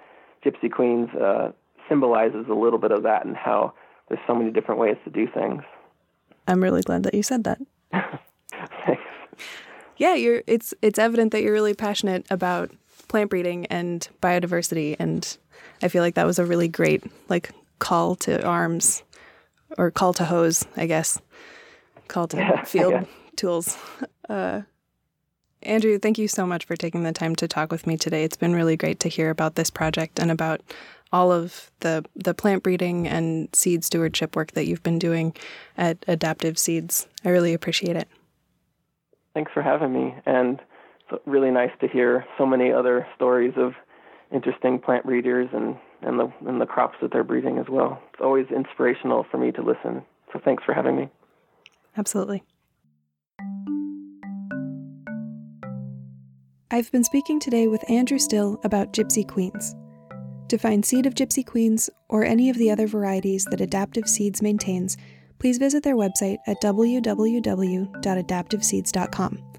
Gypsy 0.44 0.70
Queens 0.70 1.10
uh, 1.14 1.52
symbolizes 1.88 2.46
a 2.48 2.54
little 2.54 2.78
bit 2.78 2.92
of 2.92 3.02
that 3.02 3.26
and 3.26 3.36
how 3.36 3.74
there's 4.08 4.20
so 4.26 4.34
many 4.34 4.50
different 4.50 4.80
ways 4.80 4.96
to 5.04 5.10
do 5.10 5.26
things. 5.32 5.62
I'm 6.46 6.62
really 6.62 6.82
glad 6.82 7.02
that 7.04 7.14
you 7.14 7.22
said 7.22 7.44
that. 7.44 7.60
Thanks. 8.86 9.02
Yeah, 9.96 10.14
you're. 10.14 10.42
It's 10.46 10.74
it's 10.82 10.98
evident 10.98 11.32
that 11.32 11.42
you're 11.42 11.52
really 11.52 11.74
passionate 11.74 12.26
about 12.30 12.70
plant 13.08 13.30
breeding 13.30 13.66
and 13.66 14.08
biodiversity, 14.22 14.96
and 14.98 15.36
I 15.82 15.88
feel 15.88 16.02
like 16.02 16.14
that 16.14 16.26
was 16.26 16.38
a 16.38 16.44
really 16.44 16.68
great 16.68 17.04
like 17.28 17.50
call 17.82 18.14
to 18.14 18.40
arms, 18.46 19.02
or 19.76 19.90
call 19.90 20.14
to 20.14 20.24
hose, 20.24 20.64
I 20.76 20.86
guess. 20.86 21.20
Call 22.06 22.28
to 22.28 22.36
yeah, 22.38 22.62
field 22.62 23.06
tools. 23.34 23.76
Uh, 24.28 24.62
Andrew, 25.62 25.98
thank 25.98 26.16
you 26.16 26.28
so 26.28 26.46
much 26.46 26.64
for 26.64 26.76
taking 26.76 27.02
the 27.02 27.12
time 27.12 27.34
to 27.36 27.48
talk 27.48 27.72
with 27.72 27.86
me 27.86 27.96
today. 27.96 28.22
It's 28.22 28.36
been 28.36 28.54
really 28.54 28.76
great 28.76 29.00
to 29.00 29.08
hear 29.08 29.30
about 29.30 29.56
this 29.56 29.68
project 29.68 30.20
and 30.20 30.30
about 30.30 30.60
all 31.12 31.32
of 31.32 31.72
the 31.80 32.04
the 32.14 32.34
plant 32.34 32.62
breeding 32.62 33.08
and 33.08 33.48
seed 33.52 33.84
stewardship 33.84 34.36
work 34.36 34.52
that 34.52 34.66
you've 34.66 34.82
been 34.84 35.00
doing 35.00 35.34
at 35.76 35.98
Adaptive 36.06 36.58
Seeds. 36.58 37.08
I 37.24 37.30
really 37.30 37.52
appreciate 37.52 37.96
it. 37.96 38.08
Thanks 39.34 39.50
for 39.52 39.62
having 39.62 39.92
me, 39.92 40.14
and 40.24 40.60
it's 41.10 41.20
really 41.26 41.50
nice 41.50 41.72
to 41.80 41.88
hear 41.88 42.24
so 42.38 42.46
many 42.46 42.70
other 42.70 43.08
stories 43.16 43.54
of 43.56 43.72
interesting 44.32 44.78
plant 44.78 45.04
breeders 45.04 45.48
and 45.52 45.76
and 46.04 46.18
the 46.18 46.32
and 46.46 46.60
the 46.60 46.66
crops 46.66 46.96
that 47.02 47.12
they're 47.12 47.24
breeding 47.24 47.58
as 47.58 47.66
well. 47.68 48.00
It's 48.12 48.22
always 48.22 48.46
inspirational 48.54 49.26
for 49.30 49.38
me 49.38 49.52
to 49.52 49.62
listen. 49.62 50.02
So 50.32 50.40
thanks 50.44 50.64
for 50.64 50.74
having 50.74 50.96
me. 50.96 51.08
Absolutely. 51.96 52.42
I've 56.70 56.90
been 56.90 57.04
speaking 57.04 57.38
today 57.38 57.68
with 57.68 57.88
Andrew 57.90 58.18
Still 58.18 58.58
about 58.64 58.94
Gypsy 58.94 59.28
Queens. 59.28 59.74
To 60.48 60.56
find 60.56 60.82
seed 60.84 61.06
of 61.06 61.14
Gypsy 61.14 61.44
Queens 61.44 61.90
or 62.08 62.24
any 62.24 62.48
of 62.48 62.56
the 62.56 62.70
other 62.70 62.86
varieties 62.86 63.44
that 63.50 63.60
Adaptive 63.60 64.08
Seeds 64.08 64.40
maintains, 64.40 64.96
please 65.38 65.58
visit 65.58 65.82
their 65.82 65.96
website 65.96 66.38
at 66.46 66.62
www.adaptiveseeds.com. 66.62 69.52